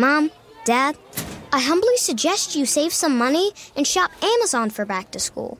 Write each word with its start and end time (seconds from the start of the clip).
Mom, 0.00 0.30
Dad, 0.64 0.96
I 1.52 1.60
humbly 1.60 1.98
suggest 1.98 2.56
you 2.56 2.64
save 2.64 2.90
some 2.90 3.18
money 3.18 3.52
and 3.76 3.86
shop 3.86 4.10
Amazon 4.22 4.70
for 4.70 4.86
back 4.86 5.10
to 5.10 5.20
school. 5.20 5.58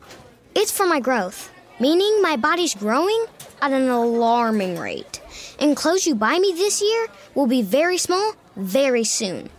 It's 0.55 0.73
for 0.73 0.87
my 0.87 0.99
growth, 0.99 1.53
meaning 1.79 2.23
my 2.23 2.37
body's 2.37 2.75
growing 2.75 3.27
at 3.61 3.71
an 3.71 3.91
alarming 3.91 4.79
rate. 4.79 5.21
And 5.59 5.77
clothes 5.77 6.07
you 6.07 6.15
buy 6.15 6.39
me 6.39 6.55
this 6.55 6.81
year 6.81 7.09
will 7.35 7.49
be 7.49 7.61
very 7.61 7.99
small 7.99 8.33
very 8.57 9.05
soon. 9.05 9.51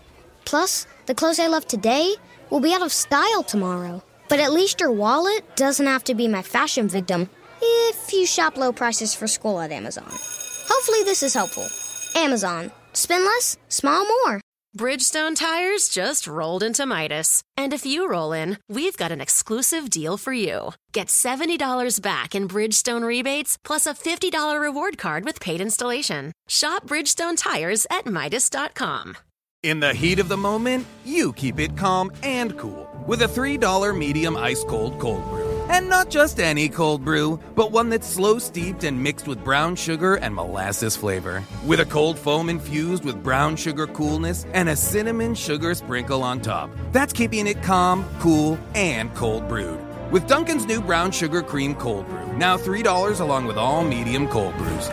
Plus, 0.46 0.88
the 1.06 1.14
clothes 1.14 1.40
I 1.40 1.46
love 1.46 1.68
today 1.68 2.16
will 2.50 2.60
be 2.60 2.74
out 2.74 2.82
of 2.82 2.92
style 2.92 3.44
tomorrow. 3.44 4.02
But 4.30 4.40
at 4.40 4.52
least 4.52 4.82
your 4.82 4.92
wallet 4.92 5.56
doesn't 5.56 5.86
have 5.86 6.06
to 6.06 6.16
be 6.16 6.28
my 6.28 6.42
fashion 6.42 6.88
victim 6.88 7.30
if 7.62 8.12
you 8.12 8.26
shop 8.26 8.58
low 8.58 8.72
prices 8.72 9.14
for 9.14 9.28
school 9.28 9.60
at 9.60 9.72
Amazon. 9.72 10.10
Hopefully, 10.10 11.04
this 11.04 11.22
is 11.22 11.36
helpful. 11.36 11.68
Amazon. 12.16 12.72
Spend 12.94 13.24
less, 13.24 13.58
smile 13.70 14.06
more. 14.26 14.41
Bridgestone 14.78 15.36
tires 15.36 15.90
just 15.90 16.26
rolled 16.26 16.64
into 16.64 16.86
Midas. 16.86 17.44
And 17.58 17.74
if 17.74 17.86
you 17.86 18.10
roll 18.10 18.32
in, 18.32 18.58
we've 18.70 18.96
got 18.96 19.12
an 19.12 19.20
exclusive 19.20 19.90
deal 19.90 20.16
for 20.16 20.32
you. 20.32 20.72
Get 20.94 21.08
$70 21.08 22.02
back 22.02 22.34
in 22.36 22.48
Bridgestone 22.48 23.06
rebates 23.06 23.58
plus 23.66 23.86
a 23.86 23.94
$50 23.94 24.62
reward 24.62 24.98
card 24.98 25.26
with 25.26 25.42
paid 25.42 25.60
installation. 25.60 26.32
Shop 26.48 26.88
Bridgestone 26.88 27.36
tires 27.36 27.86
at 27.90 28.06
Midas.com. 28.06 29.18
In 29.64 29.82
the 29.82 29.94
heat 29.94 30.20
of 30.20 30.30
the 30.30 30.38
moment, 30.38 30.88
you 31.04 31.34
keep 31.34 31.60
it 31.60 31.76
calm 31.76 32.10
and 32.24 32.58
cool 32.58 32.90
with 33.06 33.22
a 33.24 33.28
$3 33.28 33.96
medium 33.98 34.38
ice 34.38 34.64
cold 34.64 34.98
cold 35.00 35.24
brew. 35.30 35.51
And 35.72 35.88
not 35.88 36.10
just 36.10 36.42
any 36.42 36.68
cold 36.68 37.06
brew, 37.06 37.40
but 37.56 37.72
one 37.72 37.88
that's 37.88 38.06
slow 38.06 38.40
steeped 38.40 38.84
and 38.84 39.02
mixed 39.02 39.26
with 39.26 39.42
brown 39.42 39.78
sugar 39.78 40.16
and 40.16 40.36
molasses 40.36 40.98
flavor. 40.98 41.46
With 41.66 41.80
a 41.80 41.86
cold 41.86 42.20
foam 42.20 42.50
infused 42.50 43.06
with 43.06 43.24
brown 43.24 43.56
sugar 43.56 43.88
coolness 43.88 44.46
and 44.54 44.68
a 44.68 44.76
cinnamon 44.76 45.34
sugar 45.34 45.74
sprinkle 45.74 46.24
on 46.24 46.42
top. 46.42 46.70
That's 46.92 47.14
keeping 47.14 47.48
it 47.48 47.64
calm, 47.64 48.04
cool, 48.20 48.60
and 48.76 49.16
cold 49.16 49.48
brewed. 49.48 49.80
With 50.12 50.28
Dunkin's 50.28 50.66
new 50.66 50.82
brown 50.82 51.12
sugar 51.12 51.42
cream 51.42 51.74
cold 51.76 52.06
brew, 52.10 52.34
now 52.34 52.58
$3 52.58 53.22
along 53.22 53.46
with 53.46 53.56
all 53.56 53.86
medium 53.86 54.28
cold 54.28 54.58
brews. 54.58 54.90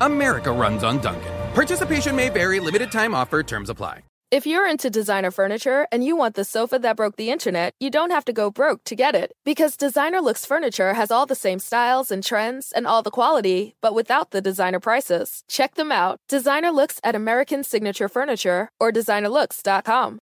America 0.00 0.50
runs 0.50 0.82
on 0.82 0.98
Dunkin'. 1.02 1.52
Participation 1.52 2.16
may 2.16 2.30
vary, 2.30 2.58
limited 2.58 2.90
time 2.90 3.14
offer, 3.14 3.42
terms 3.42 3.68
apply. 3.68 4.00
If 4.32 4.44
you're 4.44 4.68
into 4.68 4.90
designer 4.90 5.30
furniture 5.30 5.86
and 5.92 6.02
you 6.02 6.16
want 6.16 6.34
the 6.34 6.42
sofa 6.44 6.80
that 6.80 6.96
broke 6.96 7.14
the 7.14 7.30
internet, 7.30 7.74
you 7.78 7.90
don't 7.90 8.10
have 8.10 8.24
to 8.24 8.32
go 8.32 8.50
broke 8.50 8.82
to 8.84 8.96
get 8.96 9.14
it. 9.14 9.32
Because 9.44 9.76
Designer 9.76 10.20
Looks 10.20 10.44
Furniture 10.44 10.94
has 10.94 11.12
all 11.12 11.26
the 11.26 11.36
same 11.36 11.60
styles 11.60 12.10
and 12.10 12.24
trends 12.24 12.72
and 12.72 12.88
all 12.88 13.04
the 13.04 13.12
quality, 13.12 13.76
but 13.80 13.94
without 13.94 14.32
the 14.32 14.40
designer 14.40 14.80
prices. 14.80 15.44
Check 15.46 15.76
them 15.76 15.92
out. 15.92 16.18
Designer 16.28 16.72
Looks 16.72 16.98
at 17.04 17.14
American 17.14 17.62
Signature 17.62 18.08
Furniture 18.08 18.68
or 18.80 18.90
designerlooks.com. 18.90 20.18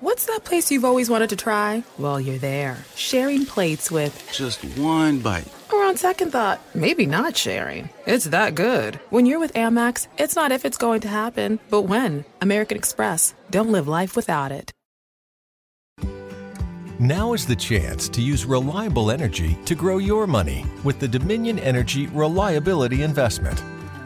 What's 0.00 0.26
that 0.26 0.44
place 0.44 0.70
you've 0.70 0.84
always 0.84 1.10
wanted 1.10 1.30
to 1.30 1.36
try? 1.36 1.82
Well, 1.98 2.20
you're 2.20 2.38
there, 2.38 2.76
sharing 2.94 3.44
plates 3.46 3.90
with 3.90 4.30
Just 4.32 4.62
one 4.78 5.18
bite. 5.18 5.48
or 5.72 5.84
on 5.84 5.96
second 5.96 6.30
thought, 6.30 6.60
maybe 6.74 7.04
not 7.06 7.36
sharing. 7.36 7.90
It's 8.06 8.26
that 8.26 8.54
good. 8.54 8.96
When 9.10 9.26
you're 9.26 9.40
with 9.40 9.54
Amex, 9.54 10.06
it's 10.18 10.36
not 10.36 10.52
if 10.52 10.64
it's 10.64 10.76
going 10.78 11.00
to 11.02 11.08
happen, 11.08 11.58
but 11.68 11.82
when. 11.82 12.24
American 12.40 12.76
Express. 12.76 13.34
Don't 13.50 13.70
live 13.72 13.88
life 13.88 14.14
without 14.14 14.52
it. 14.52 14.70
Now 17.00 17.32
is 17.32 17.46
the 17.46 17.56
chance 17.56 18.08
to 18.10 18.20
use 18.20 18.44
reliable 18.44 19.10
energy 19.10 19.56
to 19.64 19.74
grow 19.74 19.98
your 19.98 20.26
money 20.26 20.64
with 20.84 20.98
the 21.00 21.08
Dominion 21.08 21.58
Energy 21.60 22.06
Reliability 22.08 23.02
Investment. 23.02 23.62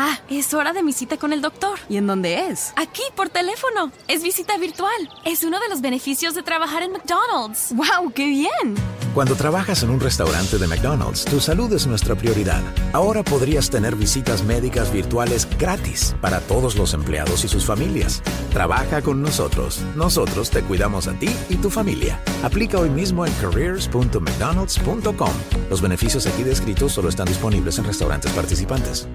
Ah, 0.00 0.16
es 0.30 0.54
hora 0.54 0.72
de 0.72 0.84
mi 0.84 0.92
cita 0.92 1.16
con 1.16 1.32
el 1.32 1.42
doctor. 1.42 1.76
¿Y 1.88 1.96
en 1.96 2.06
dónde 2.06 2.46
es? 2.46 2.72
Aquí, 2.76 3.02
por 3.16 3.30
teléfono. 3.30 3.90
Es 4.06 4.22
visita 4.22 4.56
virtual. 4.56 4.92
Es 5.24 5.42
uno 5.42 5.58
de 5.58 5.68
los 5.68 5.80
beneficios 5.80 6.36
de 6.36 6.44
trabajar 6.44 6.84
en 6.84 6.92
McDonald's. 6.92 7.72
¡Wow, 7.74 8.12
qué 8.14 8.26
bien! 8.26 8.76
Cuando 9.12 9.34
trabajas 9.34 9.82
en 9.82 9.90
un 9.90 9.98
restaurante 9.98 10.56
de 10.56 10.68
McDonald's, 10.68 11.24
tu 11.24 11.40
salud 11.40 11.72
es 11.72 11.88
nuestra 11.88 12.14
prioridad. 12.14 12.62
Ahora 12.92 13.24
podrías 13.24 13.70
tener 13.70 13.96
visitas 13.96 14.44
médicas 14.44 14.92
virtuales 14.92 15.48
gratis 15.58 16.14
para 16.20 16.38
todos 16.42 16.76
los 16.76 16.94
empleados 16.94 17.42
y 17.42 17.48
sus 17.48 17.66
familias. 17.66 18.22
Trabaja 18.52 19.02
con 19.02 19.20
nosotros. 19.20 19.80
Nosotros 19.96 20.50
te 20.50 20.62
cuidamos 20.62 21.08
a 21.08 21.14
ti 21.14 21.30
y 21.48 21.56
tu 21.56 21.70
familia. 21.70 22.22
Aplica 22.44 22.78
hoy 22.78 22.90
mismo 22.90 23.26
en 23.26 23.32
careers.mcdonalds.com. 23.40 25.32
Los 25.68 25.82
beneficios 25.82 26.24
aquí 26.28 26.44
descritos 26.44 26.92
solo 26.92 27.08
están 27.08 27.26
disponibles 27.26 27.80
en 27.80 27.84
restaurantes 27.86 28.30
participantes. 28.30 29.08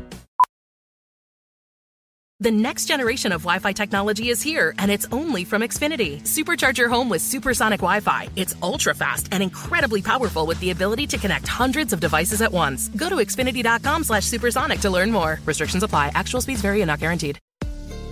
The 2.44 2.52
next 2.52 2.88
generation 2.88 3.32
of 3.32 3.44
Wi 3.44 3.60
Fi 3.60 3.72
technology 3.72 4.28
is 4.28 4.42
here, 4.42 4.76
and 4.78 4.92
it's 4.92 5.08
only 5.14 5.46
from 5.46 5.62
Xfinity. 5.62 6.22
Supercharge 6.24 6.78
your 6.78 6.90
home 6.90 7.08
with 7.08 7.22
supersonic 7.22 7.80
Wi 7.80 8.02
Fi. 8.02 8.28
It's 8.36 8.54
ultra 8.62 8.94
fast 8.94 9.30
and 9.32 9.42
incredibly 9.42 10.02
powerful 10.02 10.46
with 10.46 10.60
the 10.60 10.72
ability 10.72 11.08
to 11.08 11.18
connect 11.18 11.48
hundreds 11.48 11.94
of 11.94 12.02
devices 12.02 12.42
at 12.42 12.52
once. 12.52 12.90
Go 12.90 13.08
to 13.08 13.16
xfinity.com 13.16 14.04
slash 14.04 14.26
supersonic 14.26 14.82
to 14.82 14.90
learn 14.90 15.10
more. 15.10 15.40
Restrictions 15.46 15.84
apply. 15.84 16.12
Actual 16.16 16.42
speeds 16.42 16.60
vary 16.60 16.82
and 16.82 16.90
not 16.90 17.00
guaranteed. 17.00 17.40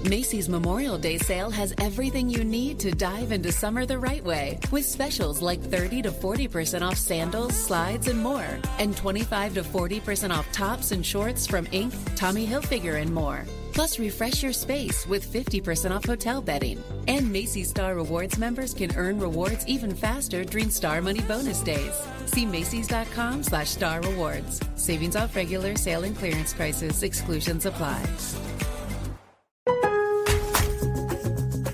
Macy's 0.06 0.47
Memorial 0.47 0.97
Day 0.97 1.18
sale 1.18 1.50
has 1.50 1.74
everything 1.80 2.30
you 2.30 2.46
need 2.46 2.80
to 2.80 2.91
dive 2.91 3.34
into 3.34 3.52
summer 3.52 3.86
the 3.86 4.00
right 4.00 4.24
way 4.24 4.59
with 4.72 4.86
specials 4.86 5.41
like 5.41 5.62
30 5.62 6.03
to 6.03 6.09
40% 6.09 6.84
off 6.84 6.97
sandals, 6.97 7.53
slides, 7.53 8.08
and 8.08 8.18
more, 8.18 8.47
and 8.80 8.96
25 8.96 9.56
to 9.56 9.62
40% 9.62 10.31
off 10.31 10.50
tops 10.53 10.94
and 10.94 11.06
shorts 11.06 11.46
from 11.46 11.66
Inc., 11.66 11.94
Tommy 12.16 12.47
Hilfiger, 12.47 13.02
and 13.02 13.14
more. 13.14 13.46
Plus, 13.74 14.00
refresh 14.00 14.44
your 14.44 14.54
space 14.54 15.08
with 15.08 15.26
50% 15.26 15.92
off 15.92 16.06
hotel 16.06 16.42
bedding. 16.42 16.84
And 17.08 17.32
Macy's 17.32 17.70
Star 17.70 17.96
Rewards 17.96 18.38
members 18.38 18.74
can 18.74 18.96
earn 18.96 19.20
rewards 19.20 19.66
even 19.68 19.96
faster 19.96 20.44
during 20.44 20.70
Star 20.70 21.02
Money 21.02 21.22
bonus 21.22 21.62
days. 21.62 22.02
See 22.26 22.46
Macy's.com 22.46 23.44
slash 23.44 23.70
Star 23.70 24.02
Rewards. 24.02 24.59
Savings 24.76 25.16
off 25.16 25.36
regular 25.36 25.76
sale 25.76 26.04
and 26.04 26.16
clearance 26.16 26.54
prices. 26.54 27.04
Exclusions 27.04 27.66
apply. 27.66 28.04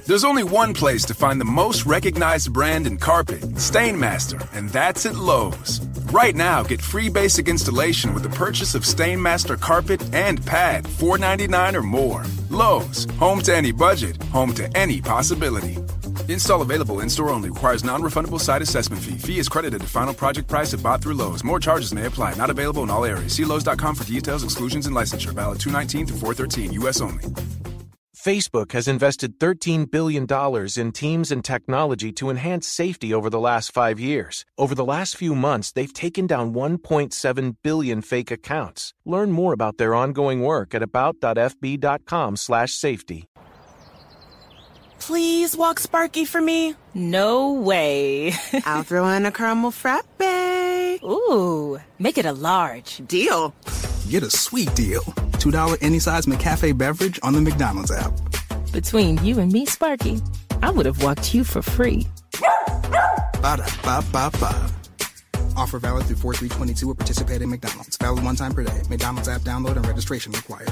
There's 0.08 0.24
only 0.24 0.46
one 0.46 0.74
place 0.74 1.04
to 1.08 1.14
find 1.14 1.38
the 1.38 1.44
most 1.44 1.86
recognized 1.86 2.54
brand 2.54 2.88
in 2.88 2.98
carpet, 2.98 3.42
Stainmaster, 3.56 4.48
and 4.54 4.70
that's 4.70 5.06
at 5.06 5.18
Lowe's. 5.18 5.82
Right 6.14 6.34
now, 6.34 6.64
get 6.64 6.80
free 6.80 7.10
basic 7.10 7.50
installation 7.50 8.14
with 8.14 8.24
the 8.24 8.30
purchase 8.30 8.74
of 8.74 8.84
Stainmaster 8.84 9.60
carpet 9.60 10.02
and 10.14 10.46
pad, 10.46 10.86
$4.99 10.86 11.74
or 11.74 11.84
more. 11.84 12.24
Lowe's, 12.50 13.04
home 13.20 13.42
to 13.42 13.54
any 13.54 13.74
budget, 13.74 14.24
home 14.32 14.54
to 14.54 14.78
any 14.78 15.02
possibility. 15.02 15.78
Install 16.30 16.62
available 16.62 17.02
in 17.02 17.10
store 17.10 17.32
only. 17.32 17.50
Requires 17.50 17.84
non 17.84 18.02
refundable 18.02 18.40
site 18.40 18.62
assessment 18.62 19.02
fee. 19.02 19.18
Fee 19.18 19.40
is 19.40 19.50
credited 19.50 19.82
to 19.82 19.88
final 19.88 20.14
project 20.14 20.48
price 20.48 20.72
if 20.72 20.82
bought 20.82 21.02
through 21.02 21.16
Lowe's. 21.16 21.44
More 21.44 21.60
charges 21.60 21.94
may 21.94 22.06
apply. 22.06 22.34
Not 22.36 22.50
available 22.50 22.84
in 22.84 22.90
all 22.90 23.04
areas. 23.04 23.34
See 23.34 23.44
Lowe's.com 23.44 23.96
for 23.96 24.06
details, 24.06 24.46
exclusions, 24.46 24.88
and 24.88 24.96
licensure. 24.96 25.34
Valid 25.34 25.60
219 25.60 26.08
through 26.08 26.20
413, 26.20 26.72
U.S. 26.82 27.02
only. 27.02 27.26
Facebook 28.28 28.74
has 28.74 28.90
invested 28.90 29.40
$13 29.40 29.90
billion 29.90 30.28
in 30.76 30.92
teams 30.92 31.32
and 31.32 31.46
technology 31.46 32.12
to 32.12 32.30
enhance 32.30 32.68
safety 32.68 33.14
over 33.14 33.30
the 33.30 33.40
last 33.40 33.72
five 33.72 34.02
years. 34.02 34.44
Over 34.58 34.76
the 34.76 34.84
last 34.84 35.16
few 35.16 35.34
months, 35.34 35.72
they've 35.72 35.94
taken 35.94 36.28
down 36.28 36.54
1.7 36.54 37.56
billion 37.64 38.02
fake 38.02 38.30
accounts. 38.30 38.94
Learn 39.06 39.32
more 39.32 39.54
about 39.54 39.78
their 39.78 39.96
ongoing 39.96 40.42
work 40.42 40.76
at 40.76 40.84
about.fb.com/safety. 40.84 43.30
Please 45.00 45.56
walk 45.56 45.80
Sparky 45.80 46.26
for 46.26 46.42
me. 46.42 46.76
No 46.94 47.54
way. 47.54 48.34
I'll 48.66 48.84
throw 48.84 49.08
in 49.08 49.26
a 49.26 49.32
caramel 49.32 49.72
frappe. 49.72 50.04
Ooh, 51.02 51.80
make 51.98 52.18
it 52.18 52.26
a 52.26 52.34
large. 52.34 53.02
Deal. 53.08 53.54
Get 54.10 54.24
a 54.24 54.30
sweet 54.30 54.74
deal. 54.74 55.02
$2 55.40 55.78
any 55.82 56.00
size 56.00 56.26
McCafe 56.26 56.78
beverage 56.78 57.20
on 57.24 57.34
the 57.34 57.42
McDonald's 57.42 57.92
app. 57.92 58.14
Between 58.72 59.24
you 59.24 59.40
and 59.40 59.52
me, 59.52 59.66
Sparky, 59.66 60.22
I 60.62 60.72
would 60.72 60.86
have 60.86 61.04
walked 61.04 61.34
you 61.34 61.44
for 61.44 61.62
free. 61.62 62.08
Ba-da-ba-ba-ba. 63.42 64.72
Offer 65.58 65.80
valid 65.80 66.06
through 66.06 66.18
4322 66.18 66.92
at 66.92 66.98
participating 66.98 67.50
McDonald's. 67.50 67.98
Valid 67.98 68.24
one 68.24 68.36
time 68.36 68.54
per 68.54 68.64
day. 68.64 68.82
McDonald's 68.90 69.28
app 69.28 69.42
download 69.42 69.76
and 69.76 69.86
registration 69.86 70.32
required. 70.32 70.72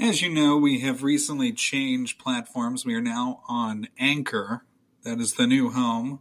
As 0.00 0.22
you 0.22 0.28
know, 0.30 0.56
we 0.56 0.78
have 0.82 1.02
recently 1.02 1.50
changed 1.50 2.20
platforms. 2.20 2.86
We 2.86 2.94
are 2.94 3.00
now 3.00 3.42
on 3.48 3.88
Anchor. 3.98 4.62
That 5.02 5.18
is 5.18 5.34
the 5.34 5.46
new 5.48 5.70
home 5.70 6.20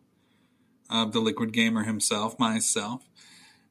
of 0.90 1.12
the 1.12 1.20
Liquid 1.20 1.54
Gamer 1.54 1.84
himself, 1.84 2.40
myself. 2.40 3.08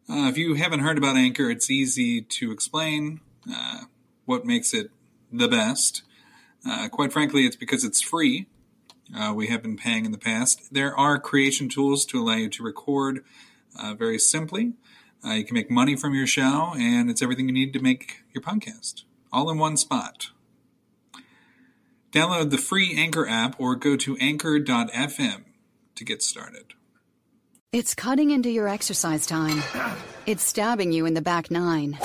Uh, 0.09 0.29
if 0.29 0.39
you 0.39 0.55
haven't 0.55 0.81
heard 0.81 0.97
about 0.97 1.17
Anchor, 1.17 1.51
it's 1.51 1.69
easy 1.71 2.23
to 2.23 2.53
explain 2.53 3.21
uh, 3.53 3.81
what 4.27 4.47
makes 4.47 4.73
it 4.73 4.93
the 5.33 5.49
best. 5.49 6.03
Uh, 6.65 6.89
quite 6.89 7.13
frankly, 7.13 7.45
it's 7.45 7.57
because 7.57 7.83
it's 7.83 8.01
free. 8.01 8.47
Uh, 9.13 9.33
we 9.35 9.49
have 9.49 9.61
been 9.61 9.77
paying 9.77 10.05
in 10.05 10.13
the 10.13 10.19
past. 10.19 10.73
There 10.73 10.97
are 10.97 11.19
creation 11.19 11.69
tools 11.69 12.07
to 12.07 12.23
allow 12.23 12.37
you 12.37 12.49
to 12.51 12.63
record 12.63 13.25
uh, 13.77 13.95
very 13.95 14.21
simply. 14.21 14.75
Uh, 15.25 15.33
you 15.33 15.45
can 15.45 15.55
make 15.55 15.69
money 15.69 15.97
from 15.97 16.15
your 16.15 16.29
show, 16.29 16.75
and 16.79 17.11
it's 17.11 17.23
everything 17.23 17.49
you 17.49 17.55
need 17.55 17.73
to 17.73 17.81
make 17.81 18.23
your 18.33 18.43
podcast 18.43 19.03
all 19.33 19.51
in 19.51 19.59
one 19.59 19.77
spot. 19.77 20.31
Download 22.13 22.51
the 22.51 22.59
free 22.59 22.95
Anchor 22.97 23.29
app 23.29 23.61
or 23.61 23.77
go 23.77 23.97
to 23.97 24.17
anchor.fm 24.19 25.45
to 25.95 26.05
get 26.05 26.23
started. 26.23 26.75
It's 27.73 27.95
cutting 27.95 28.31
into 28.31 28.49
your 28.49 28.69
exercise 28.69 29.27
time. 29.27 29.63
It's 30.25 30.43
stabbing 30.43 30.93
you 30.93 31.05
in 31.05 31.15
the 31.15 31.21
back 31.21 31.51
nine. 31.51 31.99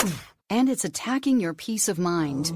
And 0.49 0.67
it's 0.67 0.83
attacking 0.83 1.39
your 1.39 1.53
peace 1.53 1.87
of 1.87 1.97
mind. 1.97 2.51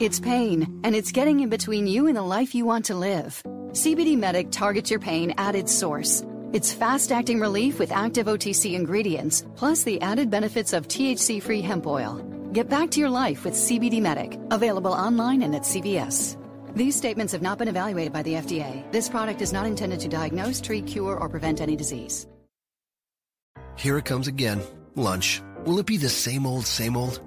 It's 0.00 0.18
pain, 0.18 0.80
and 0.82 0.96
it's 0.96 1.12
getting 1.12 1.38
in 1.38 1.50
between 1.50 1.86
you 1.86 2.08
and 2.08 2.16
the 2.16 2.22
life 2.22 2.52
you 2.52 2.64
want 2.64 2.86
to 2.86 2.96
live. 2.96 3.40
CBD 3.44 4.18
Medic 4.18 4.50
targets 4.50 4.90
your 4.90 4.98
pain 4.98 5.34
at 5.38 5.54
its 5.54 5.72
source. 5.72 6.24
It's 6.52 6.72
fast 6.72 7.12
acting 7.12 7.38
relief 7.38 7.78
with 7.78 7.92
active 7.92 8.26
OTC 8.26 8.74
ingredients, 8.74 9.46
plus 9.54 9.84
the 9.84 10.00
added 10.00 10.30
benefits 10.30 10.72
of 10.72 10.88
THC 10.88 11.40
free 11.40 11.60
hemp 11.60 11.86
oil. 11.86 12.24
Get 12.52 12.70
back 12.70 12.90
to 12.92 13.00
your 13.00 13.10
life 13.10 13.44
with 13.44 13.52
CBD 13.52 14.00
Medic, 14.00 14.40
available 14.50 14.92
online 14.92 15.42
and 15.42 15.54
at 15.54 15.64
CVS. 15.64 16.38
These 16.74 16.96
statements 16.96 17.30
have 17.34 17.42
not 17.42 17.58
been 17.58 17.68
evaluated 17.68 18.10
by 18.10 18.22
the 18.22 18.34
FDA. 18.34 18.90
This 18.90 19.06
product 19.06 19.42
is 19.42 19.52
not 19.52 19.66
intended 19.66 20.00
to 20.00 20.08
diagnose, 20.08 20.58
treat, 20.58 20.86
cure, 20.86 21.14
or 21.14 21.28
prevent 21.28 21.60
any 21.60 21.76
disease. 21.76 22.26
Here 23.76 23.98
it 23.98 24.06
comes 24.06 24.28
again. 24.28 24.62
Lunch. 24.94 25.42
Will 25.66 25.78
it 25.78 25.84
be 25.84 25.98
the 25.98 26.08
same 26.08 26.46
old, 26.46 26.64
same 26.64 26.96
old? 26.96 27.20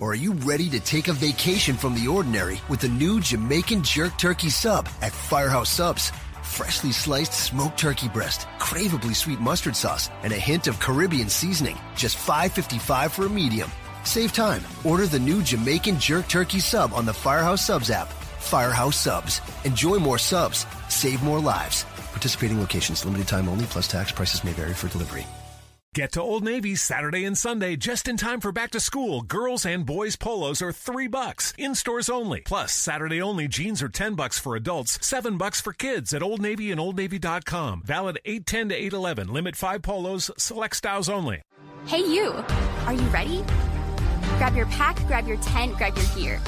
Or 0.00 0.12
are 0.12 0.22
you 0.24 0.32
ready 0.32 0.70
to 0.70 0.80
take 0.80 1.08
a 1.08 1.12
vacation 1.12 1.76
from 1.76 1.94
the 1.94 2.08
ordinary 2.08 2.58
with 2.70 2.80
the 2.80 2.88
new 2.88 3.20
Jamaican 3.20 3.82
Jerk 3.82 4.16
Turkey 4.16 4.48
Sub 4.48 4.88
at 5.02 5.12
Firehouse 5.12 5.68
Subs? 5.68 6.12
Freshly 6.42 6.92
sliced 6.92 7.34
smoked 7.34 7.78
turkey 7.78 8.08
breast, 8.08 8.46
craveably 8.58 9.14
sweet 9.14 9.38
mustard 9.38 9.76
sauce, 9.76 10.08
and 10.22 10.32
a 10.32 10.36
hint 10.36 10.66
of 10.66 10.80
Caribbean 10.80 11.28
seasoning. 11.28 11.76
Just 11.94 12.16
$5.55 12.16 13.10
for 13.10 13.26
a 13.26 13.30
medium. 13.30 13.70
Save 14.04 14.32
time. 14.32 14.62
Order 14.84 15.06
the 15.06 15.18
new 15.18 15.42
Jamaican 15.42 15.98
Jerk 15.98 16.28
Turkey 16.28 16.60
Sub 16.60 16.92
on 16.94 17.04
the 17.04 17.12
Firehouse 17.14 17.66
Subs 17.66 17.90
app. 17.90 18.08
Firehouse 18.38 18.96
Subs. 18.96 19.40
Enjoy 19.64 19.98
more 19.98 20.18
subs. 20.18 20.66
Save 20.88 21.22
more 21.22 21.40
lives. 21.40 21.84
Participating 22.12 22.60
locations, 22.60 23.04
limited 23.04 23.28
time 23.28 23.48
only, 23.48 23.64
plus 23.66 23.88
tax 23.88 24.12
prices 24.12 24.44
may 24.44 24.52
vary 24.52 24.74
for 24.74 24.88
delivery. 24.88 25.26
Get 25.94 26.12
to 26.12 26.22
Old 26.22 26.42
Navy 26.42 26.74
Saturday 26.74 27.26
and 27.26 27.36
Sunday 27.36 27.76
just 27.76 28.08
in 28.08 28.16
time 28.16 28.40
for 28.40 28.50
back 28.50 28.70
to 28.70 28.80
school. 28.80 29.20
Girls 29.20 29.66
and 29.66 29.84
boys 29.84 30.16
polos 30.16 30.62
are 30.62 30.72
3 30.72 31.06
bucks 31.08 31.52
in 31.58 31.74
stores 31.74 32.08
only. 32.08 32.40
Plus, 32.40 32.72
Saturday 32.72 33.20
only 33.20 33.46
jeans 33.46 33.82
are 33.82 33.90
10 33.90 34.14
bucks 34.14 34.38
for 34.38 34.56
adults, 34.56 34.98
7 35.06 35.36
bucks 35.36 35.60
for 35.60 35.74
kids 35.74 36.14
at 36.14 36.22
Old 36.22 36.40
Navy 36.40 36.70
and 36.70 36.80
Old 36.80 36.96
oldnavy.com. 36.96 37.82
Valid 37.84 38.18
810 38.24 38.70
to 38.70 38.74
811. 38.74 39.32
Limit 39.34 39.54
5 39.54 39.82
polos, 39.82 40.30
select 40.38 40.76
styles 40.76 41.10
only. 41.10 41.42
Hey 41.84 41.98
you. 41.98 42.42
Are 42.86 42.94
you 42.94 43.06
ready? 43.08 43.44
Grab 44.38 44.56
your 44.56 44.66
pack, 44.66 44.96
grab 45.06 45.26
your 45.26 45.36
tent, 45.38 45.76
grab 45.76 45.96
your 45.96 46.06
gear. 46.14 46.40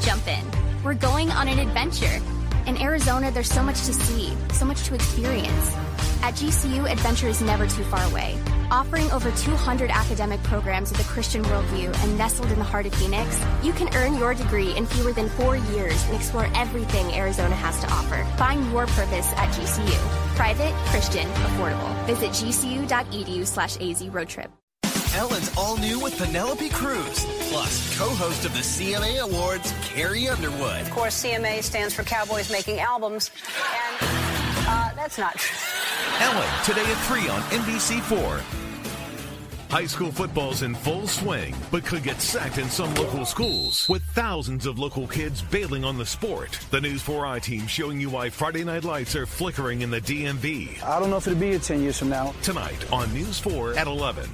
Jump 0.00 0.26
in. 0.26 0.44
We're 0.82 0.94
going 0.94 1.30
on 1.30 1.48
an 1.48 1.58
adventure. 1.58 2.20
In 2.66 2.80
Arizona, 2.80 3.30
there's 3.30 3.50
so 3.50 3.62
much 3.62 3.76
to 3.86 3.92
see, 3.92 4.36
so 4.52 4.64
much 4.64 4.84
to 4.84 4.94
experience. 4.94 5.74
At 6.22 6.34
GCU, 6.34 6.90
adventure 6.90 7.28
is 7.28 7.40
never 7.40 7.66
too 7.66 7.82
far 7.84 8.04
away. 8.10 8.38
Offering 8.70 9.10
over 9.10 9.30
200 9.32 9.90
academic 9.90 10.42
programs 10.42 10.90
with 10.92 11.00
a 11.00 11.04
Christian 11.04 11.42
worldview 11.44 11.94
and 12.04 12.18
nestled 12.18 12.52
in 12.52 12.58
the 12.58 12.64
heart 12.64 12.86
of 12.86 12.94
Phoenix, 12.94 13.42
you 13.62 13.72
can 13.72 13.92
earn 13.96 14.16
your 14.16 14.34
degree 14.34 14.76
in 14.76 14.86
fewer 14.86 15.12
than 15.12 15.28
four 15.30 15.56
years 15.56 16.04
and 16.06 16.14
explore 16.14 16.48
everything 16.54 17.12
Arizona 17.14 17.54
has 17.56 17.80
to 17.80 17.90
offer. 17.90 18.24
Find 18.36 18.70
your 18.70 18.86
purpose 18.86 19.32
at 19.32 19.48
GCU. 19.54 19.96
Private, 20.36 20.74
Christian, 20.86 21.26
affordable. 21.28 22.06
Visit 22.06 22.30
gcu.edu 22.30 23.46
slash 23.46 23.80
AZ 23.80 24.06
road 24.08 24.28
trip. 24.28 24.59
Ellen's 25.14 25.50
all 25.56 25.76
new 25.76 25.98
with 25.98 26.16
Penelope 26.16 26.68
Cruz, 26.68 27.26
plus 27.50 27.98
co-host 27.98 28.44
of 28.44 28.52
the 28.52 28.60
CMA 28.60 29.18
Awards, 29.18 29.74
Carrie 29.82 30.28
Underwood. 30.28 30.82
Of 30.82 30.90
course, 30.90 31.24
CMA 31.24 31.64
stands 31.64 31.94
for 31.94 32.04
Cowboys 32.04 32.50
Making 32.50 32.78
Albums, 32.78 33.32
and 33.56 34.08
uh, 34.68 34.90
that's 34.94 35.18
not 35.18 35.34
true. 35.34 35.56
Ellen, 36.20 36.48
today 36.64 36.84
at 36.84 37.06
3 37.08 37.28
on 37.28 37.40
NBC4. 37.40 38.40
High 39.70 39.86
school 39.86 40.12
football's 40.12 40.62
in 40.62 40.74
full 40.76 41.08
swing, 41.08 41.56
but 41.72 41.84
could 41.84 42.02
get 42.04 42.20
sacked 42.20 42.58
in 42.58 42.68
some 42.68 42.92
local 42.94 43.24
schools, 43.24 43.88
with 43.88 44.02
thousands 44.14 44.64
of 44.66 44.78
local 44.78 45.08
kids 45.08 45.42
bailing 45.42 45.84
on 45.84 45.98
the 45.98 46.06
sport. 46.06 46.58
The 46.70 46.80
News 46.80 47.02
4i 47.02 47.42
team 47.42 47.66
showing 47.66 48.00
you 48.00 48.10
why 48.10 48.30
Friday 48.30 48.62
night 48.62 48.84
lights 48.84 49.16
are 49.16 49.26
flickering 49.26 49.82
in 49.82 49.90
the 49.90 50.00
DMV. 50.00 50.82
I 50.84 51.00
don't 51.00 51.10
know 51.10 51.16
if 51.16 51.26
it'll 51.26 51.38
be 51.38 51.50
here 51.50 51.58
10 51.58 51.82
years 51.82 51.98
from 51.98 52.10
now. 52.10 52.32
Tonight 52.42 52.92
on 52.92 53.12
News 53.12 53.40
4 53.40 53.74
at 53.74 53.88
11. 53.88 54.28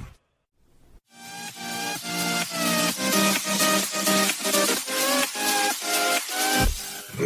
Hello 7.17 7.25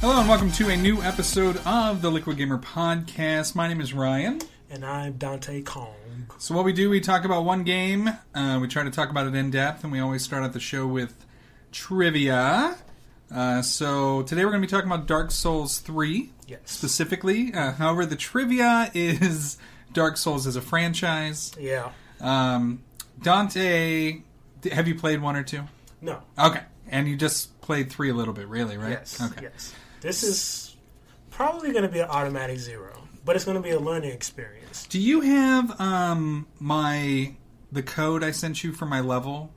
and 0.00 0.26
welcome 0.26 0.50
to 0.52 0.70
a 0.70 0.76
new 0.78 1.02
episode 1.02 1.60
of 1.66 2.00
the 2.00 2.10
Liquid 2.10 2.38
Gamer 2.38 2.56
Podcast. 2.56 3.54
My 3.54 3.68
name 3.68 3.82
is 3.82 3.92
Ryan. 3.92 4.40
And 4.70 4.82
I'm 4.82 5.18
Dante 5.18 5.60
Kong. 5.60 5.92
So 6.38 6.54
what 6.54 6.64
we 6.64 6.72
do, 6.72 6.88
we 6.88 7.00
talk 7.00 7.26
about 7.26 7.44
one 7.44 7.64
game. 7.64 8.08
Uh, 8.34 8.58
we 8.62 8.66
try 8.66 8.84
to 8.84 8.90
talk 8.90 9.10
about 9.10 9.26
it 9.26 9.34
in 9.34 9.50
depth, 9.50 9.84
and 9.84 9.92
we 9.92 10.00
always 10.00 10.24
start 10.24 10.42
out 10.42 10.54
the 10.54 10.60
show 10.60 10.86
with 10.86 11.26
trivia. 11.70 12.78
Uh, 13.30 13.60
so 13.60 14.22
today 14.22 14.46
we're 14.46 14.52
going 14.52 14.62
to 14.62 14.66
be 14.66 14.70
talking 14.70 14.90
about 14.90 15.06
Dark 15.06 15.30
Souls 15.30 15.80
3 15.80 16.32
yes. 16.46 16.60
specifically. 16.64 17.52
Uh, 17.52 17.72
however, 17.72 18.06
the 18.06 18.16
trivia 18.16 18.90
is 18.94 19.58
Dark 19.98 20.16
Souls 20.16 20.46
as 20.46 20.54
a 20.54 20.60
franchise. 20.60 21.50
Yeah. 21.58 21.90
Um, 22.20 22.84
Dante, 23.20 24.22
have 24.70 24.86
you 24.86 24.94
played 24.94 25.20
one 25.20 25.34
or 25.34 25.42
two? 25.42 25.62
No. 26.00 26.22
Okay. 26.38 26.62
And 26.88 27.08
you 27.08 27.16
just 27.16 27.60
played 27.60 27.90
three 27.90 28.10
a 28.10 28.14
little 28.14 28.32
bit, 28.32 28.46
really, 28.46 28.76
right? 28.76 28.90
Yes. 28.90 29.20
Okay. 29.20 29.42
Yes. 29.42 29.74
This 30.00 30.22
is 30.22 30.76
probably 31.32 31.72
going 31.72 31.82
to 31.82 31.88
be 31.88 31.98
an 31.98 32.08
automatic 32.08 32.60
zero, 32.60 33.08
but 33.24 33.34
it's 33.34 33.44
going 33.44 33.56
to 33.56 33.62
be 33.62 33.70
a 33.70 33.80
learning 33.80 34.12
experience. 34.12 34.86
Do 34.86 35.00
you 35.00 35.20
have 35.22 35.80
um, 35.80 36.46
my 36.60 37.34
the 37.72 37.82
code 37.82 38.22
I 38.22 38.30
sent 38.30 38.62
you 38.62 38.72
for 38.72 38.86
my 38.86 39.00
level? 39.00 39.52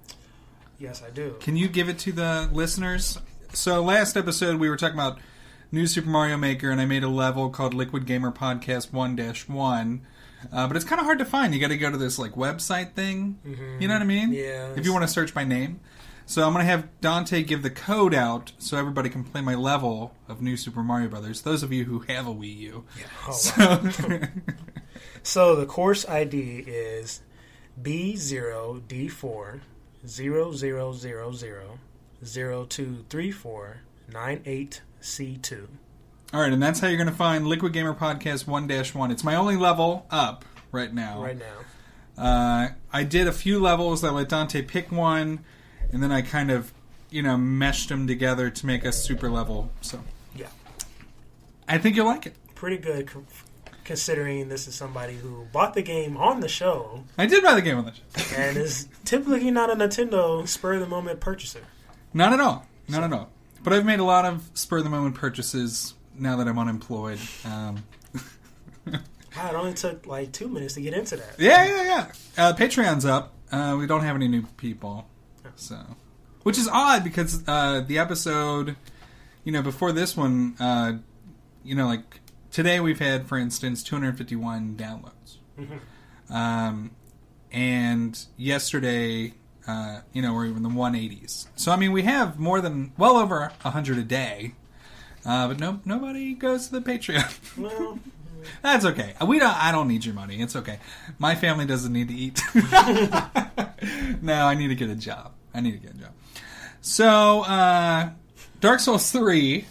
Yes, 0.80 1.04
I 1.08 1.12
do. 1.12 1.36
Can 1.40 1.56
you 1.56 1.68
give 1.68 1.88
it 1.88 2.00
to 2.00 2.12
the 2.12 2.50
listeners? 2.52 3.20
So 3.54 3.84
last 3.84 4.18
episode 4.18 4.60
we 4.60 4.72
were 4.72 4.78
talking 4.78 4.96
about 4.96 5.20
New 5.72 5.86
Super 5.86 6.10
Mario 6.10 6.36
Maker, 6.36 6.72
and 6.72 6.82
I 6.82 6.86
made 6.86 7.04
a 7.04 7.10
level 7.10 7.52
called 7.52 7.76
Liquid 7.76 8.08
Gamer 8.08 8.32
Podcast 8.32 8.92
One 8.92 9.16
Dash 9.16 9.48
One. 9.48 10.02
Uh, 10.52 10.68
but 10.68 10.76
it's 10.76 10.86
kind 10.86 11.00
of 11.00 11.06
hard 11.06 11.20
to 11.20 11.26
find. 11.26 11.54
You 11.54 11.60
got 11.60 11.68
to 11.70 11.78
go 11.78 11.92
to 11.92 11.98
this 11.98 12.18
like 12.18 12.34
website 12.34 12.94
thing. 12.94 13.38
Mhm. 13.46 13.82
You 13.82 13.88
know 13.88 13.96
what 13.96 14.02
I 14.02 14.06
mean? 14.06 14.32
Yeah. 14.34 14.74
If 14.76 14.86
you 14.86 14.94
want 14.94 15.04
to 15.04 15.08
search 15.08 15.36
my 15.36 15.44
name, 15.44 15.80
so 16.26 16.46
I'm 16.46 16.54
gonna 16.54 16.64
have 16.66 16.88
Dante 17.02 17.44
give 17.44 17.62
the 17.62 17.70
code 17.70 18.14
out 18.14 18.54
so 18.58 18.78
everybody 18.78 19.10
can 19.10 19.24
play 19.24 19.42
my 19.42 19.56
level 19.56 20.16
of 20.30 20.42
New 20.42 20.56
Super 20.56 20.82
Mario 20.84 21.10
Brothers. 21.10 21.42
Those 21.42 21.62
of 21.64 21.74
you 21.74 21.84
who 21.86 22.00
have 22.08 22.26
a 22.28 22.34
Wii 22.34 22.58
U. 22.60 22.86
Yeah. 22.98 23.04
Oh, 23.28 23.32
So- 23.34 23.52
wow. 24.10 24.22
so 25.24 25.56
the 25.56 25.66
course 25.66 26.08
ID 26.08 26.64
is 26.68 27.22
B0D4 27.82 29.60
0000023498C2. 34.12 35.68
All 36.34 36.40
right, 36.40 36.54
and 36.54 36.64
that's 36.64 36.80
how 36.80 36.88
you're 36.88 36.96
going 36.98 37.10
to 37.10 37.14
find 37.14 37.46
Liquid 37.46 37.74
Gamer 37.74 37.94
Podcast 37.94 38.48
1 38.48 38.70
1. 38.70 39.12
It's 39.12 39.24
my 39.24 39.36
only 39.36 39.58
level 39.58 40.06
up. 40.10 40.46
right 40.72 40.94
now. 40.94 41.22
Right 41.22 41.38
now. 41.38 42.22
Uh, 42.24 42.70
I 42.94 43.04
did 43.04 43.28
a 43.28 43.34
few 43.34 43.60
levels. 43.60 44.02
I 44.04 44.12
let 44.12 44.30
Dante 44.30 44.62
pick 44.62 44.94
one, 44.94 45.44
and 45.92 46.02
then 46.02 46.10
I 46.14 46.22
kind 46.22 46.50
of, 46.50 46.72
you 47.10 47.22
know, 47.22 47.36
meshed 47.36 47.90
them 47.90 48.08
together 48.08 48.50
to 48.50 48.66
make 48.66 48.86
a 48.86 48.94
super 48.94 49.30
level. 49.30 49.72
So 49.82 50.00
Yeah. 50.34 50.48
I 51.68 51.78
think 51.78 51.98
you'll 51.98 52.06
like 52.06 52.26
it. 52.26 52.36
Pretty 52.56 52.78
good 52.78 53.10
considering 53.84 54.48
this 54.48 54.70
is 54.70 54.76
somebody 54.76 55.16
who 55.16 55.48
bought 55.52 55.74
the 55.74 55.82
game 55.82 56.16
on 56.16 56.40
the 56.40 56.48
show 56.48 57.04
I 57.18 57.26
did 57.26 57.44
buy 57.44 57.56
the 57.56 57.62
game 57.64 57.78
on 57.78 57.86
the 57.86 57.94
show. 57.94 58.36
and 58.38 58.56
is 58.56 58.88
typically 59.04 59.52
not 59.52 59.70
a 59.72 59.76
Nintendo 59.76 60.48
spur 60.48 60.76
of 60.76 60.80
the 60.80 60.88
moment 60.88 61.20
purchaser. 61.20 61.64
Not 62.14 62.32
at 62.32 62.40
all. 62.40 62.68
Not 62.88 63.04
at 63.04 63.12
all. 63.12 63.30
But 63.64 63.74
I've 63.74 63.86
made 63.86 64.00
a 64.00 64.06
lot 64.06 64.24
of 64.26 64.50
spur 64.54 64.78
of 64.78 64.84
the 64.86 64.90
moment 64.90 65.16
purchases 65.16 65.96
now 66.22 66.38
that 66.38 66.48
I'm 66.48 66.58
unemployed. 66.60 67.20
Um, 67.46 67.84
Wow, 69.38 69.48
it 69.50 69.56
only 69.56 69.74
took 69.74 70.06
like 70.08 70.34
two 70.34 70.50
minutes 70.50 70.74
to 70.74 70.82
get 70.82 70.94
into 70.94 71.16
that. 71.16 71.36
yeah, 71.40 71.66
yeah, 71.66 71.84
yeah. 71.84 72.12
Uh, 72.38 72.54
Patreon's 72.54 73.06
up. 73.06 73.34
Uh, 73.50 73.78
we 73.80 73.88
don't 73.88 74.02
have 74.04 74.16
any 74.18 74.28
new 74.28 74.42
people, 74.58 75.08
so 75.56 75.78
which 76.44 76.58
is 76.58 76.68
odd 76.68 77.04
because 77.06 77.42
uh, 77.48 77.80
the 77.88 77.98
episode, 77.98 78.76
you 79.46 79.54
know, 79.54 79.62
before 79.62 79.94
this 79.94 80.18
one, 80.18 80.56
uh, 80.60 80.94
you 81.64 81.76
know, 81.76 81.88
like 81.88 82.20
today 82.52 82.82
we've 82.82 83.00
had, 83.00 83.26
for 83.26 83.38
instance, 83.38 83.84
251 83.84 84.76
downloads. 84.76 85.38
Mhm. 85.58 85.80
Um, 86.30 86.92
and 87.54 88.26
yesterday, 88.36 89.34
uh, 89.66 90.02
you 90.12 90.22
know, 90.22 90.34
we're 90.34 90.46
in 90.48 90.62
the 90.64 90.70
180s. 90.70 91.48
So 91.56 91.72
I 91.72 91.78
mean, 91.78 91.94
we 91.94 92.02
have 92.04 92.38
more 92.38 92.60
than 92.60 92.92
well 92.98 93.16
over 93.16 93.54
100 93.62 93.98
a 93.98 94.04
day. 94.04 94.56
Uh, 95.26 95.48
but 95.48 95.60
no, 95.60 95.80
nobody 95.86 96.34
goes 96.34 96.68
to 96.68 96.80
the 96.80 96.82
Patreon. 96.82 97.58
Well, 97.58 98.00
That's 98.62 98.86
okay. 98.86 99.14
We 99.26 99.40
don't. 99.40 99.56
I 99.56 99.72
don't 99.72 99.88
need 99.88 100.06
your 100.06 100.16
money. 100.16 100.42
It's 100.42 100.56
okay. 100.56 100.80
My 101.20 101.36
family 101.36 101.66
doesn't 101.66 101.94
need 101.94 102.08
to 102.08 102.14
eat. 102.14 102.42
no, 104.22 104.34
I 104.34 104.56
need 104.56 104.70
to 104.70 104.76
get 104.76 104.90
a 104.90 104.96
job. 104.96 105.34
I 105.54 105.62
need 105.62 105.72
to 105.74 105.78
get 105.78 105.92
a 105.92 105.98
job. 105.98 106.12
So, 106.82 107.42
uh, 107.42 108.10
Dark 108.60 108.80
Souls 108.80 109.12
three. 109.12 109.66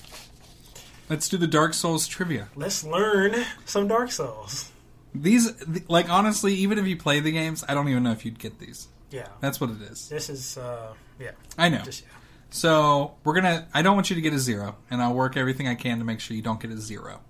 Let's 1.09 1.29
do 1.29 1.37
the 1.37 1.49
Dark 1.49 1.75
Souls 1.75 2.07
trivia. 2.07 2.49
let's 2.55 2.85
learn 2.85 3.35
some 3.65 3.89
Dark 3.89 4.13
Souls. 4.13 4.71
These, 5.13 5.53
th- 5.53 5.89
like, 5.89 6.09
honestly, 6.09 6.55
even 6.55 6.79
if 6.79 6.87
you 6.87 6.97
play 6.97 7.19
the 7.19 7.33
games, 7.33 7.65
I 7.69 7.75
don't 7.75 7.89
even 7.89 8.05
know 8.05 8.13
if 8.13 8.25
you'd 8.25 8.39
get 8.39 8.61
these. 8.61 8.87
Yeah. 9.11 9.27
That's 9.41 9.61
what 9.61 9.71
it 9.71 9.83
is. 9.83 10.09
This 10.09 10.31
is, 10.31 10.57
uh, 10.57 10.95
yeah. 11.19 11.33
I 11.59 11.69
know. 11.69 11.83
Just, 11.83 12.05
yeah. 12.05 12.20
So 12.51 13.15
we're 13.25 13.35
gonna. 13.35 13.69
I 13.73 13.83
don't 13.83 13.95
want 13.95 14.11
you 14.11 14.17
to 14.17 14.23
get 14.23 14.33
a 14.33 14.39
zero, 14.39 14.77
and 14.91 15.01
I'll 15.01 15.15
work 15.15 15.37
everything 15.37 15.69
I 15.69 15.75
can 15.77 15.99
to 15.99 16.05
make 16.05 16.21
sure 16.21 16.37
you 16.37 16.43
don't 16.43 16.61
get 16.61 16.71
a 16.71 16.79
zero. 16.79 17.21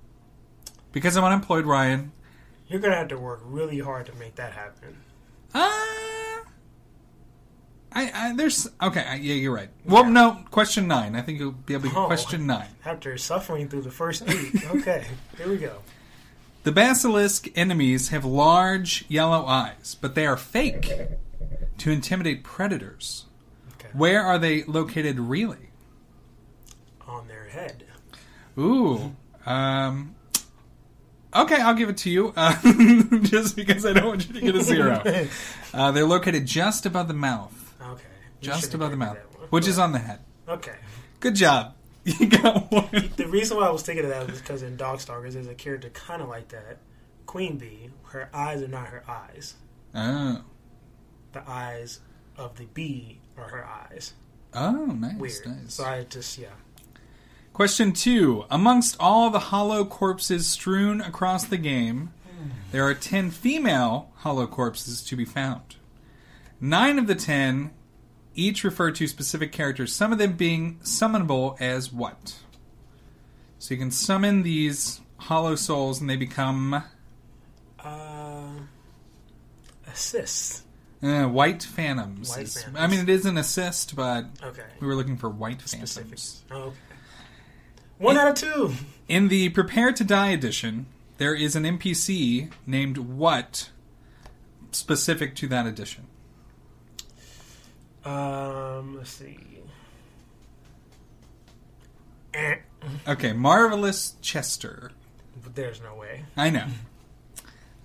Because 0.93 1.17
I'm 1.17 1.25
unemployed, 1.25 1.67
Ryan. 1.67 2.13
You're 2.69 2.81
gonna 2.81 2.97
have 2.97 3.09
to 3.09 3.19
work 3.19 3.41
really 3.45 3.79
hard 3.81 4.07
to 4.07 4.15
make 4.15 4.37
that 4.37 4.53
happen. 4.53 4.97
Uh, 5.53 5.69
I, 7.93 8.11
I 8.15 8.33
there's 8.37 8.69
okay. 8.81 9.05
I, 9.05 9.15
yeah, 9.17 9.35
you're 9.35 9.55
right. 9.55 9.69
Well, 9.85 10.05
no. 10.05 10.45
Question 10.51 10.89
nine. 10.89 11.15
I 11.17 11.23
think 11.23 11.39
you'll 11.39 11.53
be 11.53 11.75
able 11.75 11.91
to 11.91 11.97
Oh. 11.99 12.07
question 12.07 12.47
nine. 12.47 12.69
After 12.85 13.17
suffering 13.19 13.69
through 13.69 13.83
the 13.83 13.91
first 13.91 14.23
eight. 14.29 14.65
Okay, 14.71 15.07
here 15.37 15.49
we 15.49 15.59
go. 15.59 15.79
The 16.63 16.73
basilisk 16.73 17.49
enemies 17.57 18.09
have 18.09 18.25
large 18.25 19.05
yellow 19.09 19.45
eyes, 19.47 19.97
but 20.01 20.15
they 20.15 20.27
are 20.27 20.37
fake 20.37 20.91
to 21.79 21.91
intimidate 21.91 22.45
predators. 22.45 23.27
Where 23.93 24.23
are 24.23 24.39
they 24.39 24.65
located 24.65 25.19
really? 25.19 25.71
On 27.07 27.27
their 27.29 27.47
head. 27.49 27.85
Ooh. 28.59 29.15
Um. 29.47 30.15
Okay, 31.35 31.61
I'll 31.61 31.75
give 31.75 31.89
it 31.89 31.97
to 31.99 32.11
you, 32.11 32.33
uh, 32.37 32.55
just 33.23 33.55
because 33.55 33.87
I 33.87 33.93
don't 33.93 34.07
want 34.07 34.27
you 34.27 34.35
to 34.35 34.41
get 34.41 34.55
a 34.57 34.63
zero. 34.63 35.03
Uh, 35.73 35.93
they're 35.93 36.05
located 36.05 36.45
just 36.47 36.85
above 36.87 37.07
the 37.07 37.15
mouth. 37.15 37.77
Okay. 37.81 38.03
You 38.41 38.49
Just 38.49 38.63
should've 38.63 38.75
above 38.75 38.91
the 38.91 38.97
given 38.97 39.15
mouth, 39.15 39.17
that 39.33 39.39
one. 39.39 39.49
which 39.51 39.69
is 39.69 39.79
on 39.79 39.93
the 39.93 40.01
head. 40.01 40.19
Okay. 40.49 40.75
Good 41.21 41.37
job. 41.37 41.75
You 42.05 42.27
got 42.27 42.73
one. 42.73 43.11
The 43.17 43.29
reason 43.29 43.57
why 43.57 43.67
I 43.69 43.71
was 43.71 43.83
thinking 43.83 44.05
of 44.05 44.11
that 44.11 44.29
was 44.29 44.41
because 44.41 44.63
in 44.65 44.77
Dogstalkers, 44.77 45.35
there's 45.35 45.47
a 45.47 45.55
character 45.55 45.91
kind 45.91 46.21
of 46.23 46.29
like 46.29 46.49
that. 46.49 46.79
Queen 47.27 47.57
Bee, 47.57 47.91
her 48.07 48.29
eyes 48.35 48.63
are 48.63 48.69
not 48.69 48.89
her 48.89 49.05
eyes. 49.09 49.55
Oh. 49.95 50.43
The 51.33 51.49
eyes 51.49 52.01
of 52.37 52.57
the 52.57 52.65
bee 52.65 53.20
are 53.41 53.49
her 53.49 53.67
eyes. 53.67 54.15
Oh, 54.55 54.87
nice, 54.87 55.17
Weird. 55.19 55.47
nice. 55.47 55.75
So 55.75 55.85
I 55.85 56.05
just, 56.05 56.37
yeah. 56.39 56.49
Question 57.53 57.93
two. 57.93 58.45
Amongst 58.51 58.97
all 59.01 59.31
the 59.31 59.39
hollow 59.39 59.85
corpses 59.85 60.47
strewn 60.47 61.01
across 61.01 61.45
the 61.45 61.57
game, 61.57 62.13
there 62.73 62.85
are 62.87 62.95
ten 62.95 63.31
female 63.31 64.11
hollow 64.17 64.47
corpses 64.47 65.03
to 65.05 65.17
be 65.17 65.25
found. 65.25 65.77
Nine 66.61 66.99
of 66.99 67.07
the 67.07 67.15
ten 67.15 67.71
each 68.35 68.63
refer 68.65 68.91
to 68.93 69.07
specific 69.09 69.51
characters, 69.53 69.93
some 69.95 70.13
of 70.13 70.19
them 70.19 70.35
being 70.35 70.79
summonable 70.83 71.61
as 71.61 71.93
what? 71.93 72.37
So 73.59 73.75
you 73.75 73.79
can 73.81 73.91
summon 73.91 74.43
these 74.43 75.01
hollow 75.19 75.55
souls 75.57 76.01
and 76.01 76.09
they 76.09 76.17
become 76.17 76.83
Uh, 77.79 78.51
assist. 79.93 80.63
Uh, 81.03 81.25
white 81.27 81.63
phantoms. 81.63 82.31
White 82.31 82.43
Is- 82.45 82.55
phantoms. 82.63 82.77
I 82.79 82.87
mean, 82.87 83.01
it 83.01 83.09
is 83.09 83.27
an 83.27 83.37
assist, 83.39 83.97
but 83.97 84.27
Okay. 84.43 84.63
we 84.81 84.87
were 84.87 84.95
looking 84.95 85.17
for 85.17 85.29
white 85.31 85.63
phantoms. 85.63 86.43
Oh, 86.51 86.57
okay. 86.57 86.77
One 87.99 88.17
out 88.17 88.29
of 88.29 88.35
two. 88.35 88.73
In 89.09 89.29
the 89.29 89.51
Prepare 89.51 89.93
to 89.93 90.05
Die 90.05 90.29
edition, 90.31 90.87
there 91.19 91.35
is 91.35 91.55
an 91.55 91.65
NPC 91.65 92.51
named 92.67 92.97
What 92.99 93.71
specific 94.73 95.35
to 95.37 95.47
that 95.49 95.67
edition. 95.67 96.07
Um, 98.05 98.97
let's 98.97 99.11
see. 99.11 99.39
Eh. 102.33 102.57
Okay, 103.07 103.33
Marvelous 103.35 104.15
Chester. 104.23 104.93
But 105.43 105.55
there's 105.55 105.83
no 105.83 105.95
way. 105.95 106.25
I 106.37 106.49
know. 106.49 106.67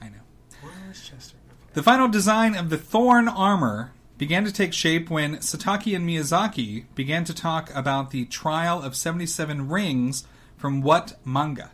I 0.01 0.09
know. 0.09 0.19
Where's 0.61 1.01
Chester? 1.09 1.35
The 1.75 1.83
final 1.83 2.07
design 2.07 2.55
of 2.55 2.69
the 2.69 2.77
Thorn 2.77 3.27
armor 3.27 3.91
began 4.17 4.45
to 4.45 4.53
take 4.53 4.71
shape 4.71 5.09
when 5.09 5.35
Sataki 5.39 5.93
and 5.93 6.07
Miyazaki 6.07 6.85
began 6.95 7.25
to 7.25 7.33
talk 7.33 7.69
about 7.75 8.11
the 8.11 8.23
Trial 8.23 8.81
of 8.81 8.95
77 8.95 9.67
Rings 9.67 10.25
from 10.55 10.81
what 10.81 11.19
manga? 11.25 11.71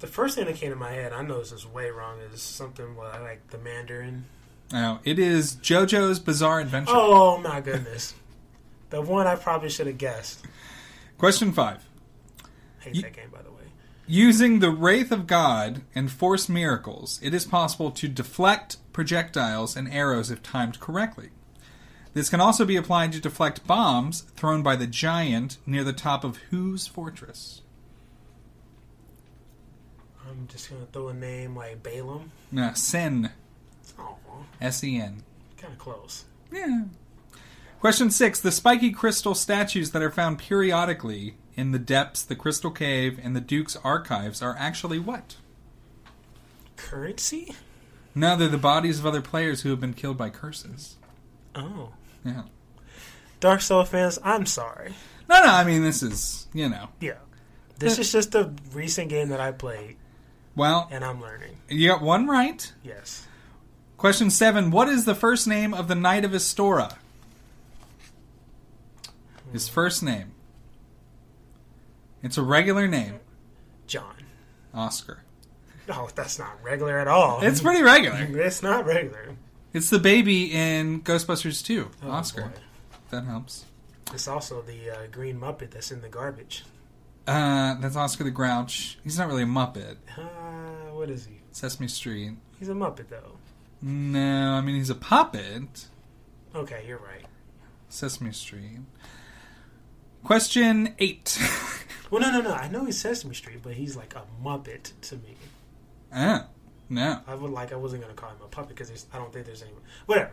The 0.00 0.06
first 0.06 0.34
thing 0.34 0.46
that 0.46 0.56
came 0.56 0.70
to 0.70 0.76
my 0.76 0.92
head, 0.92 1.12
I 1.12 1.20
know 1.24 1.40
this 1.40 1.52
is 1.52 1.66
way 1.66 1.90
wrong, 1.90 2.20
is 2.32 2.40
something 2.40 2.96
like, 2.96 3.50
the 3.50 3.58
Mandarin. 3.58 4.24
Oh, 4.72 5.00
it 5.04 5.18
is 5.18 5.56
JoJo's 5.56 6.20
Bizarre 6.20 6.60
Adventure. 6.60 6.90
Oh 6.94 7.36
my 7.36 7.60
goodness. 7.60 8.14
the 8.88 9.02
one 9.02 9.26
I 9.26 9.36
probably 9.36 9.68
should 9.68 9.88
have 9.88 9.98
guessed. 9.98 10.42
Question 11.18 11.52
five. 11.52 11.84
I 12.80 12.84
Hate 12.84 13.02
that 13.02 13.12
game, 13.12 13.28
by 13.30 13.42
the 13.42 13.50
way. 13.50 13.53
Using 14.06 14.58
the 14.58 14.70
Wrath 14.70 15.10
of 15.10 15.26
God 15.26 15.80
and 15.94 16.12
Force 16.12 16.48
Miracles, 16.48 17.18
it 17.22 17.32
is 17.32 17.46
possible 17.46 17.90
to 17.92 18.06
deflect 18.06 18.76
projectiles 18.92 19.76
and 19.76 19.90
arrows 19.90 20.30
if 20.30 20.42
timed 20.42 20.78
correctly. 20.78 21.30
This 22.12 22.28
can 22.28 22.40
also 22.40 22.64
be 22.66 22.76
applied 22.76 23.12
to 23.12 23.20
deflect 23.20 23.66
bombs 23.66 24.20
thrown 24.36 24.62
by 24.62 24.76
the 24.76 24.86
giant 24.86 25.56
near 25.66 25.82
the 25.84 25.92
top 25.94 26.22
of 26.22 26.36
whose 26.50 26.86
fortress? 26.86 27.62
I'm 30.28 30.48
just 30.48 30.70
gonna 30.70 30.86
throw 30.92 31.08
a 31.08 31.14
name 31.14 31.56
like 31.56 31.82
Balaam. 31.82 32.30
No, 32.52 32.72
Sen. 32.74 33.30
Oh, 33.98 34.16
S 34.60 34.84
E 34.84 35.00
N. 35.00 35.22
kind 35.56 35.72
of 35.72 35.78
close. 35.78 36.24
Yeah. 36.52 36.84
Question 37.80 38.10
six. 38.10 38.40
The 38.40 38.52
spiky 38.52 38.90
crystal 38.90 39.34
statues 39.34 39.90
that 39.90 40.02
are 40.02 40.10
found 40.10 40.38
periodically 40.38 41.36
in 41.56 41.72
the 41.72 41.78
depths, 41.78 42.22
the 42.22 42.36
Crystal 42.36 42.70
Cave, 42.70 43.18
and 43.22 43.34
the 43.34 43.40
Duke's 43.40 43.76
archives 43.76 44.42
are 44.42 44.56
actually 44.58 44.98
what? 44.98 45.36
Currency? 46.76 47.54
No, 48.14 48.36
they're 48.36 48.48
the 48.48 48.58
bodies 48.58 48.98
of 48.98 49.06
other 49.06 49.22
players 49.22 49.62
who 49.62 49.70
have 49.70 49.80
been 49.80 49.94
killed 49.94 50.16
by 50.16 50.30
curses. 50.30 50.96
Oh. 51.54 51.90
Yeah. 52.24 52.42
Dark 53.40 53.60
Soul 53.60 53.84
fans, 53.84 54.18
I'm 54.22 54.46
sorry. 54.46 54.94
No, 55.28 55.42
no, 55.42 55.50
I 55.50 55.64
mean, 55.64 55.82
this 55.82 56.02
is, 56.02 56.46
you 56.52 56.68
know. 56.68 56.88
Yeah. 57.00 57.18
This 57.78 57.98
uh, 57.98 58.02
is 58.02 58.12
just 58.12 58.34
a 58.34 58.52
recent 58.72 59.08
game 59.08 59.28
that 59.30 59.40
I 59.40 59.52
played, 59.52 59.96
Well, 60.54 60.88
and 60.90 61.04
I'm 61.04 61.20
learning. 61.20 61.56
you 61.68 61.88
got 61.88 62.02
one 62.02 62.26
right. 62.26 62.72
Yes. 62.82 63.26
Question 63.96 64.30
seven. 64.30 64.70
What 64.70 64.88
is 64.88 65.04
the 65.04 65.14
first 65.14 65.46
name 65.46 65.74
of 65.74 65.88
the 65.88 65.94
Knight 65.94 66.24
of 66.24 66.32
Astora? 66.32 66.96
His 69.52 69.68
hmm. 69.68 69.74
first 69.74 70.02
name. 70.02 70.33
It's 72.24 72.36
a 72.38 72.42
regular 72.42 72.88
name. 72.88 73.20
John. 73.86 74.16
Oscar. 74.74 75.22
No, 75.88 76.08
that's 76.14 76.38
not 76.38 76.60
regular 76.62 76.98
at 76.98 77.06
all. 77.06 77.42
It's 77.42 77.60
pretty 77.60 77.82
regular. 77.82 78.18
it's 78.44 78.62
not 78.62 78.86
regular. 78.86 79.36
It's 79.72 79.90
the 79.90 79.98
baby 79.98 80.50
in 80.52 81.02
Ghostbusters 81.02 81.64
2, 81.64 81.90
Oh, 82.02 82.10
Oscar. 82.10 82.42
boy. 82.42 82.50
That 83.10 83.24
helps. 83.24 83.66
It's 84.12 84.26
also 84.26 84.62
the 84.62 84.90
uh, 84.90 85.06
green 85.10 85.38
Muppet 85.38 85.70
that's 85.70 85.92
in 85.92 86.00
the 86.00 86.08
garbage. 86.08 86.64
Uh, 87.26 87.74
that's 87.80 87.96
Oscar 87.96 88.24
the 88.24 88.30
Grouch. 88.30 88.98
He's 89.04 89.18
not 89.18 89.28
really 89.28 89.42
a 89.44 89.46
Muppet. 89.46 89.96
Uh, 90.16 90.22
what 90.94 91.10
is 91.10 91.26
he? 91.26 91.40
Sesame 91.52 91.88
Street. 91.88 92.32
He's 92.58 92.68
a 92.68 92.72
Muppet, 92.74 93.08
though. 93.08 93.36
No, 93.82 94.52
I 94.52 94.60
mean 94.62 94.76
he's 94.76 94.90
a 94.90 94.94
puppet. 94.94 95.86
Okay, 96.54 96.84
you're 96.88 96.98
right. 96.98 97.26
Sesame 97.90 98.32
Street. 98.32 98.78
Question 100.22 100.94
eight. 100.98 101.38
Well, 102.14 102.22
no, 102.22 102.30
no, 102.30 102.48
no. 102.48 102.54
I 102.54 102.68
know 102.68 102.84
he's 102.84 103.00
Sesame 103.00 103.34
Street, 103.34 103.58
but 103.60 103.72
he's 103.72 103.96
like 103.96 104.14
a 104.14 104.22
Muppet 104.40 104.92
to 105.00 105.16
me. 105.16 105.34
ah, 106.14 106.46
no. 106.88 107.18
I 107.26 107.34
would 107.34 107.50
like. 107.50 107.72
I 107.72 107.74
wasn't 107.74 108.02
gonna 108.02 108.14
call 108.14 108.30
him 108.30 108.36
a 108.40 108.46
puppet 108.46 108.76
because 108.76 109.06
I 109.12 109.18
don't 109.18 109.32
think 109.32 109.46
there's 109.46 109.62
any. 109.62 109.72
Whatever. 110.06 110.30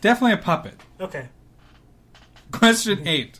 Definitely 0.00 0.32
a 0.32 0.38
puppet. 0.38 0.80
Okay. 0.98 1.28
Question 2.52 3.06
eight. 3.06 3.38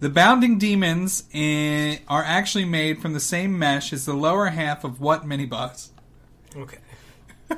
The 0.00 0.08
bounding 0.08 0.58
demons 0.58 1.28
in, 1.32 2.00
are 2.08 2.24
actually 2.24 2.64
made 2.64 3.00
from 3.00 3.12
the 3.12 3.20
same 3.20 3.56
mesh 3.56 3.92
as 3.92 4.04
the 4.04 4.14
lower 4.14 4.46
half 4.46 4.82
of 4.82 5.00
what 5.00 5.24
mini 5.24 5.46
boss? 5.46 5.92
Okay. 6.56 6.78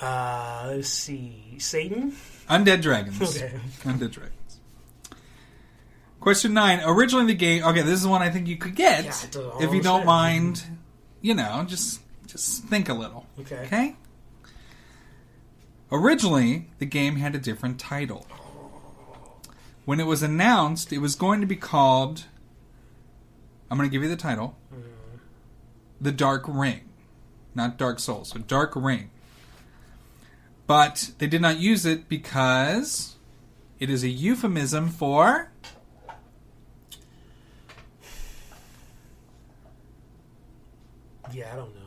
uh, 0.00 0.64
let's 0.66 0.88
see. 0.88 1.54
Satan. 1.58 2.10
Undead 2.48 2.82
dragons. 2.82 3.22
Okay. 3.22 3.52
Undead 3.84 4.10
dragons. 4.10 4.49
Question 6.20 6.52
nine. 6.52 6.80
Originally, 6.84 7.26
the 7.26 7.34
game. 7.34 7.64
Okay, 7.64 7.82
this 7.82 7.98
is 8.00 8.06
one 8.06 8.20
I 8.22 8.30
think 8.30 8.46
you 8.46 8.56
could 8.56 8.74
get 8.74 9.04
Yeah, 9.04 9.40
if 9.60 9.72
you 9.72 9.82
don't 9.82 10.04
mind. 10.04 10.62
You 11.22 11.34
know, 11.34 11.64
just 11.66 12.00
just 12.26 12.64
think 12.64 12.88
a 12.88 12.94
little. 12.94 13.26
Okay. 13.40 13.60
Okay. 13.64 13.96
Originally, 15.92 16.68
the 16.78 16.86
game 16.86 17.16
had 17.16 17.34
a 17.34 17.38
different 17.38 17.80
title. 17.80 18.26
When 19.84 19.98
it 19.98 20.06
was 20.06 20.22
announced, 20.22 20.92
it 20.92 20.98
was 20.98 21.14
going 21.14 21.40
to 21.40 21.46
be 21.46 21.56
called. 21.56 22.26
I'm 23.70 23.76
going 23.76 23.88
to 23.88 23.92
give 23.92 24.02
you 24.02 24.08
the 24.08 24.16
title. 24.16 24.56
The 26.00 26.12
Dark 26.12 26.44
Ring, 26.46 26.88
not 27.54 27.76
Dark 27.76 27.98
Souls, 27.98 28.30
so 28.30 28.38
Dark 28.38 28.74
Ring. 28.74 29.10
But 30.66 31.10
they 31.18 31.26
did 31.26 31.42
not 31.42 31.58
use 31.58 31.84
it 31.84 32.08
because 32.08 33.16
it 33.78 33.90
is 33.90 34.04
a 34.04 34.08
euphemism 34.08 34.88
for 34.88 35.50
Yeah, 41.32 41.52
I 41.52 41.56
don't 41.56 41.74
know. 41.74 41.80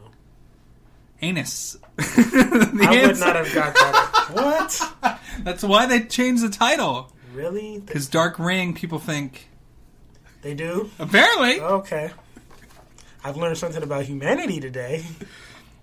anus. 1.22 1.78
I 2.00 2.04
The 2.04 3.04
would 3.08 3.20
not 3.20 3.36
have 3.36 3.54
got 3.54 3.74
that. 3.74 4.28
what? 4.32 5.20
That's 5.44 5.64
why 5.64 5.86
they 5.86 6.02
changed 6.06 6.44
the 6.44 6.50
title. 6.50 7.12
Really? 7.34 7.80
Because 7.80 8.08
Dark 8.08 8.38
Ring, 8.40 8.74
people 8.74 9.00
think 9.00 9.50
They 10.42 10.54
do? 10.54 10.90
apparently. 11.00 11.60
Okay. 11.60 12.12
I've 13.24 13.38
learned 13.38 13.58
something 13.58 13.82
about 13.84 14.06
humanity 14.06 14.60
today. 14.60 15.06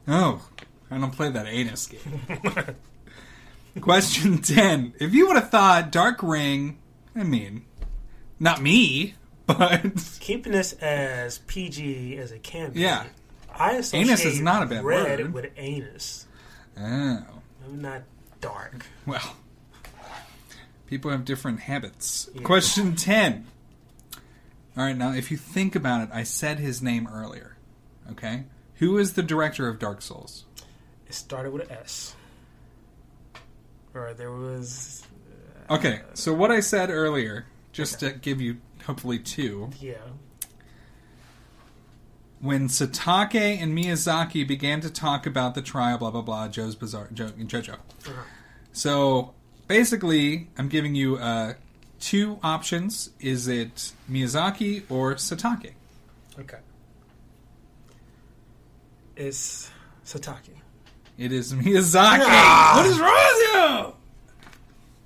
Oh, 0.09 0.43
I 0.91 0.99
don't 0.99 1.13
play 1.13 1.31
that 1.31 1.47
anus 1.47 1.87
game. 1.87 2.23
Question 3.81 4.39
10. 4.39 4.95
If 4.99 5.15
you 5.15 5.29
would 5.29 5.37
have 5.37 5.51
thought 5.51 5.93
Dark 5.93 6.21
Ring, 6.23 6.79
I 7.15 7.23
mean, 7.23 7.65
not 8.41 8.61
me, 8.61 9.15
but 9.47 9.83
Keeping 10.19 10.53
this 10.53 10.73
as 10.75 11.39
PG 11.39 12.17
as 12.17 12.33
it 12.33 12.43
can 12.43 12.73
be. 12.73 12.81
Yeah. 12.81 13.05
I 13.59 13.73
associate 13.73 14.01
Anus 14.07 14.25
is 14.25 14.41
not 14.41 14.63
a 14.63 14.67
bad 14.67 14.85
red 14.85 15.21
word. 15.21 15.33
with 15.35 15.51
anus. 15.57 16.27
oh, 16.79 17.23
Not 17.71 18.03
dark. 18.41 18.87
well, 19.07 19.37
people 20.87 21.11
have 21.11 21.25
different 21.25 21.61
habits. 21.61 22.29
Question 22.43 22.97
10. 22.97 23.47
All 24.77 24.85
right, 24.85 24.97
now 24.97 25.13
if 25.13 25.31
you 25.31 25.37
think 25.37 25.75
about 25.75 26.03
it, 26.03 26.09
I 26.13 26.23
said 26.23 26.59
his 26.59 26.81
name 26.81 27.09
earlier. 27.13 27.57
Okay? 28.13 28.45
Who 28.77 28.97
is 28.99 29.13
the 29.13 29.23
director 29.23 29.69
of 29.69 29.79
Dark 29.79 30.01
Souls? 30.01 30.45
It 31.07 31.15
started 31.15 31.53
with 31.53 31.69
an 31.71 31.77
S. 31.77 32.15
Or 33.95 34.15
there 34.15 34.31
was. 34.31 35.03
Uh, 35.69 35.75
okay, 35.75 36.01
so 36.15 36.33
what 36.33 36.51
I 36.51 36.61
said 36.61 36.89
earlier, 36.91 37.47
just 37.73 38.01
to 38.01 38.13
give 38.13 38.41
you 38.41 38.59
hopefully 38.87 39.19
two, 39.19 39.71
Yeah. 39.81 39.95
When 42.41 42.69
Satake 42.69 43.35
and 43.35 43.77
Miyazaki 43.77 44.47
began 44.47 44.81
to 44.81 44.91
talk 44.91 45.27
about 45.27 45.55
the 45.55 45.63
trial, 45.63 45.99
blah 45.99 46.11
blah 46.11 46.23
blah, 46.23 46.49
Joe's 46.49 46.75
Bizarre, 46.75 47.09
Joe, 47.13 47.29
JoJo. 47.29 47.75
Uh-huh. 47.75 48.13
So 48.73 49.35
basically, 49.69 50.49
I'm 50.57 50.69
giving 50.69 50.95
you 50.95 51.17
uh, 51.17 51.55
two 52.01 52.39
options: 52.43 53.11
is 53.21 53.47
it 53.47 53.93
Miyazaki 54.11 54.85
or 54.91 55.15
Satake? 55.17 55.73
Okay. 56.39 56.59
It's 59.17 59.71
Satake. 60.05 60.57
It 61.19 61.33
is 61.33 61.53
Miyazaki. 61.53 62.21
Ah! 62.23 62.75
What 62.77 62.87
is 62.87 62.99
wrong 62.99 63.15
with 63.15 63.93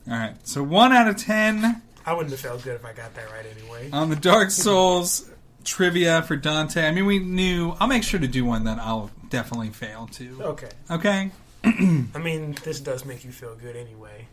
you? 0.07 0.13
All 0.13 0.19
right, 0.21 0.37
so 0.47 0.63
one 0.63 0.93
out 0.93 1.09
of 1.09 1.17
ten 1.17 1.83
I 2.07 2.13
wouldn't 2.13 2.31
have 2.33 2.41
felt 2.41 2.63
good 2.63 2.75
if 2.75 2.85
I 2.85 2.93
got 2.93 3.15
that 3.15 3.31
right 3.31 3.47
anyway. 3.59 3.89
on 3.91 4.11
the 4.11 4.17
Dark 4.17 4.51
Souls 4.51 5.31
trivia 5.65 6.23
for 6.23 6.37
Dante. 6.37 6.87
I 6.87 6.91
mean, 6.91 7.07
we 7.07 7.19
knew. 7.19 7.77
I'll 7.81 7.89
make 7.89 8.03
sure 8.03 8.21
to 8.21 8.29
do 8.29 8.45
one 8.45 8.65
that 8.65 8.79
I'll 8.79 9.11
definitely 9.31 9.71
fail 9.71 10.09
to. 10.13 10.43
Okay. 10.43 10.69
Okay. 10.91 11.31
I 11.65 12.19
mean, 12.19 12.57
this 12.63 12.81
does 12.81 13.05
make 13.05 13.25
you 13.25 13.33
feel 13.33 13.55
good 13.55 13.77
anyway. 13.77 14.27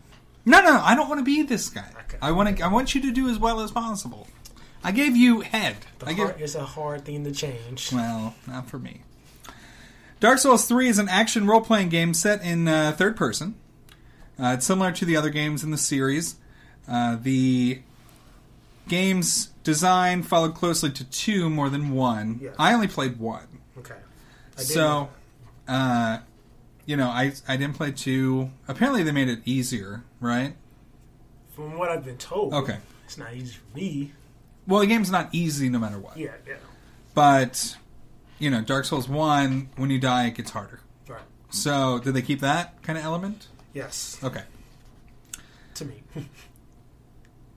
No, 0.45 0.61
no, 0.61 0.81
I 0.81 0.95
don't 0.95 1.07
want 1.07 1.19
to 1.19 1.25
be 1.25 1.43
this 1.43 1.69
guy. 1.69 1.87
I 2.21 2.31
want 2.31 2.57
to. 2.57 2.63
I 2.63 2.67
want 2.67 2.95
you 2.95 3.01
to 3.01 3.11
do 3.11 3.29
as 3.29 3.39
well 3.39 3.61
as 3.61 3.71
possible. 3.71 4.27
I 4.83 4.91
gave 4.91 5.15
you 5.15 5.41
head. 5.41 5.77
The 5.99 6.07
I 6.07 6.13
heart 6.13 6.41
is 6.41 6.55
a 6.55 6.65
hard 6.65 7.05
thing 7.05 7.23
to 7.23 7.31
change. 7.31 7.93
Well, 7.93 8.35
not 8.47 8.67
for 8.67 8.79
me. 8.79 9.01
Dark 10.19 10.39
Souls 10.39 10.67
3 10.67 10.87
is 10.87 10.99
an 10.99 11.09
action 11.09 11.47
role 11.47 11.61
playing 11.61 11.89
game 11.89 12.13
set 12.13 12.43
in 12.43 12.67
uh, 12.67 12.91
third 12.95 13.15
person. 13.15 13.55
Uh, 14.39 14.53
it's 14.57 14.65
similar 14.65 14.91
to 14.91 15.05
the 15.05 15.15
other 15.15 15.29
games 15.29 15.63
in 15.63 15.71
the 15.71 15.77
series. 15.77 16.35
Uh, 16.87 17.17
the 17.19 17.81
game's 18.87 19.47
design 19.63 20.23
followed 20.23 20.55
closely 20.55 20.91
to 20.91 21.03
two 21.05 21.49
more 21.49 21.69
than 21.69 21.91
one. 21.91 22.41
I 22.57 22.73
only 22.73 22.87
played 22.87 23.19
one. 23.19 23.47
Okay. 23.77 23.95
So, 24.57 25.09
uh, 25.67 26.19
you 26.85 26.97
know, 26.97 27.07
I, 27.07 27.33
I 27.47 27.57
didn't 27.57 27.75
play 27.75 27.91
two. 27.91 28.51
Apparently, 28.67 29.03
they 29.03 29.11
made 29.11 29.29
it 29.29 29.39
easier, 29.45 30.03
right? 30.19 30.55
From 31.55 31.77
what 31.77 31.89
I've 31.89 32.03
been 32.05 32.17
told, 32.17 32.53
Okay. 32.53 32.77
it's 33.05 33.17
not 33.17 33.33
easy 33.33 33.53
for 33.53 33.77
me. 33.77 34.11
Well, 34.67 34.79
the 34.81 34.87
game's 34.87 35.11
not 35.11 35.29
easy 35.31 35.69
no 35.69 35.79
matter 35.79 35.99
what. 35.99 36.17
Yeah, 36.17 36.31
yeah. 36.47 36.55
But, 37.13 37.75
you 38.39 38.49
know, 38.49 38.61
Dark 38.61 38.85
Souls 38.85 39.07
1, 39.09 39.69
when 39.75 39.89
you 39.89 39.99
die, 39.99 40.27
it 40.27 40.35
gets 40.35 40.51
harder. 40.51 40.79
Right. 41.07 41.21
So, 41.49 41.99
did 41.99 42.13
they 42.13 42.21
keep 42.21 42.39
that 42.41 42.81
kind 42.83 42.97
of 42.97 43.03
element? 43.03 43.47
Yes. 43.73 44.19
Okay. 44.23 44.43
To 45.75 45.85
me. 45.85 46.03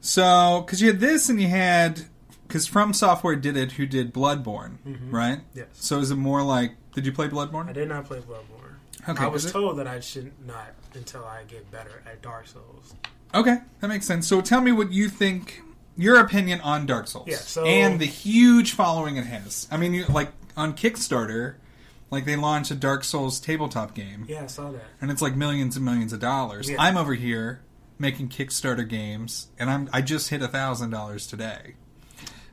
So, 0.05 0.63
because 0.67 0.83
you 0.83 0.89
had 0.89 1.01
this 1.01 1.29
and 1.29 1.41
you 1.41 1.49
had. 1.49 2.03
Because 2.47 2.67
From 2.67 2.93
Software 2.93 3.37
did 3.37 3.57
it, 3.57 3.73
who 3.73 3.87
did 3.87 4.13
Bloodborne, 4.13 4.77
Mhm. 4.87 5.11
right? 5.11 5.41
Yes. 5.55 5.67
So, 5.73 5.99
is 5.99 6.11
it 6.11 6.17
more 6.17 6.43
like. 6.43 6.75
Did 6.95 7.07
you 7.07 7.13
play 7.13 7.27
Bloodborne? 7.27 7.69
I 7.69 7.73
did 7.73 7.89
not 7.89 8.05
play 8.05 8.19
Bloodborne. 8.21 9.09
Okay, 9.09 9.25
I 9.25 9.29
was 9.29 9.51
told 9.51 9.79
that 9.79 9.87
I 9.87 10.01
should 10.01 10.31
not 10.47 10.75
until 10.95 11.25
I 11.25 11.43
get 11.45 11.71
better 11.71 12.03
at 12.07 12.21
Dark 12.23 12.47
Souls. 12.47 12.95
Okay, 13.35 13.57
that 13.81 13.89
makes 13.89 14.07
sense. 14.07 14.27
So, 14.29 14.41
tell 14.43 14.61
me 14.61 14.73
what 14.73 14.93
you 14.93 15.09
think. 15.09 15.63
Your 15.97 16.19
opinion 16.21 16.61
on 16.61 16.87
Dark 16.87 17.07
Souls. 17.09 17.27
Yeah, 17.29 17.37
so- 17.39 17.65
and 17.65 17.99
the 18.01 18.05
huge 18.07 18.73
following 18.73 19.17
it 19.17 19.27
has. 19.27 19.67
I 19.71 19.77
mean, 19.79 19.95
you, 19.95 20.05
like 20.07 20.33
on 20.57 20.75
Kickstarter, 20.75 21.55
like 22.11 22.25
they 22.27 22.37
launched 22.37 22.71
a 22.71 22.75
Dark 22.75 23.05
Souls 23.05 23.39
tabletop 23.41 23.95
game. 23.95 24.27
Yeah, 24.29 24.43
I 24.43 24.47
saw 24.49 24.71
that. 24.73 24.83
and 25.01 25.11
it's 25.11 25.23
like 25.23 25.35
millions 25.37 25.77
and 25.77 25.85
millions 25.85 26.13
of 26.13 26.19
dollars. 26.21 26.69
Yeah. 26.69 26.77
I'm 26.83 26.97
over 26.99 27.15
here 27.15 27.61
making 27.99 28.29
Kickstarter 28.29 28.89
games, 28.89 29.49
and 29.59 29.71
I'm 29.71 29.89
I 29.93 30.01
just 30.03 30.31
hit 30.31 30.43
a 30.43 30.49
thousand 30.49 30.91
dollars 30.91 31.27
today. 31.27 31.75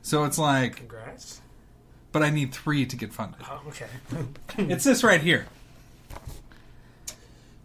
So 0.02 0.24
it's 0.24 0.38
like, 0.38 0.76
Congrats. 0.76 1.40
but 2.10 2.22
I 2.22 2.30
need 2.30 2.52
three 2.52 2.86
to 2.86 2.96
get 2.96 3.12
funded. 3.12 3.40
Oh, 3.48 3.62
okay. 3.68 3.86
It's 4.58 4.84
this 4.84 5.02
right 5.04 5.20
here, 5.20 5.46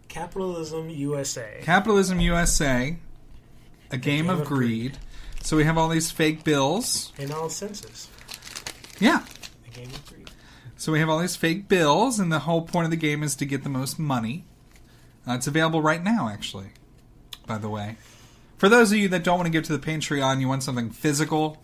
Capitalism 0.08 0.88
USA. 0.90 1.60
Capitalism 1.62 2.20
USA, 2.20 2.96
a 3.90 3.96
game, 3.96 4.30
of, 4.30 4.44
greed. 4.44 4.98
So 5.42 5.56
we 5.56 5.64
have 5.64 5.76
all 5.76 5.88
these 5.88 6.10
fake 6.10 6.44
bills. 6.44 7.12
In 7.18 7.30
all 7.30 7.48
senses. 7.48 8.08
Yeah. 9.00 9.24
A 9.66 9.70
game 9.70 9.88
of 9.90 10.06
greed. 10.06 10.30
So 10.76 10.92
we 10.92 11.00
have 11.00 11.08
all 11.08 11.18
these 11.18 11.36
fake 11.36 11.68
bills, 11.68 12.18
and 12.18 12.32
the 12.32 12.40
whole 12.40 12.62
point 12.62 12.84
of 12.84 12.90
the 12.90 12.96
game 12.96 13.22
is 13.22 13.34
to 13.36 13.44
get 13.44 13.62
the 13.64 13.68
most 13.68 13.98
money. 13.98 14.44
Uh, 15.26 15.34
it's 15.34 15.46
available 15.46 15.82
right 15.82 16.02
now, 16.02 16.28
actually. 16.28 16.68
By 17.48 17.56
the 17.58 17.68
way, 17.70 17.96
for 18.58 18.68
those 18.68 18.92
of 18.92 18.98
you 18.98 19.08
that 19.08 19.24
don't 19.24 19.38
want 19.38 19.46
to 19.46 19.50
give 19.50 19.64
to 19.64 19.76
the 19.76 19.84
Patreon, 19.84 20.40
you 20.40 20.48
want 20.48 20.62
something 20.62 20.90
physical, 20.90 21.60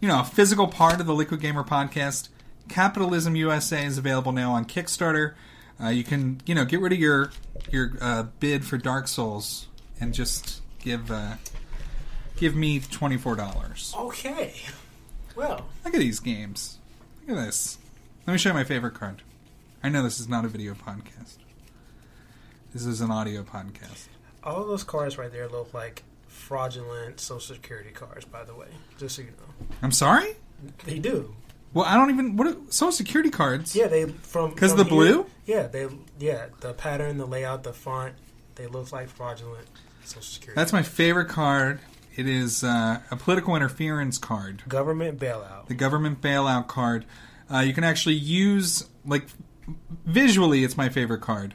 you 0.00 0.06
know, 0.06 0.20
a 0.20 0.24
physical 0.24 0.68
part 0.68 1.00
of 1.00 1.06
the 1.06 1.14
Liquid 1.14 1.40
Gamer 1.40 1.64
podcast. 1.64 2.28
Capitalism 2.68 3.34
USA 3.34 3.84
is 3.84 3.98
available 3.98 4.30
now 4.30 4.52
on 4.52 4.64
Kickstarter. 4.64 5.34
Uh, 5.82 5.88
you 5.88 6.04
can, 6.04 6.40
you 6.46 6.54
know, 6.54 6.64
get 6.64 6.80
rid 6.80 6.92
of 6.92 6.98
your 7.00 7.32
your 7.70 7.92
uh, 8.00 8.22
bid 8.38 8.64
for 8.64 8.78
Dark 8.78 9.08
Souls 9.08 9.66
and 10.00 10.14
just 10.14 10.62
give 10.78 11.10
uh, 11.10 11.34
give 12.36 12.54
me 12.54 12.78
twenty 12.78 13.16
four 13.16 13.34
dollars. 13.34 13.92
Okay. 13.98 14.54
Well, 15.34 15.66
Look 15.84 15.94
at 15.94 16.00
these 16.00 16.20
games. 16.20 16.78
Look 17.26 17.36
at 17.36 17.44
this. 17.44 17.78
Let 18.26 18.32
me 18.34 18.38
show 18.38 18.50
you 18.50 18.54
my 18.54 18.64
favorite 18.64 18.94
card. 18.94 19.22
I 19.82 19.88
know 19.88 20.02
this 20.02 20.20
is 20.20 20.28
not 20.28 20.44
a 20.44 20.48
video 20.48 20.74
podcast. 20.74 21.38
This 22.72 22.84
is 22.84 23.00
an 23.00 23.10
audio 23.10 23.42
podcast. 23.42 24.06
All 24.48 24.64
those 24.64 24.84
cards 24.84 25.18
right 25.18 25.30
there 25.30 25.48
look 25.48 25.74
like 25.74 26.02
fraudulent 26.26 27.20
Social 27.20 27.54
Security 27.54 27.90
cards. 27.90 28.24
By 28.24 28.44
the 28.44 28.54
way, 28.54 28.68
just 28.98 29.16
so 29.16 29.22
you 29.22 29.28
know, 29.28 29.66
I'm 29.82 29.92
sorry. 29.92 30.36
they 30.84 30.98
do. 30.98 31.34
Well, 31.74 31.84
I 31.84 31.96
don't 31.96 32.10
even 32.10 32.36
what 32.36 32.46
are, 32.46 32.56
social 32.70 32.92
security 32.92 33.30
cards. 33.30 33.76
Yeah, 33.76 33.88
they 33.88 34.06
from 34.06 34.50
because 34.50 34.74
the 34.74 34.84
blue? 34.84 35.26
Yeah, 35.44 35.66
they 35.66 35.88
yeah 36.18 36.46
the 36.60 36.72
pattern, 36.72 37.18
the 37.18 37.26
layout, 37.26 37.62
the 37.62 37.72
font, 37.72 38.14
they 38.54 38.66
look 38.66 38.90
like 38.90 39.08
fraudulent 39.08 39.66
Social 40.04 40.22
Security. 40.22 40.58
That's 40.58 40.72
my 40.72 40.82
favorite 40.82 41.28
card. 41.28 41.80
It 42.16 42.26
is 42.26 42.64
uh, 42.64 43.00
a 43.10 43.16
political 43.16 43.54
interference 43.54 44.18
card. 44.18 44.62
government 44.66 45.20
bailout. 45.20 45.66
The 45.66 45.74
government 45.74 46.20
bailout 46.20 46.66
card. 46.66 47.04
Uh, 47.52 47.58
you 47.58 47.72
can 47.72 47.84
actually 47.84 48.16
use 48.16 48.84
like 49.04 49.26
visually, 50.04 50.64
it's 50.64 50.76
my 50.76 50.88
favorite 50.88 51.20
card. 51.20 51.54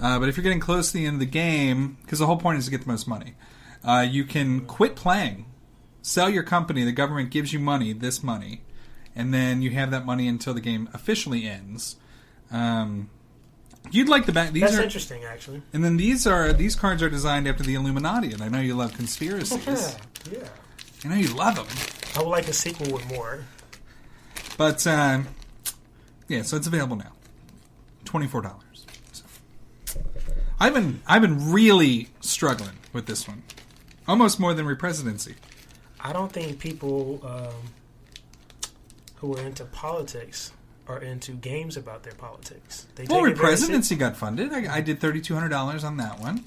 Uh, 0.00 0.18
but 0.18 0.28
if 0.28 0.36
you're 0.36 0.42
getting 0.42 0.60
close 0.60 0.92
to 0.92 0.98
the 0.98 1.06
end 1.06 1.14
of 1.14 1.20
the 1.20 1.26
game, 1.26 1.98
because 2.02 2.18
the 2.18 2.26
whole 2.26 2.36
point 2.36 2.58
is 2.58 2.64
to 2.66 2.70
get 2.70 2.82
the 2.82 2.88
most 2.88 3.06
money, 3.06 3.34
uh, 3.84 4.06
you 4.08 4.24
can 4.24 4.64
quit 4.66 4.96
playing, 4.96 5.46
sell 6.02 6.28
your 6.28 6.42
company. 6.42 6.84
The 6.84 6.92
government 6.92 7.30
gives 7.30 7.52
you 7.52 7.58
money, 7.58 7.92
this 7.92 8.22
money, 8.22 8.62
and 9.14 9.32
then 9.32 9.62
you 9.62 9.70
have 9.70 9.90
that 9.90 10.04
money 10.04 10.28
until 10.28 10.54
the 10.54 10.60
game 10.60 10.88
officially 10.92 11.46
ends. 11.46 11.96
Um, 12.50 13.10
you'd 13.90 14.08
like 14.08 14.26
the 14.26 14.32
back. 14.32 14.52
These 14.52 14.62
That's 14.62 14.76
are 14.76 14.82
interesting, 14.82 15.24
actually. 15.24 15.62
And 15.72 15.84
then 15.84 15.96
these 15.96 16.26
are 16.26 16.52
these 16.52 16.76
cards 16.76 17.02
are 17.02 17.10
designed 17.10 17.48
after 17.48 17.62
the 17.62 17.74
Illuminati, 17.74 18.32
and 18.32 18.42
I 18.42 18.48
know 18.48 18.60
you 18.60 18.74
love 18.74 18.94
conspiracies. 18.94 19.66
Yeah, 19.66 20.32
yeah. 20.38 20.48
I 21.04 21.08
know 21.08 21.16
you 21.16 21.34
love 21.34 21.56
them. 21.56 21.66
I 22.16 22.22
would 22.22 22.30
like 22.30 22.48
a 22.48 22.52
sequel 22.52 22.92
with 22.92 23.06
more. 23.08 23.44
But 24.56 24.86
um, 24.86 25.28
yeah, 26.28 26.42
so 26.42 26.56
it's 26.56 26.66
available 26.66 26.96
now, 26.96 27.12
twenty 28.04 28.26
four 28.26 28.42
dollars. 28.42 28.61
I've 30.62 30.74
been 30.74 31.02
I've 31.08 31.22
been 31.22 31.50
really 31.50 32.08
struggling 32.20 32.76
with 32.92 33.06
this 33.06 33.26
one, 33.26 33.42
almost 34.06 34.38
more 34.38 34.54
than 34.54 34.64
Represidency. 34.64 35.34
I 35.98 36.12
don't 36.12 36.30
think 36.30 36.60
people 36.60 37.20
um, 37.26 37.72
who 39.16 39.34
are 39.36 39.40
into 39.42 39.64
politics 39.64 40.52
are 40.86 41.00
into 41.02 41.32
games 41.32 41.76
about 41.76 42.04
their 42.04 42.12
politics. 42.14 42.86
They 42.94 43.06
Well, 43.08 43.24
take 43.24 43.32
it 43.32 43.38
very 43.38 43.50
Represidency 43.50 43.96
got 43.96 44.16
funded. 44.16 44.52
I, 44.52 44.76
I 44.76 44.80
did 44.80 45.00
thirty 45.00 45.20
two 45.20 45.34
hundred 45.34 45.48
dollars 45.48 45.82
on 45.82 45.96
that 45.96 46.20
one. 46.20 46.44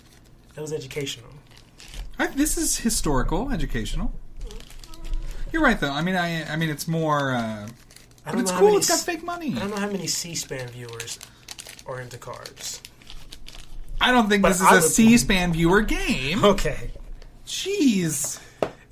That 0.53 0.61
was 0.61 0.71
educational. 0.71 1.31
I, 2.17 2.27
this 2.27 2.57
is 2.57 2.77
historical, 2.77 3.51
educational. 3.51 4.13
You're 5.51 5.61
right, 5.61 5.77
though. 5.77 5.91
I 5.91 6.01
mean, 6.01 6.15
I 6.15 6.49
I 6.49 6.55
mean, 6.55 6.69
it's 6.69 6.87
more. 6.87 7.33
Uh, 7.33 7.67
I 7.67 7.67
but 8.23 8.31
don't 8.31 8.41
it's 8.43 8.49
know 8.51 8.53
how 8.55 8.59
cool. 8.61 8.67
many 8.69 8.77
It's 8.77 8.87
got 8.87 8.99
fake 8.99 9.23
money. 9.23 9.53
I 9.55 9.59
don't 9.59 9.71
know 9.71 9.75
how 9.75 9.89
many 9.89 10.07
C-SPAN 10.07 10.69
viewers 10.69 11.19
are 11.85 11.99
into 11.99 12.17
cards. 12.17 12.81
I 14.01 14.11
don't 14.11 14.29
think 14.29 14.41
But 14.43 14.49
this 14.49 14.61
is 14.61 14.67
I 14.67 14.71
a 14.71 14.75
would- 14.75 14.83
C-SPAN 14.83 15.53
viewer 15.53 15.81
game. 15.81 16.43
Okay. 16.43 16.91
Jeez. 17.47 18.39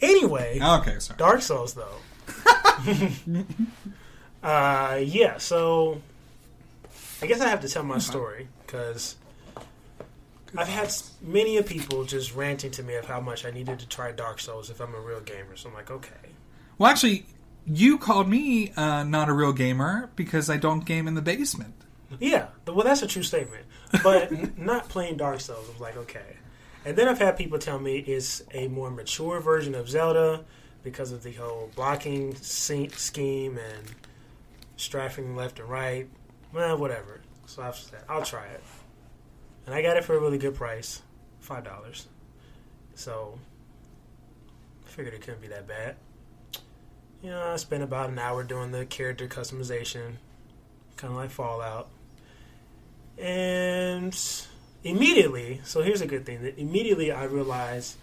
Anyway. 0.02 0.60
Okay, 0.62 0.96
sorry. 1.00 1.18
Dark 1.18 1.42
Souls, 1.42 1.74
though. 1.74 1.96
uh, 4.44 5.00
yeah, 5.02 5.38
so 5.38 6.02
I 7.22 7.28
guess 7.28 7.42
I 7.42 7.48
have 7.50 7.62
to 7.62 7.70
tell 7.70 7.84
my 7.84 8.00
story 8.00 8.48
because 8.66 9.16
I've 10.58 10.68
had 10.68 10.86
s- 10.86 11.12
many 11.22 11.58
of 11.58 11.66
people 11.66 12.04
just 12.06 12.36
ranting 12.36 12.72
to 12.72 12.84
me 12.84 12.96
of 12.96 13.06
how 13.06 13.20
much 13.22 13.46
I 13.46 13.52
needed 13.52 13.80
to 13.80 13.88
try 13.88 14.12
Dark 14.12 14.39
Souls 14.39 14.70
if 14.70 14.80
I'm 14.82 14.94
a 14.94 15.00
real 15.00 15.22
gamer. 15.22 15.56
So 15.56 15.70
I'm 15.70 15.76
like, 15.76 15.89
okay. 15.92 16.13
Well, 16.78 16.89
actually, 16.92 17.26
you 17.66 17.98
called 17.98 18.28
me 18.28 18.72
uh, 18.76 19.04
not 19.04 19.30
a 19.30 19.34
real 19.34 19.54
gamer 19.54 20.10
because 20.16 20.50
I 20.50 20.58
don't 20.58 20.86
game 20.86 21.08
in 21.08 21.13
the 21.16 21.22
basement. 21.22 21.76
Yeah, 22.20 22.48
th- 22.66 22.76
well, 22.76 22.84
that's 22.86 23.02
a 23.02 23.08
true 23.08 23.24
statement. 23.24 23.66
But 24.02 24.58
not 24.58 24.90
playing 24.90 25.18
Dark 25.18 25.42
Souls, 25.42 25.68
I 25.68 25.72
was 25.72 25.82
like, 25.82 25.98
okay. 25.98 26.38
And 26.86 26.98
then 26.98 27.08
I've 27.08 27.20
had 27.20 27.38
people 27.38 27.60
tell 27.60 27.80
me 27.80 27.98
it's 27.98 28.44
a 28.52 28.68
more 28.68 28.90
mature 28.90 29.40
version 29.40 29.76
of 29.76 29.90
Zelda 29.90 30.44
because 30.84 31.12
of 31.12 31.24
the 31.24 31.32
whole 31.34 31.70
blocking 31.76 32.36
scheme 32.36 33.58
and 33.58 33.96
strafing 34.76 35.36
left 35.36 35.60
and 35.60 35.70
right. 35.70 36.08
Well, 36.54 36.78
whatever. 36.78 37.22
So 37.46 37.62
I've 37.62 37.76
said, 37.76 38.02
I'll 38.10 38.24
try 38.24 38.46
it. 38.48 38.64
And 39.66 39.74
I 39.74 39.82
got 39.82 39.96
it 39.96 40.04
for 40.04 40.16
a 40.16 40.20
really 40.20 40.38
good 40.38 40.56
price 40.56 41.02
$5. 41.48 42.06
So 42.96 43.40
I 44.86 44.90
figured 44.90 45.14
it 45.14 45.22
couldn't 45.22 45.42
be 45.42 45.48
that 45.48 45.68
bad. 45.68 45.96
You 47.22 47.30
know, 47.30 47.42
I 47.42 47.56
spent 47.56 47.84
about 47.84 48.10
an 48.10 48.20
hour 48.20 48.44
doing 48.44 48.72
the 48.72 48.86
character 48.86 49.28
customization, 49.28 50.16
kind 50.98 51.12
of 51.12 51.18
like 51.18 51.30
Fallout. 51.30 51.90
And 53.17 54.17
immediately, 54.84 55.62
so 55.63 55.82
here's 55.82 56.02
a 56.02 56.08
good 56.08 56.26
thing. 56.26 56.41
That 56.43 56.58
immediately 56.58 57.12
I 57.12 57.26
realized 57.26 57.97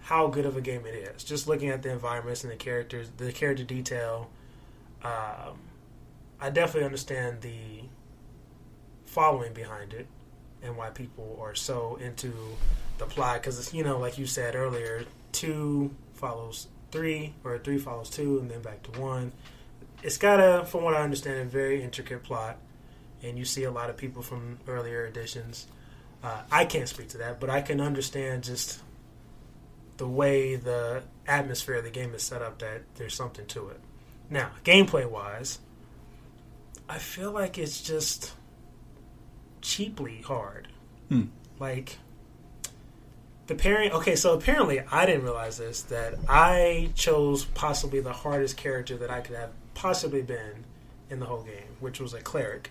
how 0.00 0.28
good 0.28 0.46
of 0.46 0.56
a 0.56 0.60
game 0.60 0.86
it 0.86 0.94
is. 0.94 1.24
Just 1.24 1.46
looking 1.46 1.68
at 1.68 1.82
the 1.82 1.90
environments 1.90 2.42
and 2.42 2.52
the 2.52 2.56
characters, 2.56 3.10
the 3.16 3.32
character 3.32 3.64
detail. 3.64 4.30
Um, 5.02 5.58
I 6.40 6.50
definitely 6.50 6.84
understand 6.86 7.40
the 7.42 7.82
following 9.06 9.52
behind 9.52 9.92
it 9.92 10.06
and 10.62 10.76
why 10.76 10.90
people 10.90 11.38
are 11.42 11.54
so 11.54 11.96
into 11.96 12.32
the 12.98 13.06
plot. 13.06 13.42
Because 13.42 13.72
you 13.72 13.84
know, 13.84 13.98
like 13.98 14.18
you 14.18 14.26
said 14.26 14.54
earlier, 14.54 15.04
two 15.32 15.94
follows 16.14 16.68
three, 16.90 17.34
or 17.44 17.58
three 17.58 17.78
follows 17.78 18.10
two, 18.10 18.38
and 18.38 18.50
then 18.50 18.62
back 18.62 18.82
to 18.84 19.00
one. 19.00 19.32
It's 20.02 20.16
got 20.16 20.40
a, 20.40 20.64
from 20.64 20.84
what 20.84 20.94
I 20.94 21.02
understand, 21.02 21.40
a 21.40 21.44
very 21.44 21.82
intricate 21.82 22.22
plot 22.22 22.58
and 23.22 23.38
you 23.38 23.44
see 23.44 23.64
a 23.64 23.70
lot 23.70 23.90
of 23.90 23.96
people 23.96 24.22
from 24.22 24.58
earlier 24.66 25.06
editions. 25.06 25.66
Uh, 26.22 26.42
I 26.50 26.64
can't 26.64 26.88
speak 26.88 27.08
to 27.10 27.18
that, 27.18 27.40
but 27.40 27.50
I 27.50 27.60
can 27.60 27.80
understand 27.80 28.44
just 28.44 28.80
the 29.96 30.08
way 30.08 30.56
the 30.56 31.02
atmosphere 31.26 31.76
of 31.76 31.84
the 31.84 31.90
game 31.90 32.14
is 32.14 32.22
set 32.22 32.42
up 32.42 32.58
that 32.60 32.82
there's 32.96 33.14
something 33.14 33.46
to 33.46 33.68
it. 33.68 33.80
Now, 34.30 34.50
gameplay 34.64 35.08
wise, 35.08 35.58
I 36.88 36.98
feel 36.98 37.32
like 37.32 37.58
it's 37.58 37.82
just 37.82 38.32
cheaply 39.60 40.22
hard. 40.22 40.68
Hmm. 41.08 41.24
Like 41.58 41.98
the 43.48 43.54
pairing. 43.54 43.90
Okay, 43.92 44.14
so 44.14 44.34
apparently 44.34 44.80
I 44.80 45.06
didn't 45.06 45.24
realize 45.24 45.58
this 45.58 45.82
that 45.82 46.14
I 46.28 46.90
chose 46.94 47.44
possibly 47.44 48.00
the 48.00 48.12
hardest 48.12 48.56
character 48.56 48.96
that 48.98 49.10
I 49.10 49.20
could 49.20 49.36
have 49.36 49.50
possibly 49.74 50.22
been 50.22 50.64
in 51.10 51.18
the 51.18 51.26
whole 51.26 51.42
game, 51.42 51.76
which 51.80 52.00
was 52.00 52.14
a 52.14 52.20
cleric. 52.20 52.70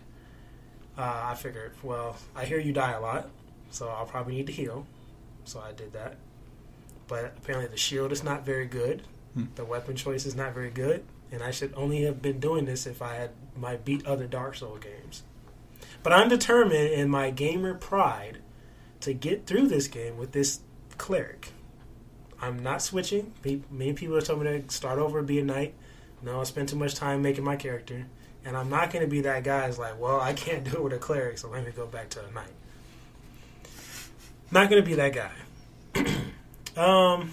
Uh, 0.97 1.27
I 1.31 1.35
figured, 1.35 1.73
well, 1.83 2.17
I 2.35 2.45
hear 2.45 2.59
you 2.59 2.73
die 2.73 2.93
a 2.93 2.99
lot, 2.99 3.29
so 3.69 3.87
I'll 3.87 4.05
probably 4.05 4.35
need 4.35 4.47
to 4.47 4.53
heal. 4.53 4.87
So 5.45 5.59
I 5.59 5.71
did 5.71 5.93
that. 5.93 6.17
But 7.07 7.35
apparently 7.37 7.69
the 7.69 7.77
shield 7.77 8.11
is 8.11 8.23
not 8.23 8.45
very 8.45 8.65
good. 8.65 9.03
Hmm. 9.33 9.45
The 9.55 9.63
weapon 9.63 9.95
choice 9.95 10.25
is 10.25 10.35
not 10.35 10.53
very 10.53 10.71
good. 10.71 11.05
And 11.31 11.43
I 11.43 11.51
should 11.51 11.73
only 11.75 12.03
have 12.03 12.21
been 12.21 12.39
doing 12.39 12.65
this 12.65 12.87
if 12.87 13.01
I 13.01 13.15
had 13.15 13.31
my 13.55 13.75
beat 13.75 14.05
other 14.05 14.27
Dark 14.27 14.55
Souls 14.55 14.79
games. 14.79 15.23
But 16.01 16.13
I'm 16.13 16.29
determined 16.29 16.89
in 16.89 17.09
my 17.09 17.29
gamer 17.31 17.73
pride 17.73 18.39
to 19.01 19.13
get 19.13 19.45
through 19.45 19.67
this 19.67 19.87
game 19.87 20.17
with 20.17 20.31
this 20.31 20.61
cleric. 20.97 21.49
I'm 22.41 22.61
not 22.61 22.81
switching. 22.81 23.33
Many 23.69 23.93
people 23.93 24.15
have 24.15 24.25
told 24.25 24.41
me 24.41 24.61
to 24.61 24.73
start 24.73 24.99
over 24.99 25.19
and 25.19 25.27
be 25.27 25.39
a 25.39 25.43
knight. 25.43 25.73
No, 26.21 26.39
I 26.39 26.43
spend 26.43 26.69
too 26.69 26.75
much 26.75 26.95
time 26.95 27.21
making 27.21 27.43
my 27.43 27.55
character. 27.55 28.07
And 28.47 28.55
I'm 28.55 28.69
not 28.69 28.93
going 28.93 29.03
to 29.03 29.11
be 29.11 29.21
that 29.21 29.43
guy 29.43 29.67
who's 29.67 29.77
like, 29.77 29.99
well, 29.99 30.21
I 30.21 30.31
can't 30.31 30.63
do 30.63 30.77
it 30.77 30.81
with 30.81 30.93
a 30.93 30.97
cleric, 30.97 31.37
so 31.37 31.49
let 31.49 31.65
me 31.65 31.71
go 31.75 31.85
back 31.85 32.07
to 32.11 32.25
a 32.25 32.31
knight. 32.31 32.47
Not 34.51 34.69
going 34.69 34.81
to 34.81 34.89
be 34.89 34.95
that 34.95 35.13
guy. 35.13 36.11
um, 36.81 37.31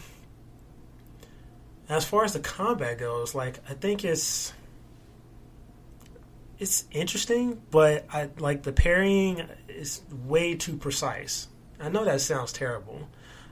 as 1.89 2.05
far 2.05 2.25
as 2.25 2.33
the 2.33 2.41
combat 2.41 2.99
goes, 2.99 3.33
like 3.33 3.61
I 3.71 3.75
think 3.75 4.05
it's 4.05 4.53
it's 6.59 6.85
interesting, 6.91 7.63
but 7.71 8.07
I 8.13 8.31
like 8.39 8.65
the 8.65 8.73
parrying 8.73 9.47
is 9.69 10.03
way 10.11 10.57
too 10.57 10.77
precise. 10.77 11.47
I 11.79 11.91
know 11.91 12.05
that 12.05 12.23
sounds 12.23 12.53
terrible, 12.53 13.09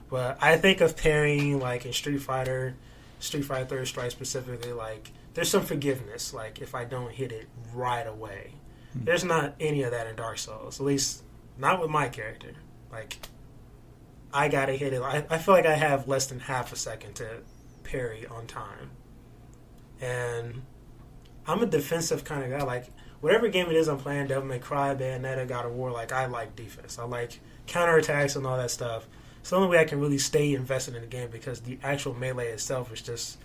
but 0.09 0.37
I 0.41 0.57
think 0.57 0.81
of 0.81 0.97
parrying 0.97 1.61
like 1.61 1.85
in 1.85 1.93
Street 1.93 2.21
Fighter, 2.21 2.75
Street 3.19 3.45
Fighter 3.45 3.85
Strike 3.85 4.11
specifically, 4.11 4.73
like 4.73 5.11
there's 5.33 5.49
some 5.49 5.63
forgiveness. 5.63 6.33
Like 6.33 6.61
if 6.61 6.75
I 6.75 6.85
don't 6.85 7.11
hit 7.11 7.31
it 7.31 7.47
right 7.73 8.07
away, 8.07 8.55
hmm. 8.93 9.05
there's 9.05 9.23
not 9.23 9.55
any 9.59 9.83
of 9.83 9.91
that 9.91 10.07
in 10.07 10.15
Dark 10.15 10.37
Souls. 10.37 10.79
At 10.79 10.85
least 10.85 11.23
not 11.57 11.81
with 11.81 11.89
my 11.89 12.09
character. 12.09 12.53
Like 12.91 13.17
I 14.33 14.49
gotta 14.49 14.73
hit 14.73 14.93
it. 14.93 15.01
I, 15.01 15.25
I 15.29 15.37
feel 15.37 15.53
like 15.53 15.65
I 15.65 15.75
have 15.75 16.07
less 16.07 16.27
than 16.27 16.39
half 16.39 16.71
a 16.73 16.75
second 16.75 17.15
to 17.15 17.41
parry 17.83 18.25
on 18.25 18.47
time, 18.47 18.91
and 20.01 20.63
I'm 21.47 21.61
a 21.61 21.65
defensive 21.65 22.23
kind 22.23 22.43
of 22.43 22.59
guy. 22.59 22.65
Like 22.65 22.87
whatever 23.21 23.47
game 23.47 23.67
it 23.67 23.75
is 23.75 23.87
I'm 23.87 23.97
playing, 23.97 24.27
Devil 24.27 24.49
May 24.49 24.59
Cry, 24.59 24.93
Bayonetta, 24.95 25.47
God 25.47 25.65
of 25.65 25.73
War. 25.73 25.91
Like 25.91 26.11
I 26.11 26.25
like 26.25 26.55
defense. 26.55 26.99
I 26.99 27.05
like 27.05 27.39
counterattacks 27.67 28.35
and 28.35 28.45
all 28.45 28.57
that 28.57 28.71
stuff. 28.71 29.07
It's 29.39 29.49
the 29.49 29.57
only 29.57 29.69
way 29.69 29.79
I 29.79 29.85
can 29.85 29.99
really 29.99 30.17
stay 30.17 30.53
invested 30.53 30.95
in 30.95 31.01
the 31.01 31.07
game 31.07 31.29
because 31.29 31.61
the 31.61 31.77
actual 31.83 32.13
melee 32.13 32.47
itself 32.47 32.93
is 32.93 33.01
just, 33.01 33.39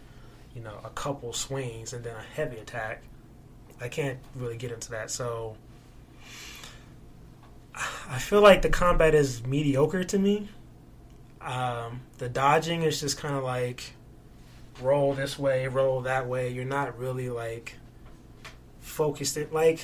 you 0.54 0.62
know, 0.62 0.78
a 0.84 0.90
couple 0.90 1.32
swings 1.32 1.92
and 1.92 2.04
then 2.04 2.16
a 2.16 2.34
heavy 2.34 2.58
attack. 2.58 3.02
I 3.80 3.88
can't 3.88 4.18
really 4.34 4.56
get 4.56 4.72
into 4.72 4.90
that. 4.90 5.10
So 5.10 5.56
I 7.74 8.18
feel 8.18 8.40
like 8.40 8.62
the 8.62 8.70
combat 8.70 9.14
is 9.14 9.44
mediocre 9.46 10.04
to 10.04 10.18
me. 10.18 10.48
Um, 11.40 12.00
the 12.18 12.28
dodging 12.28 12.82
is 12.82 13.00
just 13.00 13.18
kind 13.18 13.34
of 13.34 13.44
like 13.44 13.92
roll 14.82 15.14
this 15.14 15.38
way, 15.38 15.66
roll 15.68 16.02
that 16.02 16.26
way. 16.26 16.50
You're 16.50 16.64
not 16.64 16.98
really 16.98 17.30
like 17.30 17.76
focused. 18.80 19.36
It 19.36 19.52
like 19.52 19.80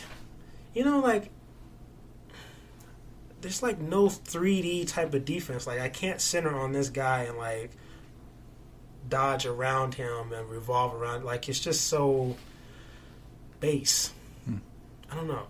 you 0.75 0.85
know 0.85 0.99
like 0.99 1.31
there's 3.41 3.63
like 3.63 3.79
no 3.79 4.07
3D 4.07 4.89
type 4.89 5.15
of 5.15 5.25
defense. 5.25 5.67
Like 5.67 5.81
I 5.81 5.89
can't 5.89 6.21
center 6.21 6.55
on 6.55 6.73
this 6.73 6.89
guy 6.89 7.25
and 7.25 7.39
like 7.39 7.71
dodge 9.09 9.47
around 9.47 9.95
him 9.95 10.33
and 10.33 10.49
revolve 10.49 10.95
around. 10.95 11.25
Like 11.25 11.49
it's 11.49 11.61
just 11.61 11.89
so 11.89 12.37
base. 13.61 14.13
Hmm. 14.45 14.59
I 15.11 15.15
don't 15.17 15.29
know. 15.29 15.47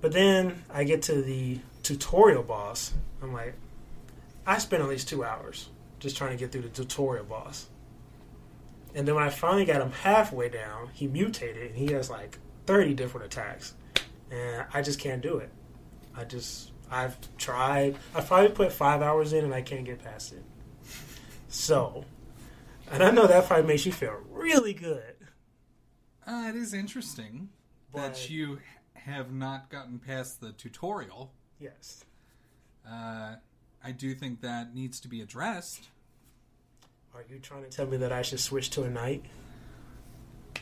But 0.00 0.12
then 0.12 0.62
I 0.72 0.84
get 0.84 1.02
to 1.02 1.22
the 1.22 1.58
tutorial 1.82 2.42
boss. 2.42 2.92
I'm 3.22 3.32
like, 3.32 3.54
I 4.46 4.58
spent 4.58 4.82
at 4.82 4.88
least 4.88 5.08
two 5.08 5.24
hours 5.24 5.68
just 5.98 6.16
trying 6.16 6.30
to 6.30 6.36
get 6.36 6.52
through 6.52 6.62
the 6.62 6.68
tutorial 6.68 7.24
boss. 7.24 7.66
And 8.94 9.06
then 9.06 9.14
when 9.14 9.24
I 9.24 9.30
finally 9.30 9.64
got 9.64 9.82
him 9.82 9.90
halfway 9.90 10.48
down, 10.48 10.90
he 10.92 11.06
mutated 11.06 11.70
and 11.70 11.76
he 11.76 11.92
has 11.92 12.08
like 12.08 12.38
30 12.66 12.94
different 12.94 13.26
attacks. 13.26 13.74
And 14.30 14.64
I 14.72 14.82
just 14.82 14.98
can't 14.98 15.22
do 15.22 15.38
it. 15.38 15.50
I 16.16 16.24
just, 16.24 16.72
I've 16.90 17.16
tried. 17.36 17.96
I've 18.14 18.26
probably 18.26 18.50
put 18.50 18.72
five 18.72 19.02
hours 19.02 19.32
in 19.32 19.44
and 19.44 19.54
I 19.54 19.62
can't 19.62 19.84
get 19.84 20.02
past 20.02 20.32
it. 20.32 20.42
So, 21.48 22.04
and 22.92 23.02
I 23.02 23.10
know 23.10 23.26
that 23.26 23.46
probably 23.46 23.66
makes 23.66 23.86
you 23.86 23.92
feel 23.92 24.16
really 24.30 24.74
good. 24.74 25.14
Uh, 26.26 26.46
it 26.48 26.56
is 26.56 26.74
interesting 26.74 27.48
that 27.94 28.28
you 28.28 28.58
have 28.94 29.32
not 29.32 29.70
gotten 29.70 29.98
past 29.98 30.40
the 30.40 30.52
tutorial. 30.52 31.32
Yes. 31.58 32.04
Uh, 32.88 33.36
I 33.82 33.92
do 33.92 34.14
think 34.14 34.42
that 34.42 34.74
needs 34.74 35.00
to 35.00 35.08
be 35.08 35.20
addressed. 35.20 35.88
Are 37.14 37.24
you 37.28 37.38
trying 37.38 37.64
to 37.64 37.70
tell 37.70 37.86
me 37.86 37.96
that 37.96 38.12
I 38.12 38.22
should 38.22 38.40
switch 38.40 38.70
to 38.70 38.84
a 38.84 38.90
knight? 38.90 39.24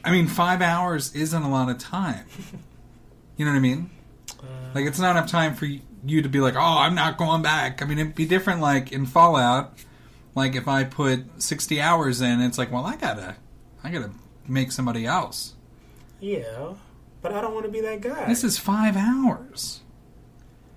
I 0.04 0.12
mean, 0.12 0.26
five 0.28 0.62
hours 0.62 1.14
isn't 1.14 1.42
a 1.42 1.50
lot 1.50 1.68
of 1.68 1.78
time. 1.78 2.26
you 3.36 3.44
know 3.44 3.50
what 3.50 3.56
I 3.56 3.60
mean? 3.60 3.90
like, 4.74 4.86
it's 4.86 4.98
not 4.98 5.12
enough 5.12 5.30
time 5.30 5.54
for 5.54 5.66
you 5.66 6.22
to 6.22 6.28
be 6.28 6.40
like, 6.40 6.54
oh, 6.54 6.78
I'm 6.78 6.94
not 6.94 7.16
going 7.16 7.42
back. 7.42 7.82
I 7.82 7.86
mean, 7.86 7.98
it'd 7.98 8.14
be 8.14 8.26
different, 8.26 8.60
like, 8.60 8.92
in 8.92 9.06
Fallout. 9.06 9.76
Like, 10.36 10.54
if 10.54 10.68
I 10.68 10.84
put 10.84 11.42
60 11.42 11.80
hours 11.80 12.20
in, 12.20 12.40
it's 12.42 12.58
like, 12.58 12.70
well, 12.70 12.84
I 12.84 12.96
gotta, 12.96 13.36
I 13.82 13.90
gotta 13.90 14.10
make 14.46 14.70
somebody 14.70 15.06
else. 15.06 15.54
Yeah, 16.20 16.74
but 17.22 17.32
I 17.32 17.40
don't 17.40 17.54
want 17.54 17.64
to 17.64 17.72
be 17.72 17.80
that 17.80 18.02
guy. 18.02 18.28
This 18.28 18.44
is 18.44 18.58
five 18.58 18.96
hours. 18.96 19.80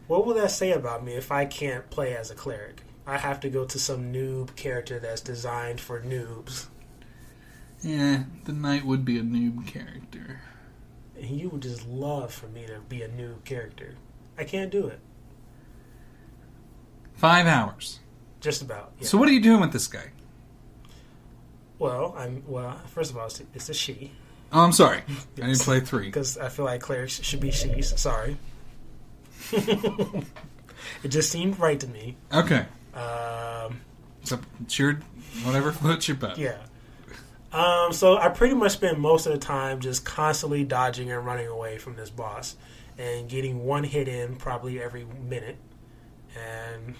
What 0.07 0.25
will 0.25 0.33
that 0.35 0.51
say 0.51 0.71
about 0.71 1.03
me 1.03 1.13
if 1.13 1.31
I 1.31 1.45
can't 1.45 1.89
play 1.89 2.15
as 2.15 2.31
a 2.31 2.35
cleric? 2.35 2.83
I 3.05 3.17
have 3.17 3.41
to 3.41 3.49
go 3.49 3.65
to 3.65 3.77
some 3.77 4.13
noob 4.13 4.55
character 4.55 4.97
that's 4.97 5.21
designed 5.21 5.81
for 5.81 5.99
noobs. 6.01 6.67
Yeah, 7.81 8.23
the 8.45 8.53
knight 8.53 8.85
would 8.85 9.03
be 9.03 9.19
a 9.19 9.23
noob 9.23 9.67
character. 9.67 10.41
And 11.17 11.31
you 11.31 11.49
would 11.49 11.61
just 11.61 11.85
love 11.85 12.33
for 12.33 12.47
me 12.47 12.65
to 12.65 12.79
be 12.87 13.01
a 13.01 13.09
noob 13.09 13.43
character. 13.43 13.95
I 14.37 14.45
can't 14.45 14.71
do 14.71 14.87
it. 14.87 14.99
Five 17.15 17.45
hours. 17.45 17.99
Just 18.41 18.61
about. 18.61 18.93
Yeah. 18.99 19.07
So 19.07 19.17
what 19.17 19.27
are 19.29 19.31
you 19.33 19.41
doing 19.41 19.59
with 19.61 19.73
this 19.73 19.87
guy? 19.87 20.11
Well, 21.77 22.13
I'm 22.17 22.43
well. 22.47 22.79
First 22.87 23.11
of 23.11 23.17
all, 23.17 23.25
it's, 23.27 23.41
it's 23.53 23.69
a 23.69 23.73
she. 23.73 24.11
Oh, 24.51 24.61
I'm 24.61 24.71
sorry. 24.71 25.01
I 25.07 25.45
didn't 25.45 25.59
play 25.59 25.79
three. 25.79 26.05
because 26.05 26.37
I 26.37 26.49
feel 26.49 26.65
like 26.65 26.81
clerics 26.81 27.21
should 27.21 27.39
be 27.39 27.51
she's. 27.51 27.97
Sorry. 27.99 28.37
it 29.51 30.25
just 31.07 31.31
seemed 31.31 31.59
right 31.59 31.79
to 31.79 31.87
me. 31.87 32.17
Okay. 32.33 32.65
Um, 32.93 33.81
So 34.23 34.39
it's 34.61 34.77
your 34.79 34.99
whatever 35.43 35.71
floats 35.71 36.07
your 36.07 36.17
boat. 36.17 36.37
yeah. 36.37 36.57
Um, 37.51 37.93
so 37.93 38.17
I 38.17 38.29
pretty 38.29 38.53
much 38.53 38.73
spend 38.73 38.99
most 38.99 39.25
of 39.25 39.31
the 39.33 39.39
time 39.39 39.79
just 39.79 40.05
constantly 40.05 40.63
dodging 40.63 41.11
and 41.11 41.25
running 41.25 41.47
away 41.47 41.79
from 41.79 41.95
this 41.95 42.09
boss, 42.11 42.55
and 42.97 43.27
getting 43.27 43.63
one 43.65 43.83
hit 43.83 44.07
in 44.07 44.35
probably 44.35 44.79
every 44.81 45.05
minute, 45.05 45.57
and 46.37 46.93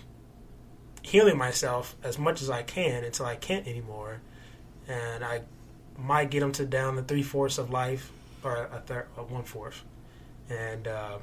healing 1.10 1.38
myself 1.38 1.96
as 2.04 2.18
much 2.18 2.42
as 2.42 2.50
I 2.50 2.64
can 2.64 3.04
until 3.04 3.26
I 3.26 3.36
can't 3.36 3.68
anymore, 3.68 4.22
and 4.88 5.24
I 5.24 5.42
might 5.98 6.30
get 6.30 6.42
him 6.42 6.52
to 6.54 6.66
down 6.66 6.96
the 6.96 7.04
three 7.04 7.24
fourths 7.24 7.58
of 7.58 7.70
life 7.70 8.12
or 8.44 8.70
a 8.72 8.82
third, 8.86 9.08
one 9.16 9.44
fourth, 9.44 9.84
and 10.50 10.88
uh, 10.88 11.18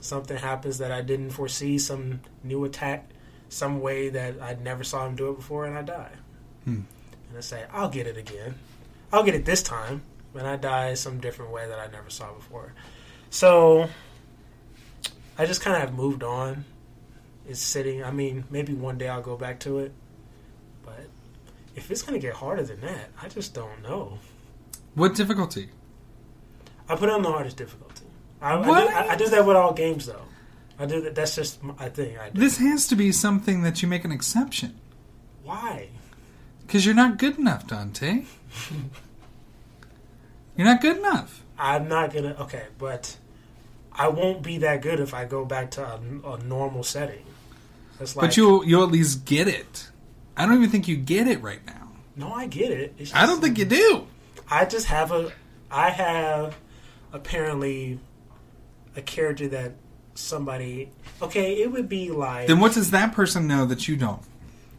something 0.00 0.36
happens 0.36 0.78
that 0.78 0.90
I 0.90 1.02
didn't 1.02 1.30
foresee, 1.30 1.78
some 1.78 2.20
new 2.42 2.64
attack, 2.64 3.08
some 3.48 3.80
way 3.80 4.08
that 4.08 4.40
I 4.42 4.54
never 4.54 4.84
saw 4.84 5.06
him 5.06 5.16
do 5.16 5.30
it 5.30 5.36
before, 5.36 5.64
and 5.64 5.78
I 5.78 5.82
die. 5.82 6.12
Hmm. 6.64 6.80
And 7.28 7.38
I 7.38 7.40
say, 7.40 7.64
I'll 7.72 7.88
get 7.88 8.06
it 8.06 8.16
again. 8.16 8.54
I'll 9.12 9.22
get 9.22 9.34
it 9.34 9.44
this 9.44 9.62
time. 9.62 10.02
And 10.34 10.46
I 10.46 10.56
die 10.56 10.94
some 10.94 11.20
different 11.20 11.52
way 11.52 11.66
that 11.66 11.78
I 11.78 11.90
never 11.90 12.10
saw 12.10 12.32
before. 12.32 12.72
So 13.30 13.88
I 15.38 15.46
just 15.46 15.60
kind 15.60 15.74
of 15.76 15.82
have 15.82 15.94
moved 15.94 16.22
on. 16.22 16.64
It's 17.48 17.60
sitting. 17.60 18.04
I 18.04 18.10
mean, 18.10 18.44
maybe 18.50 18.74
one 18.74 18.98
day 18.98 19.08
I'll 19.08 19.22
go 19.22 19.36
back 19.36 19.58
to 19.60 19.78
it. 19.78 19.92
But 20.84 21.08
if 21.74 21.90
it's 21.90 22.02
going 22.02 22.20
to 22.20 22.24
get 22.24 22.34
harder 22.34 22.62
than 22.62 22.80
that, 22.82 23.10
I 23.20 23.28
just 23.28 23.54
don't 23.54 23.82
know. 23.82 24.18
What 24.94 25.14
difficulty? 25.14 25.70
I 26.88 26.96
put 26.96 27.08
it 27.08 27.12
on 27.12 27.22
the 27.22 27.30
hardest 27.30 27.56
difficulty. 27.56 28.04
I, 28.40 28.56
I, 28.58 28.64
do, 28.64 28.70
I, 28.70 29.08
I 29.10 29.16
do 29.16 29.28
that 29.28 29.46
with 29.46 29.56
all 29.56 29.72
games, 29.72 30.06
though. 30.06 30.22
I 30.78 30.86
do 30.86 31.00
that. 31.02 31.14
That's 31.14 31.34
just 31.34 31.62
my 31.62 31.88
thing. 31.88 32.18
I 32.18 32.30
do. 32.30 32.38
This 32.38 32.58
has 32.58 32.86
to 32.88 32.96
be 32.96 33.12
something 33.12 33.62
that 33.62 33.82
you 33.82 33.88
make 33.88 34.04
an 34.04 34.12
exception. 34.12 34.78
Why? 35.42 35.88
Because 36.66 36.84
you're 36.84 36.94
not 36.94 37.18
good 37.18 37.38
enough, 37.38 37.66
Dante. 37.66 38.24
you're 40.56 40.66
not 40.66 40.80
good 40.80 40.98
enough. 40.98 41.42
I'm 41.58 41.88
not 41.88 42.12
gonna. 42.12 42.36
Okay, 42.40 42.66
but 42.78 43.16
I 43.92 44.08
won't 44.08 44.42
be 44.42 44.58
that 44.58 44.82
good 44.82 45.00
if 45.00 45.14
I 45.14 45.24
go 45.24 45.44
back 45.44 45.72
to 45.72 45.84
a, 45.84 46.00
a 46.34 46.38
normal 46.44 46.84
setting. 46.84 47.24
It's 48.00 48.16
like, 48.16 48.26
but 48.26 48.36
you'll 48.36 48.64
you'll 48.64 48.82
at 48.84 48.90
least 48.90 49.24
get 49.24 49.48
it. 49.48 49.88
I 50.36 50.46
don't 50.46 50.54
even 50.56 50.70
think 50.70 50.86
you 50.88 50.96
get 50.96 51.26
it 51.26 51.42
right 51.42 51.64
now. 51.66 51.88
No, 52.16 52.32
I 52.32 52.46
get 52.46 52.70
it. 52.70 52.94
It's 52.98 53.14
I 53.14 53.26
don't 53.26 53.40
think 53.40 53.58
you 53.58 53.64
do. 53.64 54.06
I 54.50 54.64
just 54.64 54.86
have 54.86 55.12
a. 55.12 55.32
I 55.70 55.90
have 55.90 56.56
apparently 57.12 57.98
a 58.96 59.02
character 59.02 59.48
that 59.48 59.72
somebody. 60.14 60.90
Okay, 61.22 61.60
it 61.62 61.70
would 61.70 61.88
be 61.88 62.10
like. 62.10 62.46
Then 62.48 62.60
what 62.60 62.72
does 62.74 62.90
that 62.92 63.12
person 63.12 63.46
know 63.46 63.66
that 63.66 63.88
you 63.88 63.96
don't? 63.96 64.22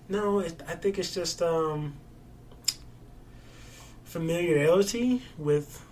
No, 0.07 0.39
it, 0.39 0.61
I 0.67 0.73
think 0.73 0.97
it's 0.97 1.13
just 1.13 1.41
um, 1.41 1.93
familiarity 4.03 5.21
with. 5.37 5.83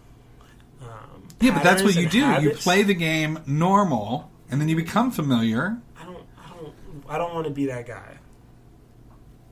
Um, 0.82 1.28
Yeah, 1.40 1.54
but 1.54 1.64
that's 1.64 1.84
what 1.84 1.96
you 1.96 2.08
do. 2.10 2.20
You 2.42 2.52
play 2.52 2.84
the 2.84 2.94
game 2.94 3.40
normal, 3.46 4.30
and 4.50 4.60
then 4.60 4.70
you 4.70 4.76
become 4.76 5.12
familiar. 5.12 5.78
I 6.00 6.04
don't. 6.06 6.26
I 6.38 6.50
don't. 6.56 6.74
I 7.10 7.18
don't 7.18 7.34
want 7.34 7.46
to 7.48 7.52
be 7.54 7.66
that 7.68 7.86
guy. 7.88 8.18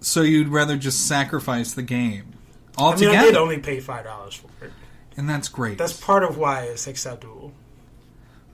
So 0.01 0.21
you'd 0.21 0.49
rather 0.49 0.77
just 0.77 1.07
sacrifice 1.07 1.73
the 1.73 1.81
game 1.81 2.33
I 2.77 2.81
mean, 2.81 2.87
altogether, 2.87 3.17
I 3.17 3.21
did 3.23 3.35
only 3.37 3.59
pay 3.59 3.79
five 3.79 4.03
dollars 4.05 4.35
for 4.35 4.47
it. 4.65 4.71
and 5.17 5.27
that's 5.29 5.47
great. 5.47 5.77
That's 5.77 5.99
part 5.99 6.23
of 6.23 6.37
why 6.37 6.63
it's 6.63 6.85
acceptable. 6.87 7.53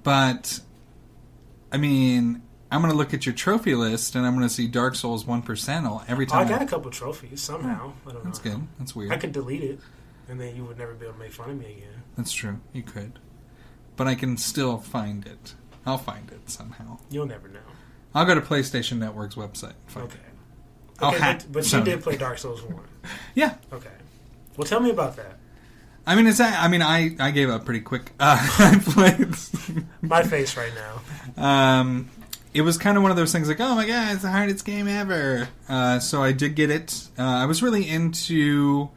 But 0.03 0.59
I 1.71 1.77
mean, 1.77 2.41
I'm 2.71 2.81
going 2.81 2.91
to 2.91 2.97
look 2.97 3.13
at 3.13 3.25
your 3.25 3.35
trophy 3.35 3.75
list, 3.75 4.15
and 4.15 4.25
I'm 4.25 4.35
going 4.35 4.47
to 4.47 4.53
see 4.53 4.67
Dark 4.67 4.95
Souls 4.95 5.25
one 5.25 5.41
percent 5.41 5.85
every 6.07 6.25
Oh, 6.31 6.35
I 6.35 6.43
time. 6.43 6.47
got 6.47 6.61
a 6.61 6.65
couple 6.65 6.89
trophies 6.91 7.41
somehow. 7.41 7.93
I 8.07 8.11
don't 8.13 8.23
That's 8.23 8.43
know. 8.45 8.51
good. 8.51 8.67
That's 8.79 8.95
weird. 8.95 9.11
I 9.11 9.17
could 9.17 9.31
delete 9.33 9.63
it, 9.63 9.79
and 10.29 10.39
then 10.39 10.55
you 10.55 10.63
would 10.65 10.77
never 10.77 10.93
be 10.93 11.05
able 11.05 11.13
to 11.15 11.19
make 11.19 11.33
fun 11.33 11.49
of 11.49 11.59
me 11.59 11.65
again. 11.77 12.03
That's 12.15 12.31
true. 12.31 12.59
You 12.73 12.83
could, 12.83 13.19
but 13.97 14.07
I 14.07 14.15
can 14.15 14.37
still 14.37 14.77
find 14.77 15.25
it. 15.25 15.55
I'll 15.85 15.97
find 15.97 16.31
it 16.31 16.49
somehow. 16.49 16.99
You'll 17.09 17.25
never 17.25 17.47
know. 17.47 17.59
I'll 18.13 18.25
go 18.25 18.35
to 18.35 18.41
PlayStation 18.41 18.97
Network's 18.97 19.35
website. 19.35 19.73
find 19.87 20.07
Okay. 20.07 20.19
I'll 20.99 21.09
Okay, 21.09 21.19
hack 21.19 21.41
but, 21.51 21.63
but 21.63 21.71
you 21.71 21.83
did 21.83 22.01
play 22.03 22.17
Dark 22.17 22.37
Souls 22.37 22.61
one. 22.61 22.83
Yeah. 23.33 23.55
Okay. 23.73 23.89
Well, 24.57 24.67
tell 24.67 24.79
me 24.79 24.91
about 24.91 25.15
that. 25.15 25.39
I 26.05 26.15
mean, 26.15 26.27
it's. 26.27 26.39
I 26.39 26.67
mean, 26.67 26.81
I 26.81 27.15
I 27.19 27.31
gave 27.31 27.49
up 27.49 27.65
pretty 27.65 27.81
quick. 27.81 28.11
Uh, 28.19 28.37
I 28.59 28.79
played. 28.83 29.33
My 30.01 30.23
face 30.23 30.55
right 30.57 30.71
now. 30.75 31.01
Um, 31.43 32.09
it 32.53 32.61
was 32.61 32.77
kind 32.77 32.97
of 32.97 33.01
one 33.03 33.11
of 33.11 33.17
those 33.17 33.31
things 33.31 33.47
like, 33.47 33.59
oh 33.59 33.75
my 33.75 33.87
god, 33.87 34.13
it's 34.13 34.23
the 34.23 34.29
hardest 34.29 34.65
game 34.65 34.87
ever. 34.87 35.47
Uh, 35.69 35.99
so 35.99 36.21
I 36.21 36.31
did 36.31 36.55
get 36.55 36.69
it. 36.69 37.07
Uh, 37.17 37.23
I 37.23 37.45
was 37.45 37.63
really 37.63 37.87
into. 37.87 38.89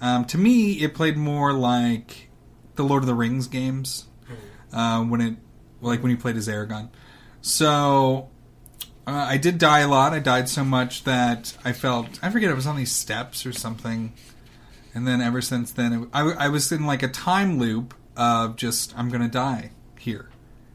Um, 0.00 0.24
to 0.26 0.38
me, 0.38 0.72
it 0.74 0.94
played 0.94 1.16
more 1.16 1.52
like 1.52 2.28
the 2.74 2.84
Lord 2.84 3.02
of 3.02 3.06
the 3.06 3.14
Rings 3.14 3.46
games 3.46 4.06
uh, 4.72 5.02
when 5.02 5.20
it, 5.20 5.36
like 5.80 6.02
when 6.02 6.10
you 6.10 6.16
played 6.18 6.36
as 6.36 6.48
Aragorn. 6.48 6.90
So 7.40 8.28
uh, 9.06 9.10
I 9.12 9.36
did 9.36 9.58
die 9.58 9.80
a 9.80 9.88
lot. 9.88 10.12
I 10.12 10.18
died 10.18 10.48
so 10.48 10.64
much 10.64 11.04
that 11.04 11.56
I 11.64 11.72
felt 11.72 12.18
I 12.22 12.30
forget 12.30 12.50
it 12.50 12.54
was 12.54 12.66
on 12.66 12.76
these 12.76 12.92
steps 12.92 13.46
or 13.46 13.52
something. 13.52 14.12
And 14.94 15.06
then 15.06 15.20
ever 15.20 15.40
since 15.42 15.70
then, 15.72 15.92
it, 15.92 16.08
I, 16.12 16.22
I 16.22 16.48
was 16.48 16.72
in 16.72 16.86
like 16.86 17.02
a 17.02 17.08
time 17.08 17.58
loop 17.58 17.94
of 18.16 18.56
just 18.56 18.96
I'm 18.98 19.10
gonna 19.10 19.28
die 19.28 19.70
here. 19.98 20.28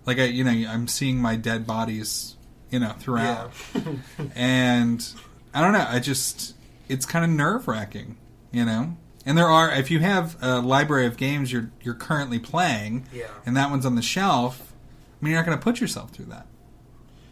Like 0.05 0.19
I, 0.19 0.25
you 0.25 0.43
know, 0.43 0.51
I'm 0.51 0.87
seeing 0.87 1.17
my 1.19 1.35
dead 1.35 1.65
bodies, 1.67 2.35
you 2.69 2.79
know, 2.79 2.93
throughout, 2.99 3.51
and 4.35 5.05
I 5.53 5.61
don't 5.61 5.73
know. 5.73 5.85
I 5.87 5.99
just 5.99 6.55
it's 6.87 7.05
kind 7.05 7.23
of 7.25 7.31
nerve 7.31 7.67
wracking, 7.67 8.17
you 8.51 8.65
know. 8.65 8.97
And 9.25 9.37
there 9.37 9.47
are 9.47 9.71
if 9.71 9.91
you 9.91 9.99
have 9.99 10.35
a 10.41 10.59
library 10.59 11.05
of 11.05 11.17
games 11.17 11.51
you're 11.51 11.71
you're 11.81 11.93
currently 11.95 12.39
playing, 12.39 13.07
Yeah. 13.13 13.25
and 13.45 13.55
that 13.57 13.69
one's 13.69 13.85
on 13.85 13.95
the 13.95 14.01
shelf. 14.01 14.73
I 15.21 15.25
mean, 15.25 15.31
you're 15.33 15.39
not 15.41 15.45
going 15.45 15.57
to 15.57 15.63
put 15.63 15.79
yourself 15.79 16.09
through 16.11 16.25
that, 16.25 16.47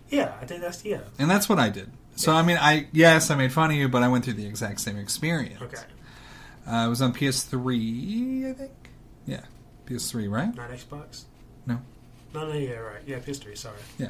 Yeah, 0.10 0.34
I 0.42 0.46
did 0.46 0.62
that's 0.62 0.84
yeah. 0.84 1.02
and 1.18 1.30
that's 1.30 1.48
what 1.48 1.60
I 1.60 1.70
did. 1.70 1.92
So 2.16 2.34
I 2.34 2.42
mean, 2.42 2.58
I 2.60 2.88
yes, 2.92 3.30
I 3.32 3.36
made 3.36 3.52
fun 3.54 3.72
of 3.72 3.78
you, 3.78 3.88
but 3.88 4.04
I 4.04 4.08
went 4.08 4.26
through 4.26 4.34
the 4.34 4.46
exact 4.46 4.82
same 4.82 4.98
experience. 4.98 5.62
Okay. 5.62 5.78
Uh, 6.68 6.86
it 6.86 6.90
was 6.90 7.02
on 7.02 7.14
PS3, 7.14 8.50
I 8.50 8.54
think. 8.54 8.72
Yeah, 9.26 9.42
PS3, 9.88 10.30
right? 10.30 10.54
Not 10.56 10.70
Xbox. 10.72 11.24
No. 11.66 11.80
No, 12.34 12.48
no, 12.48 12.54
yeah, 12.54 12.74
right. 12.74 13.02
Yeah, 13.08 13.18
PS3. 13.20 13.58
Sorry. 13.58 13.78
Yeah. 13.98 14.10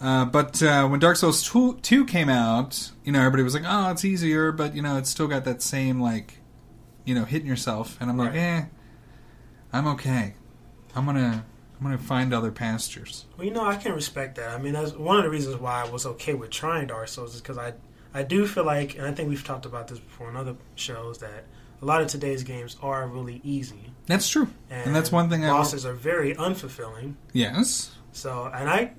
Uh, 0.00 0.24
but 0.26 0.62
uh, 0.62 0.86
when 0.88 1.00
Dark 1.00 1.16
Souls 1.16 1.42
2, 1.42 1.78
2 1.82 2.04
came 2.04 2.28
out, 2.28 2.90
you 3.04 3.12
know, 3.12 3.18
everybody 3.20 3.42
was 3.42 3.54
like, 3.54 3.64
"Oh, 3.66 3.90
it's 3.90 4.04
easier," 4.04 4.52
but 4.52 4.74
you 4.76 4.82
know, 4.82 4.96
it's 4.98 5.10
still 5.10 5.26
got 5.26 5.44
that 5.44 5.62
same 5.62 6.00
like, 6.00 6.38
you 7.04 7.14
know, 7.14 7.24
hitting 7.24 7.48
yourself. 7.48 7.96
And 8.00 8.10
I'm 8.10 8.16
like, 8.18 8.30
Right. 8.30 8.38
"Eh, 8.38 8.64
I'm 9.72 9.86
okay. 9.88 10.34
I'm 10.94 11.06
gonna, 11.06 11.44
I'm 11.78 11.86
gonna 11.86 11.98
find 11.98 12.34
other 12.34 12.50
pastures." 12.50 13.24
Well, 13.36 13.46
you 13.46 13.52
know, 13.52 13.64
I 13.64 13.76
can 13.76 13.92
respect 13.92 14.36
that. 14.36 14.50
I 14.50 14.58
mean, 14.60 14.72
that's 14.72 14.92
one 14.92 15.16
of 15.16 15.24
the 15.24 15.30
reasons 15.30 15.56
why 15.56 15.84
I 15.84 15.88
was 15.88 16.06
okay 16.06 16.34
with 16.34 16.50
trying 16.50 16.88
Dark 16.88 17.08
Souls 17.08 17.34
is 17.34 17.40
because 17.40 17.58
I, 17.58 17.74
I 18.12 18.22
do 18.22 18.46
feel 18.46 18.64
like, 18.64 18.96
and 18.96 19.06
I 19.06 19.12
think 19.12 19.28
we've 19.28 19.44
talked 19.44 19.66
about 19.66 19.88
this 19.88 19.98
before 19.98 20.28
on 20.28 20.36
other 20.36 20.56
shows 20.74 21.18
that 21.18 21.44
a 21.80 21.84
lot 21.84 22.00
of 22.02 22.08
today's 22.08 22.42
games 22.42 22.76
are 22.82 23.06
really 23.06 23.40
easy. 23.44 23.92
That's 24.06 24.28
true, 24.28 24.48
and, 24.70 24.94
that's 24.94 25.12
one 25.12 25.28
thing 25.30 25.44
I 25.44 25.50
bosses 25.50 25.84
are 25.86 25.92
very 25.92 26.34
unfulfilling. 26.34 27.14
yes, 27.32 27.92
So, 28.12 28.50
and 28.52 28.68
I, 28.68 28.92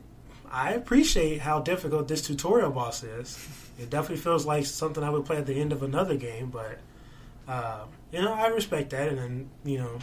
I 0.52 0.74
appreciate 0.74 1.42
how 1.42 1.60
difficult 1.60 2.08
this 2.08 2.22
tutorial 2.22 2.72
boss 2.72 3.04
is. 3.04 3.38
It 3.78 3.90
definitely 3.90 4.18
feels 4.18 4.46
like 4.46 4.66
something 4.66 5.04
I 5.04 5.10
would 5.10 5.26
play 5.26 5.38
at 5.38 5.46
the 5.46 5.60
end 5.60 5.74
of 5.74 5.84
another 5.84 6.16
game, 6.16 6.50
but 6.50 6.80
uh, 7.48 7.86
you 8.12 8.22
know, 8.22 8.34
I 8.34 8.48
respect 8.48 8.92
that, 8.92 9.10
and 9.10 9.18
then 9.18 9.50
you 9.66 9.80
know, 9.80 10.00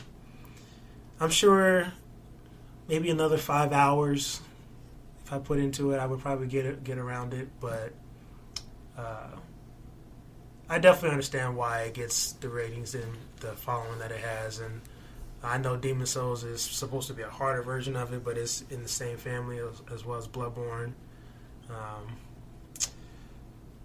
I'm 1.20 1.30
sure 1.30 1.92
maybe 2.88 3.10
another 3.10 3.38
five 3.38 3.72
hours 3.72 4.40
if 5.24 5.32
I 5.32 5.38
put 5.38 5.58
into 5.58 5.90
it, 5.92 5.98
I 5.98 6.06
would 6.06 6.20
probably 6.20 6.46
get 6.46 6.66
it, 6.66 6.84
get 6.84 6.98
around 6.98 7.34
it, 7.34 7.48
but. 7.60 7.92
Uh, 8.96 9.26
I 10.68 10.78
definitely 10.78 11.10
understand 11.10 11.56
why 11.56 11.82
it 11.82 11.94
gets 11.94 12.32
the 12.32 12.48
ratings 12.48 12.94
and 12.96 13.04
the 13.40 13.52
following 13.52 13.98
that 14.00 14.10
it 14.10 14.20
has, 14.20 14.58
and 14.58 14.80
I 15.42 15.58
know 15.58 15.76
Demon 15.76 16.06
Souls 16.06 16.42
is 16.42 16.60
supposed 16.60 17.06
to 17.06 17.14
be 17.14 17.22
a 17.22 17.28
harder 17.30 17.62
version 17.62 17.94
of 17.94 18.12
it, 18.12 18.24
but 18.24 18.36
it's 18.36 18.64
in 18.70 18.82
the 18.82 18.88
same 18.88 19.16
family 19.16 19.58
as, 19.58 19.80
as 19.92 20.04
well 20.04 20.18
as 20.18 20.26
Bloodborne. 20.26 20.92
Um, 21.70 22.16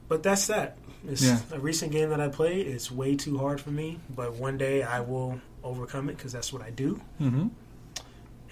but 0.08 0.24
that's 0.24 0.48
that. 0.48 0.78
It's 1.08 1.22
Yeah. 1.22 1.40
a 1.52 1.60
recent 1.60 1.92
game 1.92 2.10
that 2.10 2.20
I 2.20 2.30
played. 2.30 2.66
It's 2.66 2.90
way 2.92 3.16
too 3.16 3.38
hard 3.38 3.62
for 3.62 3.70
me, 3.70 4.00
but 4.16 4.34
one 4.34 4.58
day 4.58 4.82
I 4.82 5.02
will 5.02 5.40
overcome 5.64 6.10
it 6.10 6.18
because 6.18 6.32
that's 6.32 6.52
what 6.52 6.62
I 6.64 6.70
do. 6.72 7.00
hmm 7.20 7.48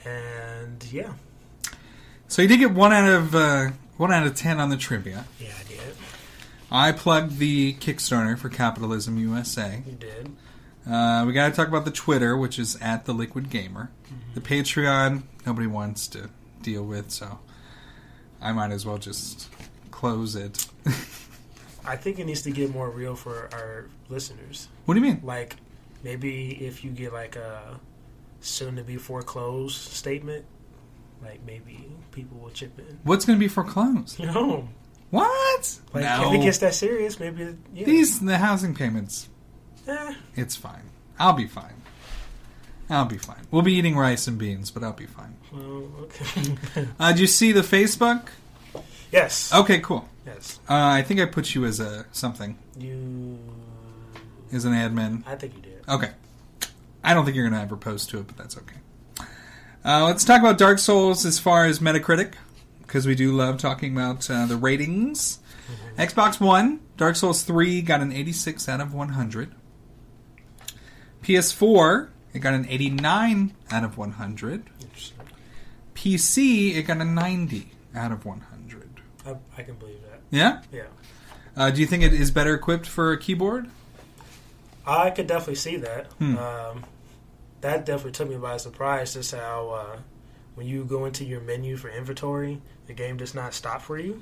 And 0.06 0.84
yeah, 0.92 1.14
So 2.28 2.42
you 2.42 2.48
did 2.48 2.60
get 2.60 2.72
one 2.72 2.94
out 2.94 3.08
of 3.10 3.36
uh, 3.36 3.72
one 3.98 4.12
out 4.12 4.26
of 4.26 4.36
ten 4.36 4.60
on 4.60 4.70
the 4.70 4.78
trivia. 4.78 5.26
yeah, 5.40 5.50
I 5.60 5.68
did. 5.68 5.96
I 6.72 6.92
plugged 6.92 7.38
the 7.40 7.74
Kickstarter 7.76 8.38
for 8.38 8.48
Capitalism 8.50 9.18
USA. 9.18 9.82
You 9.86 9.94
did. 9.94 10.32
Uh, 10.90 11.24
we 11.26 11.34
got 11.34 11.50
to 11.50 11.56
talk 11.56 11.68
about 11.68 11.86
the 11.86 11.92
Twitter, 11.92 12.38
which 12.38 12.58
is 12.60 12.78
at 12.82 13.06
the 13.06 13.14
Liquid 13.14 13.50
Gamer. 13.50 13.92
The 14.34 14.42
Patreon, 14.42 15.24
nobody 15.46 15.68
wants 15.68 16.08
to 16.10 16.30
deal 16.62 16.84
with, 16.84 17.12
so 17.12 17.40
I 18.42 18.52
might 18.54 18.72
as 18.72 18.86
well 18.86 18.98
just 18.98 19.50
close 19.92 20.36
it. 20.36 20.68
I 21.86 21.96
think 21.96 22.20
it 22.20 22.26
needs 22.26 22.44
to 22.44 22.52
get 22.52 22.72
more 22.72 22.90
real 22.90 23.16
for 23.16 23.50
our 23.52 23.86
listeners. 24.10 24.68
What 24.86 24.94
do 24.94 25.00
you 25.00 25.06
mean? 25.06 25.22
Like 25.24 25.56
maybe 26.04 26.52
if 26.66 26.84
you 26.84 26.92
get 26.92 27.14
like 27.14 27.36
a 27.36 27.80
soon 28.42 28.76
to 28.78 28.84
be 28.84 28.98
foreclosed 28.98 29.76
statement, 29.94 30.46
like 31.24 31.42
maybe 31.46 31.90
people 32.12 32.38
will 32.40 32.50
chip 32.52 32.78
in. 32.80 33.00
What's 33.04 33.26
going 33.26 33.38
to 33.38 33.44
be 33.44 33.48
foreclosed? 33.50 34.20
You 34.20 34.28
know, 34.28 34.68
What? 35.10 35.80
like 35.94 36.04
no. 36.04 36.30
if 36.34 36.40
it 36.40 36.44
gets 36.44 36.58
that 36.60 36.74
serious, 36.74 37.20
maybe 37.20 37.56
yeah. 37.74 37.86
These 37.86 38.20
the 38.20 38.38
housing 38.38 38.74
payments. 38.76 39.30
Eh, 39.88 40.14
It's 40.36 40.56
fine. 40.56 40.84
I'll 41.18 41.34
be 41.34 41.48
fine. 41.48 41.74
I'll 42.90 43.06
be 43.06 43.18
fine. 43.18 43.46
We'll 43.52 43.62
be 43.62 43.74
eating 43.74 43.96
rice 43.96 44.28
and 44.28 44.38
beans, 44.38 44.72
but 44.72 44.84
I'll 44.84 44.94
be 44.94 45.06
fine. 45.06 45.36
well, 45.52 45.88
okay. 46.04 46.56
Uh, 47.00 47.12
did 47.12 47.20
you 47.20 47.28
see 47.28 47.52
the 47.52 47.62
Facebook? 47.62 48.30
yes. 49.12 49.54
Okay, 49.54 49.80
cool. 49.80 50.08
Yes. 50.26 50.60
Uh, 50.70 50.74
I 50.76 51.02
think 51.04 51.20
I 51.20 51.26
put 51.26 51.54
you 51.56 51.66
as 51.66 51.80
a 51.80 52.06
something, 52.12 52.58
You. 52.78 53.38
as 54.52 54.66
an 54.66 54.74
admin. 54.74 55.24
I 55.28 55.36
think 55.36 55.56
you 55.56 55.62
did. 55.62 55.82
Okay. 55.90 56.12
I 57.10 57.16
don't 57.16 57.26
think 57.26 57.36
you're 57.36 57.50
going 57.50 57.60
to 57.60 57.66
ever 57.66 57.76
post 57.76 58.12
to 58.12 58.20
it, 58.20 58.28
but 58.28 58.38
that's 58.38 58.56
okay. 58.56 58.76
Uh, 59.84 60.06
let's 60.06 60.24
talk 60.24 60.42
about 60.42 60.60
Dark 60.60 60.78
Souls 60.78 61.26
as 61.26 61.40
far 61.40 61.66
as 61.66 61.80
Metacritic, 61.80 62.36
because 62.84 63.08
we 63.08 63.16
do 63.16 63.32
love 63.32 63.58
talking 63.58 63.94
about 63.94 64.30
uh, 64.30 64.46
the 64.46 64.56
ratings. 64.56 65.40
Xbox 65.98 66.40
One, 66.40 66.82
Dark 66.98 67.16
Souls 67.16 67.42
3 67.42 67.82
got 67.82 68.02
an 68.02 68.12
86 68.12 68.70
out 68.70 68.80
of 68.80 68.94
100. 68.94 69.56
PS4, 71.24 72.10
it 72.36 72.40
got 72.40 72.54
an 72.54 72.68
89 72.70 73.56
out 73.72 73.84
of 73.84 73.98
100. 73.98 74.70
PC, 75.96 76.76
it 76.76 76.84
got 76.84 76.98
a 76.98 77.06
90 77.06 77.72
out 77.96 78.12
of 78.12 78.24
100. 78.24 79.02
I, 79.26 79.36
I 79.58 79.64
can 79.64 79.74
believe 79.78 80.04
that. 80.04 80.22
Yeah? 80.30 80.62
Yeah. 80.72 80.84
Uh, 81.58 81.72
do 81.72 81.82
you 81.82 81.88
think 81.88 82.04
it 82.04 82.14
is 82.14 82.30
better 82.30 82.54
equipped 82.54 82.86
for 82.86 83.12
a 83.14 83.18
keyboard? 83.18 83.68
I 84.86 85.10
could 85.10 85.26
definitely 85.26 85.56
see 85.56 85.78
that. 85.78 86.14
Hmm. 86.14 86.38
Um, 86.38 86.84
that 87.62 87.86
definitely 87.86 88.12
took 88.14 88.30
me 88.30 88.38
by 88.38 88.58
surprise. 88.58 89.14
Just 89.14 89.34
how 89.34 89.70
uh, 89.70 89.98
when 90.56 90.68
you 90.68 90.84
go 90.86 91.06
into 91.06 91.24
your 91.26 91.42
menu 91.42 91.78
for 91.78 91.90
inventory, 91.90 92.62
the 92.88 92.94
game 92.94 93.18
does 93.18 93.34
not 93.36 93.54
stop 93.54 93.82
for 93.82 93.98
you, 93.98 94.22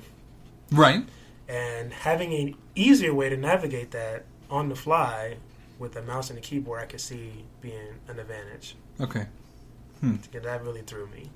Right. 0.70 1.06
and 1.48 1.92
having 1.92 2.32
an 2.34 2.54
easier 2.74 3.14
way 3.14 3.28
to 3.28 3.36
navigate 3.36 3.90
that 3.92 4.24
on 4.50 4.68
the 4.68 4.76
fly 4.76 5.36
with 5.78 5.94
a 5.96 6.02
mouse 6.02 6.30
and 6.30 6.38
a 6.38 6.42
keyboard, 6.42 6.80
I 6.80 6.86
could 6.86 7.00
see 7.00 7.44
being 7.60 7.94
an 8.08 8.18
advantage. 8.18 8.74
Okay. 9.00 9.26
Hmm. 10.00 10.16
That 10.32 10.62
really 10.64 10.82
threw 10.82 11.06
me. 11.08 11.30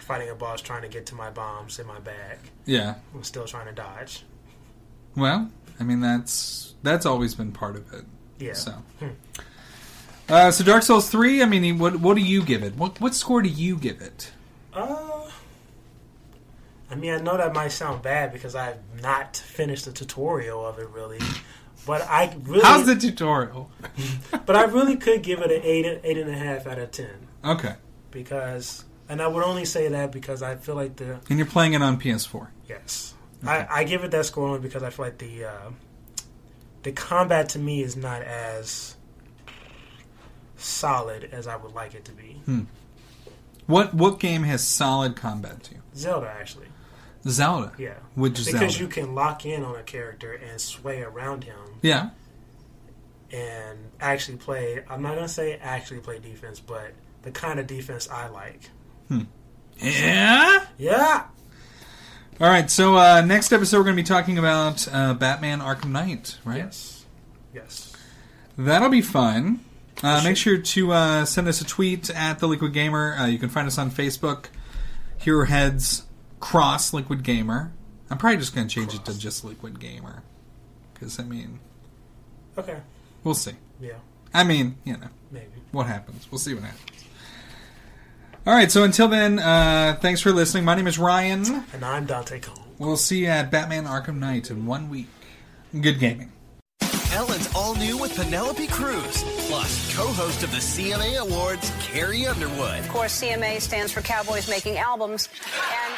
Fighting 0.00 0.30
a 0.30 0.34
boss 0.34 0.60
trying 0.62 0.82
to 0.82 0.88
get 0.88 1.06
to 1.06 1.14
my 1.14 1.30
bombs 1.30 1.78
in 1.78 1.86
my 1.86 1.98
bag. 1.98 2.38
Yeah. 2.64 2.94
I'm 3.14 3.24
still 3.24 3.44
trying 3.44 3.66
to 3.66 3.72
dodge. 3.72 4.24
Well, 5.16 5.50
I 5.80 5.84
mean 5.84 6.00
that's 6.00 6.74
that's 6.82 7.04
always 7.06 7.34
been 7.34 7.52
part 7.52 7.76
of 7.76 7.92
it. 7.92 8.04
Yeah. 8.38 8.52
So, 8.54 8.72
Hmm. 9.00 9.08
Uh, 10.28 10.50
so 10.50 10.64
Dark 10.64 10.82
Souls 10.82 11.08
three. 11.10 11.42
I 11.42 11.46
mean, 11.46 11.78
what 11.78 11.96
what 11.96 12.16
do 12.16 12.22
you 12.22 12.42
give 12.42 12.62
it? 12.62 12.76
What 12.76 13.00
what 13.00 13.14
score 13.14 13.42
do 13.42 13.48
you 13.48 13.76
give 13.76 14.00
it? 14.00 14.32
Uh, 14.72 15.30
I 16.90 16.94
mean, 16.94 17.12
I 17.12 17.18
know 17.18 17.36
that 17.36 17.52
might 17.54 17.68
sound 17.72 18.02
bad 18.02 18.32
because 18.32 18.54
I've 18.54 18.78
not 19.02 19.36
finished 19.36 19.84
the 19.86 19.92
tutorial 19.92 20.64
of 20.64 20.78
it 20.78 20.88
really, 20.90 21.18
but 21.86 22.02
I 22.02 22.36
really 22.44 22.62
How's 22.62 22.86
the 22.86 22.94
tutorial? 22.96 23.70
but 24.46 24.56
I 24.56 24.64
really 24.64 24.96
could 24.96 25.22
give 25.22 25.40
it 25.40 25.50
an 25.50 25.62
eight 25.62 26.00
eight 26.04 26.18
and 26.18 26.30
a 26.30 26.34
half 26.36 26.66
out 26.66 26.78
of 26.78 26.90
ten 26.90 27.28
Okay, 27.44 27.74
because, 28.10 28.84
and 29.08 29.22
I 29.22 29.28
would 29.28 29.44
only 29.44 29.64
say 29.64 29.88
that 29.88 30.10
because 30.10 30.42
I 30.42 30.56
feel 30.56 30.74
like 30.74 30.96
the 30.96 31.20
and 31.28 31.38
you're 31.38 31.46
playing 31.46 31.74
it 31.74 31.82
on 31.82 32.00
PS4. 32.00 32.48
yes, 32.68 33.14
I, 33.44 33.66
I 33.70 33.84
give 33.84 34.02
it 34.04 34.10
that 34.10 34.26
score 34.26 34.48
only 34.48 34.60
because 34.60 34.82
I 34.82 34.90
feel 34.90 35.04
like 35.06 35.18
the 35.18 35.44
uh, 35.44 35.70
the 36.82 36.92
combat 36.92 37.50
to 37.50 37.58
me 37.60 37.82
is 37.82 37.96
not 37.96 38.22
as 38.22 38.95
solid 40.56 41.24
as 41.32 41.46
I 41.46 41.56
would 41.56 41.72
like 41.74 41.94
it 41.94 42.04
to 42.06 42.12
be. 42.12 42.40
Hmm. 42.44 42.60
What 43.66 43.94
what 43.94 44.20
game 44.20 44.42
has 44.44 44.66
solid 44.66 45.16
combat 45.16 45.62
to 45.64 45.74
you? 45.74 45.82
Zelda 45.96 46.28
actually. 46.40 46.66
Zelda. 47.28 47.72
Yeah. 47.78 47.94
Which 48.14 48.44
because 48.44 48.52
Zelda? 48.74 48.78
you 48.78 48.86
can 48.88 49.14
lock 49.14 49.44
in 49.44 49.64
on 49.64 49.74
a 49.76 49.82
character 49.82 50.32
and 50.32 50.60
sway 50.60 51.02
around 51.02 51.42
him 51.44 51.56
Yeah. 51.82 52.10
and 53.32 53.78
actually 54.00 54.36
play. 54.38 54.84
I'm 54.88 55.02
not 55.02 55.14
gonna 55.14 55.28
say 55.28 55.54
actually 55.60 56.00
play 56.00 56.18
defense, 56.20 56.60
but 56.60 56.92
the 57.22 57.30
kind 57.32 57.58
of 57.58 57.66
defense 57.66 58.08
I 58.08 58.28
like. 58.28 58.70
Hmm. 59.08 59.22
Yeah. 59.78 60.64
Yeah. 60.78 61.24
All 62.40 62.48
right. 62.48 62.70
So 62.70 62.96
uh, 62.96 63.22
next 63.22 63.52
episode, 63.52 63.78
we're 63.78 63.84
going 63.84 63.96
to 63.96 64.02
be 64.02 64.06
talking 64.06 64.38
about 64.38 64.86
uh, 64.92 65.14
Batman: 65.14 65.60
Arkham 65.60 65.90
Knight. 65.90 66.38
Right. 66.44 66.58
Yes. 66.58 67.04
Yes. 67.54 67.92
That'll 68.56 68.88
be 68.90 69.02
fun. 69.02 69.60
Uh, 70.02 70.20
make 70.22 70.36
sure 70.36 70.58
to 70.58 70.92
uh, 70.92 71.24
send 71.24 71.48
us 71.48 71.60
a 71.60 71.64
tweet 71.64 72.10
at 72.10 72.38
the 72.38 72.46
Liquid 72.46 72.72
Gamer. 72.72 73.14
Uh, 73.18 73.26
you 73.26 73.38
can 73.38 73.48
find 73.48 73.66
us 73.66 73.78
on 73.78 73.90
Facebook. 73.90 74.46
Hero 75.18 75.46
Heads 75.46 76.04
Cross 76.38 76.92
Liquid 76.92 77.22
Gamer. 77.22 77.72
I'm 78.10 78.18
probably 78.18 78.36
just 78.36 78.54
going 78.54 78.68
to 78.68 78.74
change 78.74 78.94
it 78.94 79.04
to 79.06 79.18
just 79.18 79.44
Liquid 79.44 79.80
Gamer 79.80 80.22
because 80.94 81.18
I 81.18 81.24
mean, 81.24 81.58
Okay. 82.58 82.76
we'll 83.24 83.34
see. 83.34 83.52
Yeah. 83.80 83.94
I 84.34 84.44
mean, 84.44 84.76
you 84.84 84.92
know, 84.98 85.08
Maybe. 85.30 85.46
what 85.72 85.86
happens. 85.86 86.26
We'll 86.30 86.38
see 86.38 86.54
what 86.54 86.62
happens. 86.64 86.82
All 88.46 88.54
right, 88.54 88.70
so 88.70 88.84
until 88.84 89.08
then, 89.08 89.38
uh, 89.40 89.98
thanks 90.00 90.20
for 90.20 90.30
listening. 90.30 90.64
My 90.64 90.74
name 90.76 90.86
is 90.86 90.98
Ryan. 90.98 91.64
And 91.72 91.84
I'm 91.84 92.06
Dante 92.06 92.38
Cole. 92.38 92.64
We'll 92.78 92.96
see 92.96 93.20
you 93.22 93.26
at 93.28 93.50
Batman 93.50 93.86
Arkham 93.86 94.18
Knight 94.18 94.50
in 94.50 94.66
one 94.66 94.88
week. 94.88 95.08
Good 95.80 95.98
gaming. 95.98 96.30
Ellen's 97.16 97.48
all 97.54 97.74
new 97.74 97.96
with 97.96 98.14
Penelope 98.14 98.66
Cruz, 98.66 99.24
plus 99.48 99.96
co-host 99.96 100.42
of 100.42 100.50
the 100.50 100.58
CMA 100.58 101.16
Awards, 101.16 101.72
Carrie 101.80 102.26
Underwood. 102.26 102.80
Of 102.80 102.88
course, 102.90 103.22
CMA 103.22 103.58
stands 103.62 103.90
for 103.90 104.02
Cowboys 104.02 104.50
Making 104.50 104.76
Albums, 104.76 105.30
and 105.54 105.94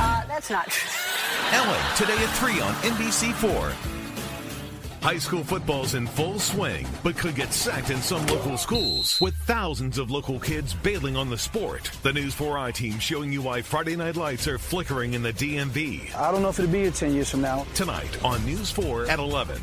uh, 0.00 0.24
that's 0.26 0.50
not 0.50 0.66
true. 0.66 0.90
Ellen, 1.52 1.96
today 1.96 2.18
at 2.18 2.30
3 2.38 2.60
on 2.62 2.74
NBC4. 2.74 3.72
High 5.00 5.18
school 5.18 5.44
football's 5.44 5.94
in 5.94 6.08
full 6.08 6.40
swing, 6.40 6.84
but 7.04 7.16
could 7.16 7.36
get 7.36 7.52
sacked 7.52 7.90
in 7.90 8.02
some 8.02 8.26
local 8.26 8.58
schools, 8.58 9.20
with 9.20 9.36
thousands 9.46 9.98
of 9.98 10.10
local 10.10 10.40
kids 10.40 10.74
bailing 10.74 11.16
on 11.16 11.30
the 11.30 11.38
sport. 11.38 11.92
The 12.02 12.12
News 12.12 12.34
4i 12.34 12.74
team 12.74 12.98
showing 12.98 13.32
you 13.32 13.40
why 13.40 13.62
Friday 13.62 13.94
night 13.94 14.16
lights 14.16 14.48
are 14.48 14.58
flickering 14.58 15.14
in 15.14 15.22
the 15.22 15.32
DMV. 15.32 16.12
I 16.16 16.32
don't 16.32 16.42
know 16.42 16.48
if 16.48 16.58
it'll 16.58 16.72
be 16.72 16.80
here 16.80 16.90
10 16.90 17.14
years 17.14 17.30
from 17.30 17.40
now. 17.40 17.64
Tonight 17.74 18.24
on 18.24 18.44
News 18.44 18.72
4 18.72 19.06
at 19.06 19.20
11. 19.20 19.62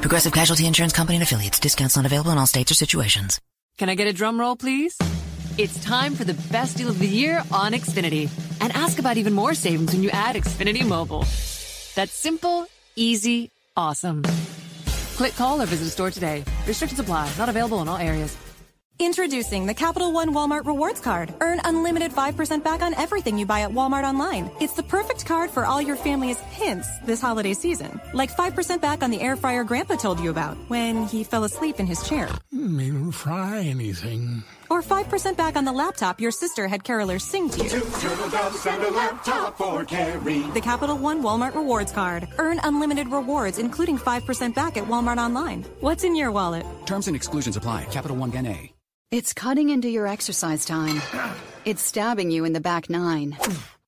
Progressive 0.00 0.32
Casualty 0.32 0.66
Insurance 0.66 0.92
Company 0.92 1.16
and 1.16 1.22
affiliates. 1.22 1.58
Discounts 1.58 1.96
not 1.96 2.06
available 2.06 2.30
in 2.30 2.38
all 2.38 2.46
states 2.46 2.70
or 2.70 2.74
situations. 2.74 3.40
Can 3.78 3.88
I 3.88 3.94
get 3.94 4.06
a 4.06 4.12
drum 4.12 4.38
roll, 4.38 4.56
please? 4.56 4.96
It's 5.58 5.82
time 5.84 6.14
for 6.14 6.24
the 6.24 6.34
best 6.50 6.76
deal 6.76 6.88
of 6.88 6.98
the 6.98 7.06
year 7.06 7.42
on 7.50 7.72
Xfinity. 7.72 8.28
And 8.60 8.72
ask 8.74 8.98
about 8.98 9.16
even 9.16 9.32
more 9.32 9.54
savings 9.54 9.92
when 9.92 10.02
you 10.02 10.10
add 10.10 10.36
Xfinity 10.36 10.86
Mobile. 10.86 11.20
That's 11.94 12.12
simple, 12.12 12.66
easy, 12.96 13.50
awesome. 13.76 14.22
Click, 15.16 15.34
call, 15.34 15.60
or 15.60 15.66
visit 15.66 15.88
a 15.88 15.90
store 15.90 16.10
today. 16.10 16.44
Restrictions 16.66 17.00
apply. 17.00 17.30
Not 17.38 17.48
available 17.48 17.82
in 17.82 17.88
all 17.88 17.98
areas. 17.98 18.36
Introducing 18.98 19.66
the 19.66 19.74
Capital 19.74 20.12
One 20.12 20.32
Walmart 20.32 20.64
Rewards 20.64 21.00
Card. 21.00 21.34
Earn 21.40 21.60
unlimited 21.64 22.12
5% 22.12 22.62
back 22.62 22.82
on 22.82 22.94
everything 22.94 23.36
you 23.36 23.46
buy 23.46 23.62
at 23.62 23.70
Walmart 23.70 24.04
online. 24.04 24.48
It's 24.60 24.74
the 24.74 24.82
perfect 24.84 25.26
card 25.26 25.50
for 25.50 25.64
all 25.64 25.82
your 25.82 25.96
family's 25.96 26.38
hints 26.38 26.88
this 27.00 27.20
holiday 27.20 27.52
season. 27.54 28.00
Like 28.12 28.30
5% 28.30 28.80
back 28.80 29.02
on 29.02 29.10
the 29.10 29.20
air 29.20 29.34
fryer 29.34 29.64
Grandpa 29.64 29.96
told 29.96 30.20
you 30.20 30.30
about 30.30 30.56
when 30.68 31.04
he 31.06 31.24
fell 31.24 31.42
asleep 31.44 31.80
in 31.80 31.86
his 31.86 32.06
chair. 32.08 32.28
Hmm, 32.52 32.78
didn't 32.78 33.12
fry 33.12 33.62
anything. 33.62 34.44
Or 34.72 34.80
5% 34.80 35.36
back 35.36 35.56
on 35.56 35.66
the 35.66 35.72
laptop 35.72 36.18
your 36.18 36.30
sister 36.30 36.66
had 36.66 36.82
carolers 36.82 37.20
sing 37.20 37.50
to 37.50 37.62
you. 37.62 37.68
Two 37.68 37.80
turtle 38.00 38.30
doves 38.30 38.64
and 38.64 38.82
a 38.82 38.90
laptop 38.90 39.58
for 39.58 39.84
Carrie. 39.84 40.40
The 40.54 40.62
Capital 40.62 40.96
One 40.96 41.22
Walmart 41.22 41.54
Rewards 41.54 41.92
Card. 41.92 42.26
Earn 42.38 42.58
unlimited 42.64 43.08
rewards, 43.08 43.58
including 43.58 43.98
5% 43.98 44.54
back 44.54 44.78
at 44.78 44.84
Walmart 44.84 45.18
online. 45.18 45.66
What's 45.80 46.04
in 46.04 46.16
your 46.16 46.30
wallet? 46.32 46.64
Terms 46.86 47.06
and 47.06 47.14
exclusions 47.14 47.58
apply. 47.58 47.84
Capital 47.90 48.16
One 48.16 48.30
NA. 48.30 48.68
It's 49.10 49.34
cutting 49.34 49.68
into 49.68 49.90
your 49.90 50.06
exercise 50.06 50.64
time. 50.64 51.02
It's 51.66 51.82
stabbing 51.82 52.30
you 52.30 52.46
in 52.46 52.54
the 52.54 52.60
back 52.60 52.88
nine. 52.88 53.36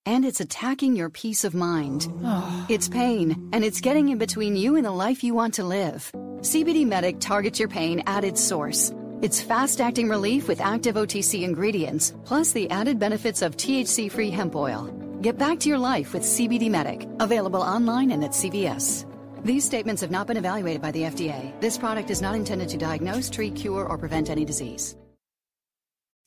And 0.04 0.26
it's 0.26 0.40
attacking 0.40 0.96
your 0.96 1.08
peace 1.08 1.44
of 1.44 1.54
mind. 1.54 2.08
It's 2.68 2.90
pain, 2.90 3.48
and 3.54 3.64
it's 3.64 3.80
getting 3.80 4.10
in 4.10 4.18
between 4.18 4.54
you 4.54 4.76
and 4.76 4.84
the 4.84 4.90
life 4.90 5.24
you 5.24 5.32
want 5.32 5.54
to 5.54 5.64
live. 5.64 6.12
CBD 6.40 6.86
Medic 6.86 7.20
targets 7.20 7.58
your 7.58 7.70
pain 7.70 8.02
at 8.06 8.22
its 8.22 8.44
source. 8.44 8.92
It's 9.24 9.40
fast 9.40 9.80
acting 9.80 10.10
relief 10.10 10.48
with 10.48 10.60
active 10.60 10.96
OTC 10.96 11.44
ingredients, 11.44 12.12
plus 12.26 12.52
the 12.52 12.68
added 12.68 12.98
benefits 12.98 13.40
of 13.40 13.56
THC 13.56 14.12
free 14.12 14.30
hemp 14.30 14.54
oil. 14.54 14.94
Get 15.22 15.38
back 15.38 15.58
to 15.60 15.68
your 15.70 15.78
life 15.78 16.12
with 16.12 16.22
CBD 16.22 16.70
Medic, 16.70 17.08
available 17.20 17.62
online 17.62 18.10
and 18.10 18.22
at 18.22 18.32
CVS. 18.32 19.06
These 19.42 19.64
statements 19.64 20.02
have 20.02 20.10
not 20.10 20.26
been 20.26 20.36
evaluated 20.36 20.82
by 20.82 20.90
the 20.90 21.04
FDA. 21.04 21.58
This 21.58 21.78
product 21.78 22.10
is 22.10 22.20
not 22.20 22.34
intended 22.34 22.68
to 22.68 22.76
diagnose, 22.76 23.30
treat, 23.30 23.56
cure, 23.56 23.86
or 23.86 23.96
prevent 23.96 24.28
any 24.28 24.44
disease. 24.44 24.94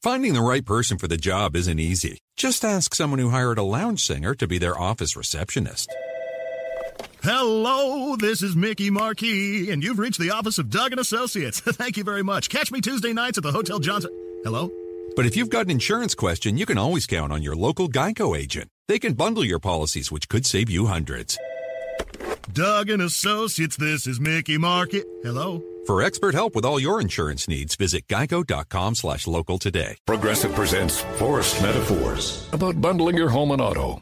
Finding 0.02 0.34
the 0.34 0.42
right 0.42 0.66
person 0.66 0.98
for 0.98 1.08
the 1.08 1.18
job 1.18 1.56
isn't 1.56 1.80
easy. 1.80 2.18
Just 2.36 2.66
ask 2.66 2.96
someone 2.96 3.20
who 3.20 3.30
hired 3.30 3.60
a 3.60 3.64
lounge 3.78 4.04
singer 4.04 4.34
to 4.34 4.48
be 4.48 4.58
their 4.58 4.80
office 4.80 5.16
receptionist. 5.16 5.88
Hello, 7.30 8.16
this 8.16 8.42
is 8.42 8.56
Mickey 8.56 8.90
Marquis, 8.90 9.70
and 9.70 9.84
you've 9.84 10.00
reached 10.00 10.18
the 10.18 10.32
office 10.32 10.60
of 10.60 10.70
Doug 10.70 10.94
and 10.94 11.02
Associates. 11.02 11.60
Thank 11.66 11.98
you 11.98 12.06
very 12.06 12.24
much. 12.24 12.48
Catch 12.48 12.72
me 12.72 12.80
Tuesday 12.80 13.12
nights 13.12 13.38
at 13.38 13.44
the 13.44 13.52
Hotel 13.52 13.80
Johnson. 13.80 14.12
Hello? 14.46 14.72
But 15.14 15.26
if 15.26 15.36
you've 15.36 15.50
got 15.50 15.66
an 15.66 15.72
insurance 15.72 16.16
question, 16.16 16.58
you 16.58 16.66
can 16.66 16.78
always 16.78 17.06
count 17.06 17.34
on 17.34 17.44
your 17.44 17.54
local 17.54 17.90
Geico 17.90 18.34
agent. 18.34 18.70
They 18.88 18.98
can 18.98 19.12
bundle 19.12 19.44
your 19.44 19.60
policies, 19.60 20.10
which 20.10 20.30
could 20.30 20.46
save 20.46 20.70
you 20.70 20.86
hundreds. 20.86 21.38
Doug 22.54 22.90
and 22.90 23.02
Associates, 23.02 23.76
this 23.76 24.08
is 24.08 24.22
Mickey 24.22 24.58
Marquis. 24.58 25.04
Hello? 25.22 25.62
For 25.86 26.02
expert 26.02 26.34
help 26.34 26.56
with 26.56 26.64
all 26.64 26.80
your 26.80 27.02
insurance 27.02 27.46
needs, 27.50 27.76
visit 27.76 28.08
geico.com 28.08 28.96
slash 28.96 29.28
local 29.28 29.58
today. 29.58 29.98
Progressive 30.06 30.54
presents 30.54 31.02
Forced 31.18 31.62
Metaphors 31.62 32.48
about 32.54 32.80
bundling 32.80 33.18
your 33.18 33.28
home 33.30 33.52
and 33.52 33.62
auto. 33.62 34.02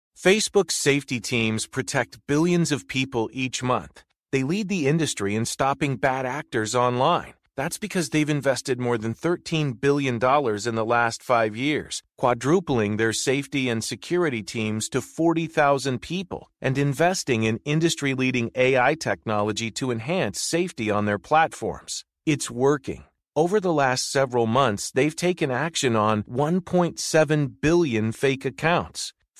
Facebook's 0.17 0.75
safety 0.75 1.19
teams 1.19 1.65
protect 1.67 2.25
billions 2.27 2.71
of 2.71 2.87
people 2.87 3.29
each 3.33 3.63
month. 3.63 4.03
They 4.31 4.43
lead 4.43 4.69
the 4.69 4.87
industry 4.87 5.35
in 5.35 5.45
stopping 5.45 5.97
bad 5.97 6.25
actors 6.25 6.75
online. 6.75 7.33
That's 7.57 7.77
because 7.77 8.09
they've 8.09 8.29
invested 8.29 8.79
more 8.79 8.97
than 8.97 9.13
$13 9.13 9.79
billion 9.81 10.15
in 10.15 10.75
the 10.75 10.85
last 10.85 11.21
five 11.21 11.55
years, 11.55 12.01
quadrupling 12.17 12.97
their 12.97 13.13
safety 13.13 13.67
and 13.67 13.83
security 13.83 14.41
teams 14.41 14.87
to 14.89 15.01
40,000 15.01 16.01
people, 16.01 16.49
and 16.61 16.77
investing 16.77 17.43
in 17.43 17.59
industry 17.65 18.13
leading 18.13 18.51
AI 18.55 18.95
technology 18.95 19.69
to 19.71 19.91
enhance 19.91 20.39
safety 20.39 20.89
on 20.89 21.05
their 21.05 21.19
platforms. 21.19 22.05
It's 22.25 22.49
working. 22.49 23.03
Over 23.35 23.59
the 23.59 23.73
last 23.73 24.11
several 24.11 24.45
months, 24.45 24.91
they've 24.91 25.15
taken 25.15 25.51
action 25.51 25.95
on 25.95 26.23
1.7 26.23 27.51
billion 27.61 28.11
fake 28.11 28.45
accounts, 28.45 29.13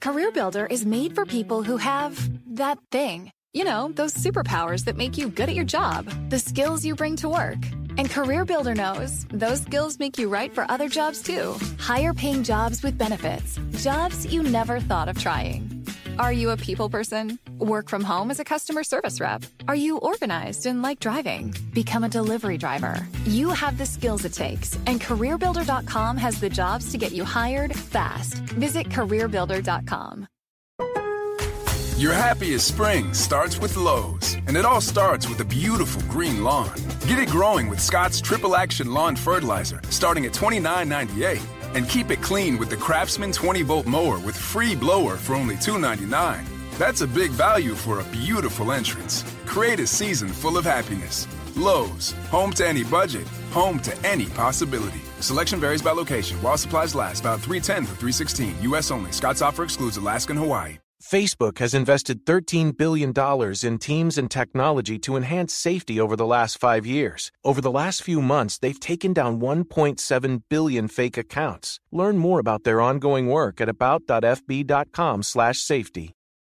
CareerBuilder 0.00 0.66
is 0.70 0.86
made 0.86 1.14
for 1.14 1.26
people 1.26 1.62
who 1.62 1.76
have 1.76 2.16
that 2.56 2.78
thing 2.90 3.30
You 3.52 3.64
know, 3.64 3.90
those 3.92 4.14
superpowers 4.14 4.84
that 4.84 4.96
make 4.96 5.18
you 5.18 5.28
good 5.28 5.48
at 5.48 5.56
your 5.56 5.64
job, 5.64 6.06
the 6.30 6.38
skills 6.38 6.84
you 6.84 6.94
bring 6.94 7.16
to 7.16 7.28
work. 7.28 7.58
And 7.98 8.08
Career 8.08 8.44
Builder 8.44 8.76
knows 8.76 9.26
those 9.32 9.62
skills 9.62 9.98
make 9.98 10.18
you 10.18 10.28
right 10.28 10.54
for 10.54 10.70
other 10.70 10.88
jobs 10.88 11.20
too. 11.20 11.56
Higher 11.78 12.14
paying 12.14 12.44
jobs 12.44 12.84
with 12.84 12.96
benefits, 12.96 13.58
jobs 13.82 14.32
you 14.32 14.44
never 14.44 14.78
thought 14.78 15.08
of 15.08 15.18
trying. 15.18 15.79
Are 16.20 16.34
you 16.34 16.50
a 16.50 16.56
people 16.58 16.90
person? 16.90 17.38
Work 17.58 17.88
from 17.88 18.04
home 18.04 18.30
as 18.30 18.38
a 18.38 18.44
customer 18.44 18.84
service 18.84 19.20
rep? 19.20 19.42
Are 19.68 19.74
you 19.74 19.96
organized 19.96 20.66
and 20.66 20.82
like 20.82 21.00
driving? 21.00 21.54
Become 21.72 22.04
a 22.04 22.10
delivery 22.10 22.58
driver. 22.58 23.08
You 23.24 23.48
have 23.48 23.78
the 23.78 23.86
skills 23.86 24.26
it 24.26 24.34
takes, 24.34 24.78
and 24.86 25.00
CareerBuilder.com 25.00 26.18
has 26.18 26.38
the 26.38 26.50
jobs 26.50 26.92
to 26.92 26.98
get 26.98 27.12
you 27.12 27.24
hired 27.24 27.74
fast. 27.74 28.34
Visit 28.58 28.90
CareerBuilder.com. 28.90 30.26
Your 31.96 32.12
happiest 32.12 32.68
spring 32.68 33.14
starts 33.14 33.58
with 33.58 33.78
Lowe's, 33.78 34.34
and 34.46 34.58
it 34.58 34.66
all 34.66 34.82
starts 34.82 35.26
with 35.26 35.40
a 35.40 35.44
beautiful 35.46 36.02
green 36.02 36.44
lawn. 36.44 36.74
Get 37.08 37.18
it 37.18 37.28
growing 37.28 37.70
with 37.70 37.80
Scotts 37.80 38.20
Triple 38.20 38.56
Action 38.56 38.92
Lawn 38.92 39.16
Fertilizer, 39.16 39.80
starting 39.88 40.26
at 40.26 40.32
$29.98. 40.32 41.59
And 41.74 41.88
keep 41.88 42.10
it 42.10 42.22
clean 42.22 42.58
with 42.58 42.70
the 42.70 42.76
Craftsman 42.76 43.32
20 43.32 43.62
volt 43.62 43.86
mower 43.86 44.18
with 44.18 44.36
free 44.36 44.74
blower 44.74 45.16
for 45.16 45.34
only 45.34 45.56
$2.99. 45.56 46.44
That's 46.78 47.02
a 47.02 47.06
big 47.06 47.30
value 47.30 47.74
for 47.74 48.00
a 48.00 48.04
beautiful 48.04 48.72
entrance. 48.72 49.24
Create 49.46 49.80
a 49.80 49.86
season 49.86 50.28
full 50.28 50.58
of 50.58 50.64
happiness. 50.64 51.28
Lowe's, 51.56 52.12
home 52.30 52.52
to 52.54 52.66
any 52.66 52.84
budget, 52.84 53.26
home 53.50 53.80
to 53.80 53.96
any 54.06 54.26
possibility. 54.26 55.00
Selection 55.20 55.60
varies 55.60 55.82
by 55.82 55.92
location. 55.92 56.40
While 56.42 56.56
supplies 56.56 56.94
last, 56.94 57.20
about 57.20 57.40
310 57.40 57.86
through 57.86 58.10
316. 58.12 58.62
U.S. 58.62 58.90
only. 58.90 59.12
Scotts 59.12 59.42
offer 59.42 59.64
excludes 59.64 59.96
Alaska 59.96 60.32
and 60.32 60.40
Hawaii. 60.40 60.78
Facebook 61.10 61.58
has 61.58 61.74
invested 61.74 62.24
$13 62.24 62.76
billion 62.76 63.12
in 63.64 63.78
teams 63.78 64.16
and 64.16 64.30
technology 64.30 64.96
to 65.00 65.16
enhance 65.16 65.52
safety 65.52 65.98
over 65.98 66.14
the 66.14 66.24
last 66.24 66.58
five 66.58 66.86
years. 66.86 67.32
Over 67.44 67.60
the 67.60 67.72
last 67.72 68.04
few 68.04 68.22
months, 68.22 68.58
they've 68.58 68.78
taken 68.78 69.12
down 69.12 69.40
1.7 69.40 70.42
billion 70.48 70.86
fake 70.86 71.18
accounts. 71.18 71.80
Learn 71.90 72.16
more 72.16 72.38
about 72.38 72.62
their 72.62 72.80
ongoing 72.80 73.26
work 73.26 73.60
at 73.60 73.68
about.fb.com/safety. 73.68 76.12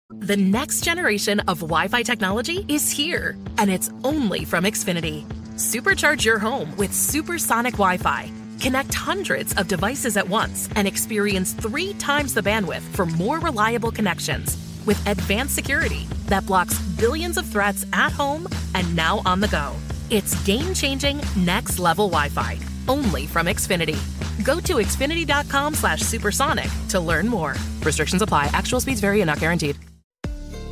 The 0.09 0.37
next 0.37 0.85
generation 0.85 1.41
of 1.41 1.59
Wi-Fi 1.61 2.03
technology 2.03 2.65
is 2.67 2.91
here, 2.91 3.37
and 3.59 3.71
it's 3.71 3.91
only 4.05 4.47
from 4.47 4.65
Xfinity. 4.65 5.27
Supercharge 5.57 6.25
your 6.25 6.39
home 6.39 6.75
with 6.79 6.95
supersonic 6.95 7.75
Wi-Fi. 7.75 8.46
Connect 8.61 8.93
hundreds 8.93 9.53
of 9.55 9.69
devices 9.69 10.17
at 10.17 10.29
once 10.29 10.69
and 10.77 10.89
experience 10.89 11.53
three 11.53 11.93
times 11.95 12.35
the 12.35 12.41
bandwidth 12.41 12.83
for 12.95 13.07
more 13.07 13.39
reliable 13.39 13.91
connections 13.91 14.57
with 14.87 15.05
advanced 15.07 15.55
security 15.55 16.07
that 16.27 16.47
blocks 16.47 16.79
billions 16.99 17.37
of 17.37 17.47
threats 17.47 17.85
at 17.93 18.13
home 18.13 18.47
and 18.75 18.95
now 18.97 19.21
on 19.27 19.41
the 19.41 19.49
go. 19.49 19.75
It's 20.11 20.35
game 20.45 20.73
changing, 20.75 21.21
next 21.37 21.79
level 21.79 22.09
Wi 22.09 22.29
Fi, 22.29 22.59
only 22.89 23.27
from 23.27 23.47
Xfinity. 23.47 23.99
Go 24.45 24.61
to 24.61 24.77
xfinity.com 24.77 25.75
slash 25.75 26.01
supersonic 26.01 26.69
to 26.89 27.01
learn 27.01 27.27
more. 27.29 27.55
Restrictions 27.83 28.23
apply, 28.23 28.47
actual 28.53 28.81
speeds 28.81 29.01
vary 29.01 29.21
and 29.21 29.29
not 29.29 29.41
guaranteed. 29.41 29.77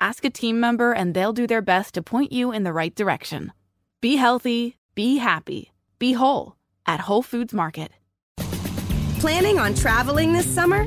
Ask 0.00 0.24
a 0.24 0.30
team 0.30 0.60
member 0.60 0.92
and 0.92 1.14
they'll 1.14 1.32
do 1.32 1.46
their 1.46 1.62
best 1.62 1.94
to 1.94 2.02
point 2.02 2.32
you 2.32 2.52
in 2.52 2.64
the 2.64 2.72
right 2.72 2.94
direction. 2.94 3.52
Be 4.00 4.16
healthy, 4.16 4.76
be 4.94 5.16
happy, 5.16 5.72
be 5.98 6.12
whole 6.12 6.56
at 6.86 7.00
Whole 7.00 7.22
Foods 7.22 7.54
Market. 7.54 7.90
Planning 9.18 9.58
on 9.58 9.74
traveling 9.74 10.32
this 10.34 10.46
summer? 10.46 10.86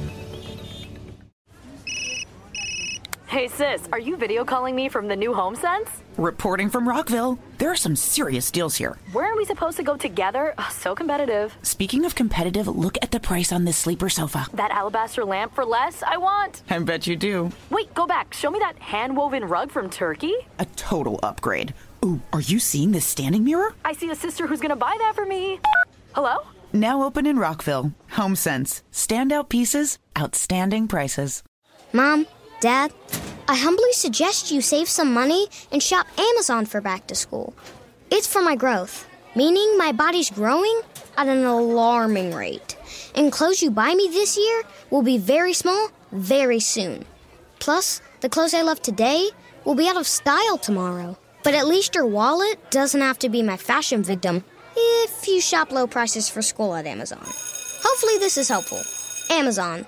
Hey 3.31 3.47
sis, 3.47 3.87
are 3.93 3.99
you 3.99 4.17
video 4.17 4.43
calling 4.43 4.75
me 4.75 4.89
from 4.89 5.07
the 5.07 5.15
new 5.15 5.33
home 5.33 5.55
sense? 5.55 5.89
Reporting 6.17 6.69
from 6.69 6.85
Rockville. 6.85 7.39
There 7.59 7.71
are 7.71 7.77
some 7.77 7.95
serious 7.95 8.51
deals 8.51 8.75
here. 8.75 8.97
Where 9.13 9.31
are 9.31 9.37
we 9.37 9.45
supposed 9.45 9.77
to 9.77 9.83
go 9.83 9.95
together? 9.95 10.53
Oh, 10.57 10.67
so 10.69 10.93
competitive. 10.93 11.55
Speaking 11.61 12.03
of 12.03 12.13
competitive, 12.13 12.67
look 12.67 12.97
at 13.01 13.11
the 13.11 13.21
price 13.21 13.53
on 13.53 13.63
this 13.63 13.77
sleeper 13.77 14.09
sofa. 14.09 14.47
That 14.53 14.71
alabaster 14.71 15.23
lamp 15.23 15.55
for 15.55 15.63
less, 15.63 16.03
I 16.03 16.17
want. 16.17 16.63
I 16.69 16.79
bet 16.79 17.07
you 17.07 17.15
do. 17.15 17.53
Wait, 17.69 17.93
go 17.93 18.05
back. 18.05 18.33
Show 18.33 18.51
me 18.51 18.59
that 18.59 18.77
hand 18.79 19.15
woven 19.15 19.45
rug 19.45 19.71
from 19.71 19.89
Turkey. 19.89 20.35
A 20.59 20.65
total 20.75 21.17
upgrade. 21.23 21.73
Ooh, 22.03 22.19
are 22.33 22.41
you 22.41 22.59
seeing 22.59 22.91
this 22.91 23.05
standing 23.05 23.45
mirror? 23.45 23.73
I 23.85 23.93
see 23.93 24.09
a 24.09 24.15
sister 24.15 24.45
who's 24.45 24.59
gonna 24.59 24.75
buy 24.75 24.97
that 24.99 25.15
for 25.15 25.25
me. 25.25 25.61
Hello? 26.15 26.39
Now 26.73 27.01
open 27.03 27.25
in 27.25 27.39
Rockville. 27.39 27.93
Home 28.09 28.35
Sense. 28.35 28.83
Standout 28.91 29.47
pieces, 29.47 29.99
outstanding 30.19 30.89
prices. 30.89 31.43
Mom, 31.93 32.27
Dad, 32.61 32.93
I 33.47 33.55
humbly 33.55 33.91
suggest 33.91 34.51
you 34.51 34.61
save 34.61 34.87
some 34.87 35.11
money 35.11 35.47
and 35.71 35.81
shop 35.81 36.05
Amazon 36.15 36.67
for 36.67 36.79
back 36.79 37.07
to 37.07 37.15
school. 37.15 37.55
It's 38.11 38.31
for 38.31 38.43
my 38.43 38.55
growth, 38.55 39.07
meaning 39.35 39.79
my 39.79 39.91
body's 39.91 40.29
growing 40.29 40.81
at 41.17 41.27
an 41.27 41.43
alarming 41.43 42.35
rate. 42.35 42.77
And 43.15 43.31
clothes 43.31 43.63
you 43.63 43.71
buy 43.71 43.95
me 43.95 44.09
this 44.09 44.37
year 44.37 44.61
will 44.91 45.01
be 45.01 45.17
very 45.17 45.53
small 45.53 45.89
very 46.11 46.59
soon. 46.59 47.03
Plus, 47.57 47.99
the 48.19 48.29
clothes 48.29 48.53
I 48.53 48.61
love 48.61 48.79
today 48.79 49.31
will 49.65 49.73
be 49.73 49.87
out 49.87 49.97
of 49.97 50.05
style 50.05 50.59
tomorrow. 50.59 51.17
But 51.43 51.55
at 51.55 51.67
least 51.67 51.95
your 51.95 52.05
wallet 52.05 52.69
doesn't 52.69 53.01
have 53.01 53.17
to 53.19 53.29
be 53.29 53.41
my 53.41 53.57
fashion 53.57 54.03
victim 54.03 54.43
if 54.77 55.27
you 55.27 55.41
shop 55.41 55.71
low 55.71 55.87
prices 55.87 56.29
for 56.29 56.43
school 56.43 56.75
at 56.75 56.85
Amazon. 56.85 57.25
Hopefully, 57.25 58.19
this 58.19 58.37
is 58.37 58.49
helpful. 58.49 58.81
Amazon. 59.35 59.87